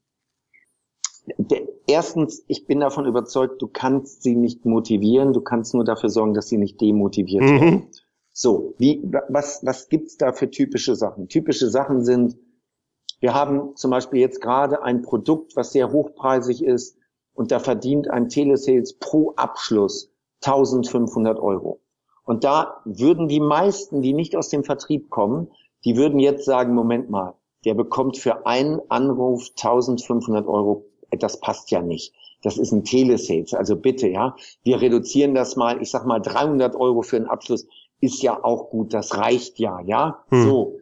Erstens, 1.90 2.44
ich 2.48 2.68
bin 2.68 2.80
davon 2.80 3.08
überzeugt, 3.08 3.62
du 3.64 3.68
kannst 3.68 4.22
sie 4.22 4.36
nicht 4.36 4.64
motivieren, 4.64 5.34
du 5.34 5.42
kannst 5.42 5.74
nur 5.74 5.84
dafür 5.84 6.10
sorgen, 6.10 6.36
dass 6.36 6.48
sie 6.48 6.58
nicht 6.58 6.80
demotiviert 6.80 7.44
mhm. 7.44 7.62
werden. 7.62 7.88
So, 8.32 8.76
wie, 8.78 9.02
was, 9.28 9.66
was 9.66 9.90
gibt's 9.90 10.16
da 10.16 10.32
für 10.32 10.52
typische 10.52 10.96
Sachen? 10.96 11.28
Typische 11.28 11.68
Sachen 11.68 12.06
sind, 12.06 12.38
wir 13.20 13.34
haben 13.34 13.76
zum 13.76 13.90
Beispiel 13.90 14.22
jetzt 14.22 14.40
gerade 14.40 14.84
ein 14.84 15.02
Produkt, 15.02 15.56
was 15.56 15.72
sehr 15.72 15.92
hochpreisig 15.92 16.64
ist 16.64 16.96
und 17.34 17.52
da 17.52 17.60
verdient 17.60 18.10
ein 18.10 18.30
Telesales 18.30 18.98
pro 19.00 19.34
Abschluss 19.36 20.14
1500 20.44 21.40
Euro. 21.40 21.82
Und 22.24 22.44
da 22.44 22.82
würden 22.86 23.28
die 23.28 23.40
meisten, 23.40 24.04
die 24.04 24.14
nicht 24.14 24.36
aus 24.36 24.50
dem 24.50 24.64
Vertrieb 24.64 25.10
kommen, 25.10 25.50
die 25.86 25.98
würden 25.98 26.20
jetzt 26.20 26.46
sagen, 26.46 26.76
Moment 26.76 27.10
mal, 27.10 27.34
der 27.66 27.74
bekommt 27.74 28.18
für 28.18 28.46
einen 28.46 28.80
Anruf 28.90 29.50
1500 29.58 30.46
Euro, 30.46 30.86
das 31.18 31.40
passt 31.40 31.72
ja 31.72 31.82
nicht. 31.82 32.14
Das 32.42 32.58
ist 32.58 32.72
ein 32.72 32.84
Telesales, 32.86 33.54
also 33.54 33.76
bitte, 33.76 34.08
ja. 34.08 34.36
Wir 34.64 34.82
reduzieren 34.82 35.36
das 35.36 35.56
mal, 35.56 35.82
ich 35.82 35.92
sag 35.92 36.06
mal 36.06 36.20
300 36.20 36.76
Euro 36.76 37.02
für 37.02 37.18
einen 37.18 37.28
Abschluss 37.28 37.68
ist 38.02 38.22
ja 38.22 38.44
auch 38.44 38.70
gut, 38.70 38.94
das 38.94 39.18
reicht 39.18 39.60
ja, 39.60 39.82
ja. 39.82 40.24
Hm. 40.30 40.44
So. 40.44 40.80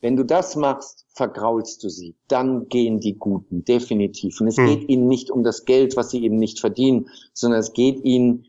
Wenn 0.00 0.16
du 0.16 0.24
das 0.24 0.56
machst, 0.56 1.06
vergraulst 1.14 1.82
du 1.82 1.88
sie. 1.88 2.16
Dann 2.28 2.68
gehen 2.68 3.00
die 3.00 3.14
Guten, 3.14 3.64
definitiv. 3.64 4.40
Und 4.40 4.48
es 4.48 4.56
hm. 4.56 4.66
geht 4.66 4.88
ihnen 4.88 5.08
nicht 5.08 5.30
um 5.30 5.42
das 5.42 5.64
Geld, 5.64 5.96
was 5.96 6.10
sie 6.10 6.22
eben 6.22 6.38
nicht 6.38 6.60
verdienen, 6.60 7.08
sondern 7.32 7.60
es 7.60 7.72
geht 7.72 8.04
ihnen 8.04 8.46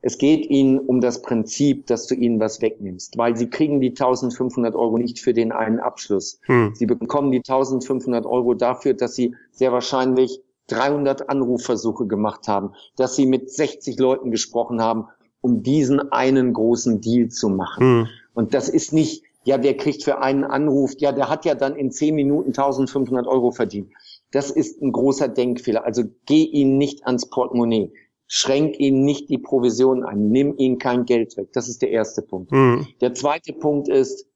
es 0.00 0.16
geht 0.16 0.48
ihnen 0.48 0.78
um 0.78 1.00
das 1.00 1.22
Prinzip, 1.22 1.86
dass 1.86 2.06
du 2.06 2.14
ihnen 2.14 2.38
was 2.38 2.62
wegnimmst, 2.62 3.18
weil 3.18 3.36
sie 3.36 3.50
kriegen 3.50 3.80
die 3.80 3.88
1500 3.88 4.76
Euro 4.76 4.96
nicht 4.96 5.18
für 5.18 5.34
den 5.34 5.50
einen 5.50 5.80
Abschluss. 5.80 6.38
Hm. 6.44 6.72
Sie 6.74 6.86
bekommen 6.86 7.32
die 7.32 7.38
1500 7.38 8.24
Euro 8.24 8.54
dafür, 8.54 8.94
dass 8.94 9.16
sie 9.16 9.34
sehr 9.50 9.72
wahrscheinlich 9.72 10.40
300 10.68 11.28
Anrufversuche 11.28 12.06
gemacht 12.06 12.48
haben, 12.48 12.72
dass 12.96 13.16
sie 13.16 13.26
mit 13.26 13.50
60 13.50 13.98
Leuten 13.98 14.30
gesprochen 14.30 14.80
haben, 14.80 15.08
um 15.40 15.62
diesen 15.62 16.12
einen 16.12 16.52
großen 16.52 17.00
Deal 17.00 17.28
zu 17.28 17.48
machen. 17.48 17.82
Hm. 17.82 18.06
Und 18.34 18.54
das 18.54 18.68
ist 18.68 18.92
nicht, 18.92 19.24
ja, 19.44 19.58
der 19.58 19.76
kriegt 19.76 20.04
für 20.04 20.20
einen 20.20 20.44
Anruf, 20.44 20.92
ja, 20.98 21.12
der 21.12 21.28
hat 21.28 21.44
ja 21.44 21.54
dann 21.54 21.76
in 21.76 21.90
10 21.90 22.14
Minuten 22.14 22.50
1500 22.50 23.26
Euro 23.26 23.50
verdient. 23.50 23.92
Das 24.30 24.50
ist 24.50 24.80
ein 24.82 24.92
großer 24.92 25.28
Denkfehler. 25.28 25.84
Also 25.84 26.04
geh 26.26 26.44
ihnen 26.44 26.78
nicht 26.78 27.06
ans 27.06 27.28
Portemonnaie 27.28 27.92
schränk 28.28 28.78
ihnen 28.78 29.04
nicht 29.04 29.28
die 29.30 29.38
Provision 29.38 30.04
ein, 30.04 30.28
nimm 30.28 30.54
ihnen 30.58 30.78
kein 30.78 31.06
Geld 31.06 31.36
weg. 31.36 31.48
Das 31.54 31.68
ist 31.68 31.82
der 31.82 31.90
erste 31.90 32.22
Punkt. 32.22 32.52
Mhm. 32.52 32.86
Der 33.00 33.14
zweite 33.14 33.54
Punkt 33.54 33.88
ist, 33.88 34.26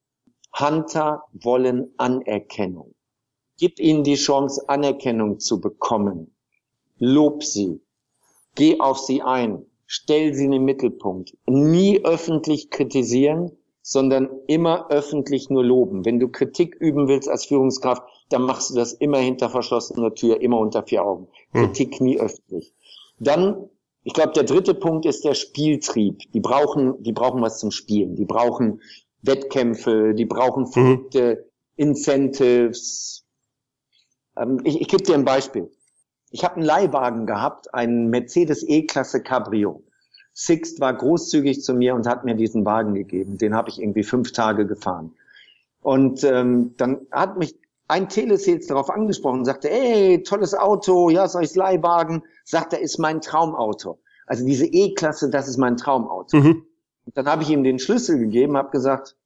Hunter 0.59 1.23
wollen 1.33 1.93
Anerkennung. 1.99 2.95
Gib 3.59 3.79
ihnen 3.79 4.05
die 4.05 4.15
Chance, 4.15 4.69
Anerkennung 4.69 5.39
zu 5.39 5.61
bekommen. 5.61 6.35
Lob 6.99 7.45
sie. 7.45 7.81
Geh 8.55 8.81
auf 8.81 8.99
sie 8.99 9.23
ein. 9.23 9.67
Stell 9.87 10.35
sie 10.35 10.47
in 10.47 10.53
den 10.53 10.65
Mittelpunkt. 10.65 11.37
Nie 11.47 12.05
öffentlich 12.05 12.71
kritisieren, 12.71 13.53
sondern 13.83 14.31
immer 14.47 14.91
öffentlich 14.91 15.51
nur 15.51 15.65
loben. 15.65 16.05
Wenn 16.05 16.19
du 16.19 16.29
Kritik 16.29 16.75
üben 16.77 17.09
willst 17.09 17.29
als 17.29 17.47
Führungskraft, 17.47 18.03
dann 18.31 18.43
machst 18.43 18.71
du 18.71 18.75
das 18.75 18.93
immer 18.93 19.19
hinter 19.19 19.51
verschlossener 19.51 20.15
Tür, 20.15 20.41
immer 20.41 20.59
unter 20.59 20.83
vier 20.83 21.05
Augen. 21.05 21.29
Mhm. 21.53 21.59
Kritik 21.59 22.01
nie 22.01 22.19
öffentlich. 22.19 22.73
Dann 23.19 23.69
ich 24.05 24.15
glaube, 24.15 24.33
der 24.33 24.45
dritte 24.45 24.75
Punkt 24.75 25.07
ist 25.07 25.25
der 25.25 25.35
Spieltrieb. 25.35 26.21
Die 26.33 26.41
brauchen, 26.41 27.01
die 27.03 27.13
brauchen 27.13 27.41
was 27.41 27.59
zum 27.59 27.71
Spielen. 27.71 28.17
Die 28.17 28.25
brauchen 28.25 28.81
Wettkämpfe, 29.23 30.15
die 30.15 30.25
brauchen 30.25 30.67
verrückte 30.67 31.47
mhm. 31.77 31.89
Incentives. 31.89 33.22
Ähm, 34.37 34.61
ich 34.65 34.81
ich 34.81 34.89
gebe 34.89 35.03
dir 35.03 35.15
ein 35.15 35.25
Beispiel. 35.25 35.71
Ich 36.31 36.45
habe 36.45 36.57
einen 36.57 36.65
Leihwagen 36.65 37.27
gehabt, 37.27 37.75
einen 37.75 38.09
Mercedes 38.09 38.65
E-Klasse 38.67 39.23
Cabrio. 39.23 39.83
Sixt 40.33 40.81
war 40.81 40.95
großzügig 40.95 41.63
zu 41.63 41.75
mir 41.75 41.95
und 41.95 42.07
hat 42.07 42.25
mir 42.25 42.35
diesen 42.35 42.65
Wagen 42.65 42.95
gegeben. 42.95 43.37
Den 43.37 43.55
habe 43.55 43.69
ich 43.69 43.81
irgendwie 43.81 44.03
fünf 44.03 44.33
Tage 44.33 44.67
gefahren. 44.67 45.13
Und 45.83 46.25
ähm, 46.25 46.75
dann 46.79 47.07
hat 47.11 47.37
mich 47.37 47.55
ein 47.89 48.09
Telesales 48.09 48.67
darauf 48.67 48.89
angesprochen 48.89 49.41
und 49.41 49.45
sagte, 49.45 49.71
ey, 49.71 50.23
tolles 50.23 50.55
Auto, 50.55 51.11
ja, 51.11 51.29
solches 51.29 51.57
Leihwagen, 51.57 52.23
sagt 52.45 52.73
er, 52.73 52.81
ist 52.81 52.99
mein 52.99 53.21
Traumauto. 53.21 53.99
Also 54.27 54.47
diese 54.47 54.65
E-Klasse, 54.65 55.29
das 55.29 55.49
ist 55.49 55.59
mein 55.59 55.77
Traumauto. 55.77 56.39
Mhm. 56.39 56.65
Dann 57.13 57.27
habe 57.27 57.43
ich 57.43 57.51
ihm 57.51 57.65
den 57.65 57.79
Schlüssel 57.79 58.19
gegeben, 58.19 58.57
habe 58.57 58.71
gesagt, 58.71 59.17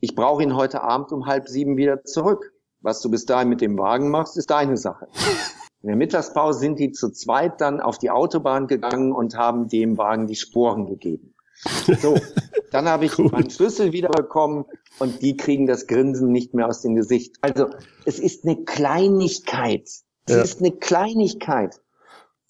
ich 0.00 0.14
brauche 0.14 0.42
ihn 0.42 0.56
heute 0.56 0.82
Abend 0.82 1.12
um 1.12 1.26
halb 1.26 1.48
sieben 1.48 1.76
wieder 1.76 2.02
zurück. 2.04 2.52
Was 2.86 3.00
du 3.00 3.10
bis 3.10 3.26
dahin 3.26 3.48
mit 3.48 3.60
dem 3.60 3.76
Wagen 3.78 4.10
machst, 4.10 4.36
ist 4.36 4.48
deine 4.48 4.76
Sache. 4.76 5.08
In 5.82 5.88
der 5.88 5.96
Mittagspause 5.96 6.60
sind 6.60 6.78
die 6.78 6.92
zu 6.92 7.10
zweit 7.10 7.60
dann 7.60 7.80
auf 7.80 7.98
die 7.98 8.12
Autobahn 8.12 8.68
gegangen 8.68 9.10
und 9.10 9.36
haben 9.36 9.66
dem 9.66 9.98
Wagen 9.98 10.28
die 10.28 10.36
Sporen 10.36 10.86
gegeben. 10.86 11.34
So, 12.00 12.16
dann 12.70 12.88
habe 12.88 13.06
ich 13.06 13.18
cool. 13.18 13.28
meinen 13.32 13.50
Schlüssel 13.50 13.90
wieder 13.90 14.10
bekommen 14.10 14.66
und 15.00 15.20
die 15.20 15.36
kriegen 15.36 15.66
das 15.66 15.88
Grinsen 15.88 16.30
nicht 16.30 16.54
mehr 16.54 16.68
aus 16.68 16.82
dem 16.82 16.94
Gesicht. 16.94 17.34
Also 17.40 17.70
es 18.04 18.20
ist 18.20 18.44
eine 18.44 18.62
Kleinigkeit. 18.62 19.88
Es 20.26 20.36
ja. 20.36 20.42
ist 20.42 20.60
eine 20.60 20.70
Kleinigkeit. 20.70 21.80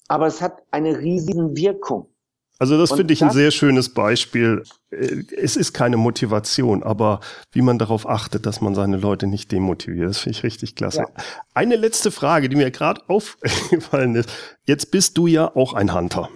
Aber 0.06 0.26
es 0.26 0.42
hat 0.42 0.62
eine 0.70 0.98
riesige 0.98 1.56
Wirkung. 1.56 2.10
Also 2.58 2.78
das 2.78 2.92
finde 2.92 3.12
ich 3.12 3.22
ein 3.22 3.30
sehr 3.30 3.50
schönes 3.50 3.92
Beispiel. 3.92 4.62
Äh, 4.90 5.24
es 5.36 5.56
ist 5.56 5.72
keine 5.72 5.96
Motivation, 5.96 6.82
aber 6.82 7.20
wie 7.52 7.62
man 7.62 7.78
darauf 7.78 8.08
achtet, 8.08 8.46
dass 8.46 8.60
man 8.60 8.74
seine 8.74 8.96
Leute 8.96 9.26
nicht 9.26 9.52
demotiviert, 9.52 10.08
das 10.08 10.18
finde 10.18 10.38
ich 10.38 10.44
richtig 10.44 10.74
klasse. 10.74 11.00
Ja. 11.00 11.24
Eine 11.54 11.76
letzte 11.76 12.10
Frage, 12.10 12.48
die 12.48 12.56
mir 12.56 12.70
gerade 12.70 13.02
aufgefallen 13.08 14.14
ist. 14.14 14.30
Jetzt 14.64 14.90
bist 14.90 15.18
du 15.18 15.26
ja 15.26 15.54
auch 15.54 15.74
ein 15.74 15.94
Hunter. 15.94 16.30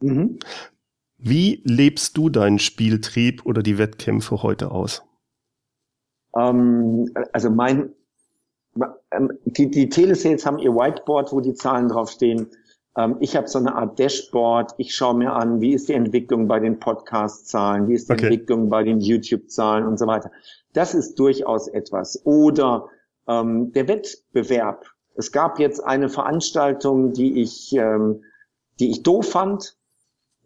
Mhm. 0.00 0.38
Wie 1.18 1.62
lebst 1.64 2.16
du 2.16 2.28
deinen 2.28 2.58
Spieltrieb 2.58 3.46
oder 3.46 3.62
die 3.62 3.78
Wettkämpfe 3.78 4.42
heute 4.42 4.72
aus? 4.72 5.02
Ähm, 6.36 7.08
also 7.32 7.48
mein, 7.48 7.92
ähm, 9.12 9.30
die, 9.44 9.70
die 9.70 9.88
Telesales 9.88 10.44
haben 10.44 10.58
ihr 10.58 10.74
Whiteboard, 10.74 11.32
wo 11.32 11.40
die 11.40 11.54
Zahlen 11.54 11.88
draufstehen. 11.88 12.48
Ähm, 12.96 13.16
ich 13.20 13.36
habe 13.36 13.48
so 13.48 13.58
eine 13.58 13.74
Art 13.74 13.98
Dashboard. 13.98 14.74
Ich 14.78 14.94
schaue 14.94 15.14
mir 15.14 15.32
an, 15.32 15.60
wie 15.60 15.72
ist 15.72 15.88
die 15.88 15.94
Entwicklung 15.94 16.48
bei 16.48 16.60
den 16.60 16.78
Podcast-Zahlen, 16.78 17.88
wie 17.88 17.94
ist 17.94 18.08
die 18.08 18.14
okay. 18.14 18.26
Entwicklung 18.26 18.68
bei 18.68 18.82
den 18.82 19.00
YouTube-Zahlen 19.00 19.86
und 19.86 19.98
so 19.98 20.06
weiter. 20.06 20.30
Das 20.72 20.94
ist 20.94 21.18
durchaus 21.18 21.68
etwas. 21.68 22.20
Oder 22.24 22.88
ähm, 23.26 23.72
der 23.72 23.88
Wettbewerb. 23.88 24.86
Es 25.14 25.32
gab 25.32 25.58
jetzt 25.58 25.80
eine 25.80 26.08
Veranstaltung, 26.08 27.12
die 27.12 27.40
ich, 27.40 27.72
ähm, 27.74 28.24
die 28.80 28.90
ich 28.90 29.02
doof 29.02 29.30
fand 29.30 29.76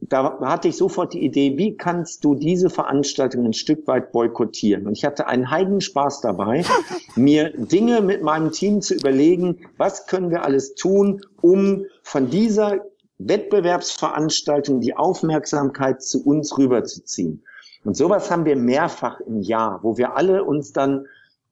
da 0.00 0.38
hatte 0.40 0.68
ich 0.68 0.76
sofort 0.76 1.14
die 1.14 1.24
Idee, 1.24 1.56
wie 1.56 1.76
kannst 1.76 2.24
du 2.24 2.34
diese 2.34 2.70
Veranstaltung 2.70 3.44
ein 3.46 3.52
Stück 3.54 3.86
weit 3.86 4.12
boykottieren? 4.12 4.86
Und 4.86 4.96
ich 4.96 5.04
hatte 5.04 5.26
einen 5.26 5.50
heiden 5.50 5.80
Spaß 5.80 6.20
dabei, 6.20 6.64
mir 7.16 7.50
Dinge 7.56 8.02
mit 8.02 8.22
meinem 8.22 8.52
Team 8.52 8.82
zu 8.82 8.94
überlegen, 8.94 9.66
was 9.78 10.06
können 10.06 10.30
wir 10.30 10.44
alles 10.44 10.74
tun, 10.74 11.22
um 11.40 11.86
von 12.02 12.30
dieser 12.30 12.84
Wettbewerbsveranstaltung 13.18 14.80
die 14.80 14.94
Aufmerksamkeit 14.96 16.02
zu 16.02 16.24
uns 16.24 16.56
rüberzuziehen. 16.58 17.42
Und 17.84 17.96
sowas 17.96 18.30
haben 18.30 18.44
wir 18.44 18.56
mehrfach 18.56 19.20
im 19.20 19.40
Jahr, 19.40 19.80
wo 19.82 19.96
wir 19.96 20.16
alle 20.16 20.44
uns 20.44 20.72
dann 20.72 21.06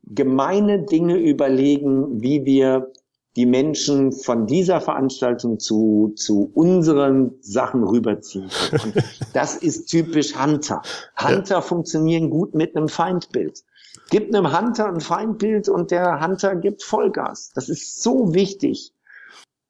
gemeine 0.05 0.83
Dinge 0.83 1.17
überlegen, 1.17 2.21
wie 2.21 2.45
wir 2.45 2.93
die 3.37 3.47
Menschen 3.47 4.13
von 4.13 4.47
dieser 4.47 4.81
Veranstaltung 4.81 5.59
zu, 5.59 6.13
zu 6.17 6.51
unseren 6.55 7.33
Sachen 7.41 7.83
rüberziehen 7.83 8.49
können. 8.49 8.83
Und 8.95 9.05
das 9.33 9.57
ist 9.57 9.87
typisch 9.87 10.39
Hunter. 10.39 10.83
Hunter 11.21 11.57
ja. 11.57 11.61
funktionieren 11.61 12.31
gut 12.31 12.55
mit 12.55 12.77
einem 12.77 12.89
Feindbild. 12.89 13.65
Gibt 14.11 14.35
einem 14.35 14.57
Hunter 14.57 14.87
ein 14.87 15.01
Feindbild 15.01 15.69
und 15.69 15.91
der 15.91 16.25
Hunter 16.25 16.55
gibt 16.57 16.83
Vollgas. 16.83 17.51
Das 17.55 17.69
ist 17.69 18.03
so 18.03 18.35
wichtig. 18.35 18.93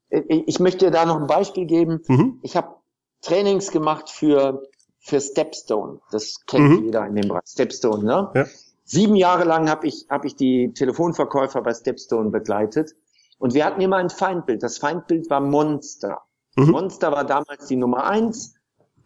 Ich 0.09 0.59
möchte 0.59 0.91
da 0.91 1.05
noch 1.05 1.19
ein 1.19 1.27
Beispiel 1.27 1.65
geben. 1.65 2.01
Mhm. 2.07 2.39
Ich 2.43 2.55
habe 2.55 2.75
Trainings 3.21 3.71
gemacht 3.71 4.09
für, 4.09 4.63
für 4.99 5.19
Stepstone. 5.19 5.99
Das 6.11 6.45
kennt 6.45 6.69
mhm. 6.69 6.85
jeder 6.85 7.07
in 7.07 7.15
dem 7.15 7.29
Bereich. 7.29 7.43
Stepstone, 7.47 8.03
ne? 8.03 8.31
Ja. 8.35 8.45
Sieben 8.83 9.15
Jahre 9.15 9.45
lang 9.45 9.67
habe 9.67 9.87
ich, 9.87 10.05
hab 10.09 10.25
ich 10.25 10.35
die 10.35 10.71
Telefonverkäufer 10.73 11.61
bei 11.63 11.73
Stepstone 11.73 12.29
begleitet. 12.29 12.95
Und 13.37 13.53
wir 13.53 13.65
hatten 13.65 13.81
immer 13.81 13.97
ein 13.97 14.09
Feindbild. 14.09 14.63
Das 14.63 14.77
Feindbild 14.77 15.29
war 15.29 15.41
Monster. 15.41 16.21
Mhm. 16.55 16.71
Monster 16.71 17.11
war 17.11 17.25
damals 17.25 17.67
die 17.67 17.75
Nummer 17.75 18.05
eins 18.05 18.55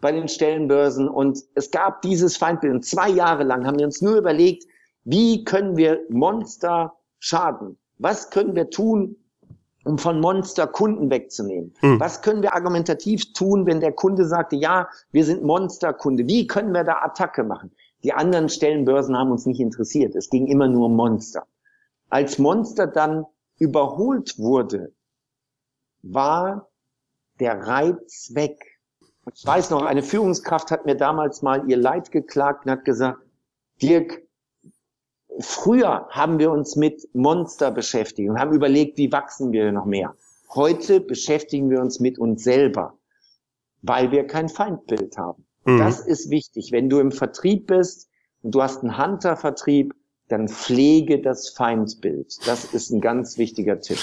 bei 0.01 0.11
den 0.11 0.27
Stellenbörsen 0.27 1.09
und 1.09 1.39
es 1.55 1.71
gab 1.71 2.01
dieses 2.01 2.37
Feindbild. 2.37 2.73
Und 2.73 2.85
zwei 2.85 3.09
Jahre 3.09 3.43
lang 3.43 3.65
haben 3.65 3.79
wir 3.79 3.85
uns 3.85 4.01
nur 4.01 4.17
überlegt, 4.17 4.65
wie 5.03 5.43
können 5.43 5.75
wir 5.75 6.01
Monster 6.09 6.93
schaden? 7.19 7.77
Was 7.97 8.29
können 8.29 8.55
wir 8.55 8.69
tun, 8.69 9.15
um 9.83 9.97
von 9.97 10.21
Monster 10.21 10.67
Kunden 10.67 11.09
wegzunehmen? 11.09 11.73
Mhm. 11.81 11.99
Was 11.99 12.21
können 12.21 12.41
wir 12.41 12.53
argumentativ 12.53 13.33
tun, 13.33 13.65
wenn 13.65 13.81
der 13.81 13.91
Kunde 13.91 14.25
sagte, 14.25 14.55
ja, 14.55 14.87
wir 15.11 15.25
sind 15.25 15.43
Monsterkunde? 15.43 16.27
Wie 16.27 16.47
können 16.47 16.73
wir 16.73 16.83
da 16.83 17.01
Attacke 17.01 17.43
machen? 17.43 17.71
Die 18.03 18.13
anderen 18.13 18.47
Stellenbörsen 18.47 19.17
haben 19.17 19.31
uns 19.31 19.45
nicht 19.45 19.59
interessiert. 19.59 20.15
Es 20.15 20.29
ging 20.29 20.47
immer 20.47 20.67
nur 20.67 20.85
um 20.85 20.95
Monster. 20.95 21.43
Als 22.09 22.39
Monster 22.39 22.87
dann 22.87 23.25
überholt 23.59 24.39
wurde, 24.39 24.93
war 26.01 26.69
der 27.39 27.67
Reiz 27.67 28.31
weg. 28.33 28.79
Ich 29.33 29.45
weiß 29.45 29.69
noch, 29.69 29.83
eine 29.83 30.01
Führungskraft 30.01 30.71
hat 30.71 30.85
mir 30.85 30.95
damals 30.95 31.41
mal 31.41 31.69
ihr 31.69 31.77
Leid 31.77 32.11
geklagt 32.11 32.65
und 32.65 32.71
hat 32.71 32.85
gesagt, 32.85 33.19
Dirk, 33.81 34.23
früher 35.39 36.07
haben 36.09 36.39
wir 36.39 36.51
uns 36.51 36.75
mit 36.75 37.07
Monster 37.13 37.71
beschäftigt 37.71 38.29
und 38.29 38.39
haben 38.39 38.53
überlegt, 38.53 38.97
wie 38.97 39.11
wachsen 39.11 39.51
wir 39.51 39.71
noch 39.71 39.85
mehr. 39.85 40.15
Heute 40.53 40.99
beschäftigen 40.99 41.69
wir 41.69 41.79
uns 41.79 41.99
mit 41.99 42.17
uns 42.17 42.43
selber, 42.43 42.97
weil 43.81 44.11
wir 44.11 44.25
kein 44.25 44.49
Feindbild 44.49 45.17
haben. 45.17 45.45
Mhm. 45.65 45.77
Das 45.77 45.99
ist 45.99 46.29
wichtig. 46.29 46.71
Wenn 46.71 46.89
du 46.89 46.99
im 46.99 47.11
Vertrieb 47.11 47.67
bist 47.67 48.09
und 48.41 48.55
du 48.55 48.61
hast 48.61 48.83
einen 48.83 48.97
Hunter-Vertrieb, 48.97 49.93
dann 50.29 50.47
pflege 50.47 51.21
das 51.21 51.49
Feindbild. 51.49 52.37
Das 52.45 52.65
ist 52.65 52.91
ein 52.91 53.01
ganz 53.01 53.37
wichtiger 53.37 53.79
Tipp. 53.81 53.99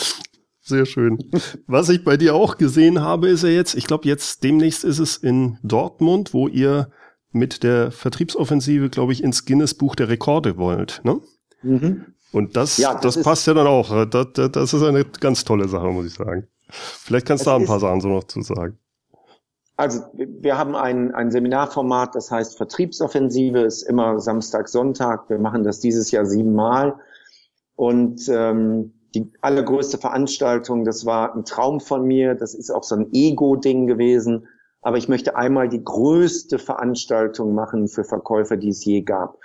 Sehr 0.60 0.84
schön. 0.84 1.18
Was 1.66 1.88
ich 1.88 2.04
bei 2.04 2.16
dir 2.16 2.34
auch 2.34 2.58
gesehen 2.58 3.00
habe, 3.00 3.28
ist 3.28 3.44
ja 3.44 3.48
jetzt, 3.48 3.74
ich 3.74 3.86
glaube 3.86 4.08
jetzt 4.08 4.42
demnächst 4.42 4.84
ist 4.84 4.98
es 4.98 5.16
in 5.16 5.58
Dortmund, 5.62 6.34
wo 6.34 6.48
ihr 6.48 6.90
mit 7.30 7.62
der 7.62 7.92
Vertriebsoffensive, 7.92 8.90
glaube 8.90 9.12
ich, 9.12 9.22
ins 9.22 9.44
Guinness 9.44 9.74
Buch 9.74 9.94
der 9.94 10.08
Rekorde 10.08 10.56
wollt. 10.56 11.02
Ne? 11.04 11.20
Mhm. 11.62 12.06
Und 12.32 12.56
das, 12.56 12.78
ja, 12.78 12.94
das, 12.94 13.14
das 13.14 13.22
passt 13.22 13.46
ja 13.46 13.54
dann 13.54 13.66
auch. 13.68 14.06
Das, 14.06 14.26
das, 14.32 14.74
ist 14.74 14.82
eine 14.82 15.04
ganz 15.04 15.44
tolle 15.44 15.68
Sache, 15.68 15.86
muss 15.86 16.06
ich 16.06 16.14
sagen. 16.14 16.48
Vielleicht 16.68 17.26
kannst 17.26 17.46
du 17.46 17.50
da 17.50 17.56
ein 17.56 17.66
paar 17.66 17.78
Sachen 17.78 18.00
so 18.00 18.08
noch 18.08 18.24
zu 18.24 18.42
sagen. 18.42 18.78
Also 19.76 20.04
wir 20.14 20.56
haben 20.56 20.74
ein, 20.74 21.14
ein 21.14 21.30
Seminarformat, 21.30 22.14
das 22.14 22.30
heißt 22.30 22.56
Vertriebsoffensive, 22.56 23.60
ist 23.60 23.82
immer 23.82 24.20
Samstag, 24.20 24.68
Sonntag. 24.68 25.28
Wir 25.28 25.38
machen 25.38 25.64
das 25.64 25.80
dieses 25.80 26.10
Jahr 26.10 26.24
siebenmal. 26.24 26.94
Und 27.74 28.26
ähm, 28.28 28.94
die 29.14 29.30
allergrößte 29.42 29.98
Veranstaltung, 29.98 30.84
das 30.84 31.04
war 31.04 31.34
ein 31.34 31.44
Traum 31.44 31.80
von 31.80 32.06
mir, 32.06 32.34
das 32.34 32.54
ist 32.54 32.70
auch 32.70 32.84
so 32.84 32.94
ein 32.94 33.12
Ego-Ding 33.12 33.86
gewesen. 33.86 34.48
Aber 34.80 34.96
ich 34.96 35.08
möchte 35.08 35.36
einmal 35.36 35.68
die 35.68 35.82
größte 35.84 36.58
Veranstaltung 36.58 37.54
machen 37.54 37.88
für 37.88 38.04
Verkäufer, 38.04 38.56
die 38.56 38.70
es 38.70 38.84
je 38.84 39.02
gab. 39.02 39.38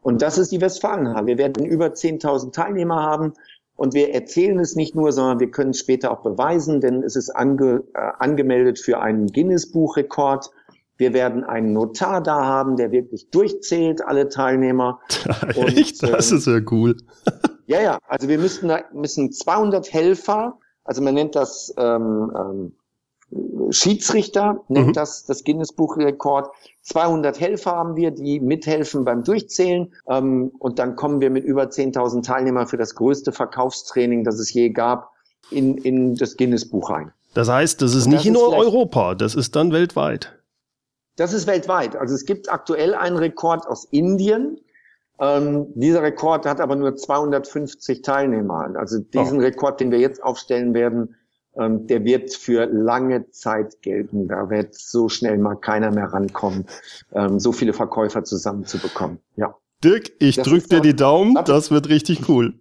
Und 0.00 0.22
das 0.22 0.38
ist 0.38 0.52
die 0.52 0.60
Westfalenhalle. 0.60 1.26
Wir 1.26 1.38
werden 1.38 1.64
über 1.64 1.86
10.000 1.88 2.52
Teilnehmer 2.52 3.02
haben. 3.02 3.34
Und 3.76 3.92
wir 3.94 4.14
erzählen 4.14 4.58
es 4.58 4.74
nicht 4.74 4.94
nur, 4.94 5.12
sondern 5.12 5.38
wir 5.38 5.50
können 5.50 5.70
es 5.70 5.78
später 5.78 6.10
auch 6.10 6.22
beweisen, 6.22 6.80
denn 6.80 7.02
es 7.02 7.14
ist 7.14 7.30
ange, 7.30 7.84
äh, 7.94 8.10
angemeldet 8.18 8.78
für 8.78 9.00
einen 9.00 9.26
Guinness-Buchrekord. 9.26 10.50
Wir 10.96 11.12
werden 11.12 11.44
einen 11.44 11.74
Notar 11.74 12.22
da 12.22 12.46
haben, 12.46 12.76
der 12.76 12.90
wirklich 12.90 13.28
durchzählt, 13.30 14.02
alle 14.02 14.30
Teilnehmer. 14.30 15.00
Und, 15.56 15.76
Echt? 15.76 16.02
Das 16.02 16.30
ähm, 16.30 16.38
ist 16.38 16.46
ja 16.46 16.60
cool. 16.70 16.96
ja, 17.66 17.82
ja. 17.82 17.98
Also 18.08 18.28
wir 18.28 18.38
müssen, 18.38 18.72
müssen 18.94 19.30
200 19.30 19.92
Helfer, 19.92 20.58
also 20.84 21.02
man 21.02 21.14
nennt 21.14 21.34
das 21.34 21.74
ähm, 21.76 22.32
ähm, 22.34 22.72
Schiedsrichter, 23.70 24.64
nennt 24.68 24.88
mhm. 24.88 24.92
das 24.92 25.24
das 25.24 25.42
Guinness-Buchrekord. 25.44 26.50
200 26.82 27.40
Helfer 27.40 27.72
haben 27.72 27.96
wir, 27.96 28.12
die 28.12 28.38
mithelfen 28.38 29.04
beim 29.04 29.24
Durchzählen. 29.24 29.92
Ähm, 30.08 30.52
und 30.58 30.78
dann 30.78 30.94
kommen 30.94 31.20
wir 31.20 31.30
mit 31.30 31.44
über 31.44 31.64
10.000 31.64 32.24
Teilnehmern 32.24 32.68
für 32.68 32.76
das 32.76 32.94
größte 32.94 33.32
Verkaufstraining, 33.32 34.22
das 34.24 34.38
es 34.38 34.52
je 34.52 34.70
gab, 34.70 35.10
in, 35.50 35.78
in 35.78 36.14
das 36.14 36.36
Guinness-Buch 36.36 36.90
rein. 36.90 37.12
Das 37.34 37.48
heißt, 37.48 37.82
das 37.82 37.94
ist 37.94 38.06
und 38.06 38.12
nicht 38.12 38.26
das 38.26 38.32
nur 38.32 38.56
Europa, 38.56 39.14
das 39.14 39.34
ist 39.34 39.56
dann 39.56 39.72
weltweit. 39.72 40.32
Das 41.16 41.32
ist 41.32 41.46
weltweit. 41.46 41.96
Also 41.96 42.14
es 42.14 42.24
gibt 42.24 42.50
aktuell 42.50 42.94
einen 42.94 43.16
Rekord 43.16 43.66
aus 43.66 43.86
Indien. 43.86 44.60
Ähm, 45.18 45.66
dieser 45.74 46.02
Rekord 46.02 46.46
hat 46.46 46.60
aber 46.60 46.76
nur 46.76 46.94
250 46.94 48.02
Teilnehmer. 48.02 48.70
Also 48.76 49.00
diesen 49.00 49.38
oh. 49.38 49.42
Rekord, 49.42 49.80
den 49.80 49.90
wir 49.90 49.98
jetzt 49.98 50.22
aufstellen 50.22 50.74
werden, 50.74 51.16
ähm, 51.58 51.86
der 51.86 52.04
wird 52.04 52.32
für 52.34 52.66
lange 52.66 53.30
Zeit 53.30 53.82
gelten. 53.82 54.28
Da 54.28 54.50
wird 54.50 54.74
so 54.74 55.08
schnell 55.08 55.38
mal 55.38 55.56
keiner 55.56 55.90
mehr 55.90 56.06
rankommen, 56.06 56.66
ähm, 57.12 57.40
so 57.40 57.52
viele 57.52 57.72
Verkäufer 57.72 58.24
zusammenzubekommen. 58.24 59.18
Ja. 59.36 59.54
Dirk, 59.84 60.12
ich 60.18 60.36
drück 60.36 60.68
dir 60.68 60.80
die 60.80 60.96
Daumen, 60.96 61.38
das 61.44 61.70
wird 61.70 61.88
richtig 61.88 62.28
cool. 62.28 62.54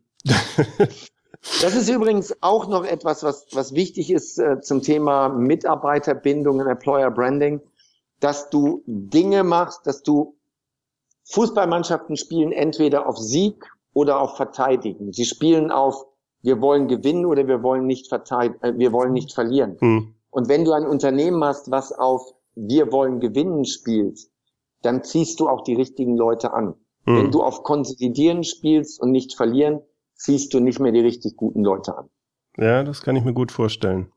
Das 1.62 1.76
ist 1.76 1.90
übrigens 1.90 2.36
auch 2.42 2.68
noch 2.68 2.86
etwas, 2.86 3.22
was, 3.22 3.46
was 3.54 3.74
wichtig 3.74 4.12
ist 4.12 4.40
äh, 4.40 4.62
zum 4.62 4.82
Thema 4.82 5.30
Mitarbeiterbindung 5.30 6.60
und 6.60 6.68
Employer 6.68 7.12
Branding, 7.12 7.62
dass 8.20 8.50
du 8.50 8.82
Dinge 8.88 9.44
machst, 9.44 9.86
dass 9.86 10.02
du 10.02 10.36
Fußballmannschaften 11.26 12.18
spielen 12.18 12.52
entweder 12.52 13.08
auf 13.08 13.18
Sieg 13.18 13.64
oder 13.94 14.20
auf 14.20 14.38
Verteidigen. 14.38 15.14
Sie 15.14 15.26
spielen 15.26 15.72
auf 15.72 16.06
wir 16.46 16.62
wollen 16.62 16.88
gewinnen 16.88 17.26
oder 17.26 17.48
wir 17.48 17.64
wollen 17.64 17.88
nicht 17.88 18.08
verteidigen, 18.08 18.64
äh, 18.64 18.78
wir 18.78 18.92
wollen 18.94 19.14
nicht 19.14 19.34
verlieren. 19.34 19.78
Mhm. 19.82 20.16
Und 20.30 20.48
wenn 20.48 20.64
du 20.64 20.74
ein 20.74 20.86
Unternehmen 20.86 21.44
hast, 21.44 21.72
was 21.72 21.92
auf 21.92 22.22
wir 22.56 22.92
wollen 22.92 23.20
gewinnen 23.20 23.66
spielt, 23.66 24.20
dann 24.82 25.04
ziehst 25.04 25.40
du 25.40 25.50
auch 25.50 25.64
die 25.64 25.74
richtigen 25.74 26.16
Leute 26.16 26.54
an. 26.54 26.76
Mhm. 27.06 27.18
Wenn 27.18 27.32
du 27.32 27.42
auf 27.42 27.64
konsolidieren 27.64 28.44
spielst 28.44 29.02
und 29.02 29.12
nicht 29.12 29.36
verlieren, 29.36 29.82
ziehst 30.14 30.54
du 30.54 30.60
nicht 30.60 30.80
mehr 30.80 30.92
die 30.92 31.00
richtig 31.00 31.36
guten 31.36 31.64
Leute 31.64 31.98
an. 31.98 32.10
Ja, 32.58 32.84
das 32.84 33.02
kann 33.02 33.16
ich 33.16 33.24
mir 33.24 33.34
gut 33.34 33.52
vorstellen. 33.52 34.12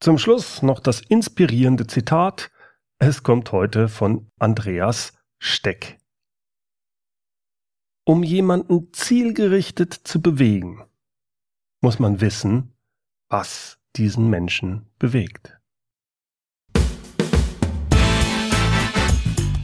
Zum 0.00 0.16
Schluss 0.16 0.62
noch 0.62 0.78
das 0.78 1.00
inspirierende 1.00 1.86
Zitat. 1.88 2.50
Es 2.98 3.24
kommt 3.24 3.50
heute 3.50 3.88
von 3.88 4.30
Andreas 4.38 5.14
Steck. 5.38 5.98
Um 8.04 8.22
jemanden 8.22 8.92
zielgerichtet 8.92 9.92
zu 9.92 10.22
bewegen, 10.22 10.84
muss 11.80 11.98
man 11.98 12.20
wissen, 12.20 12.72
was 13.28 13.80
diesen 13.96 14.30
Menschen 14.30 14.88
bewegt. 15.00 15.58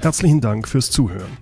Herzlichen 0.01 0.40
Dank 0.40 0.66
fürs 0.66 0.90
Zuhören. 0.90 1.41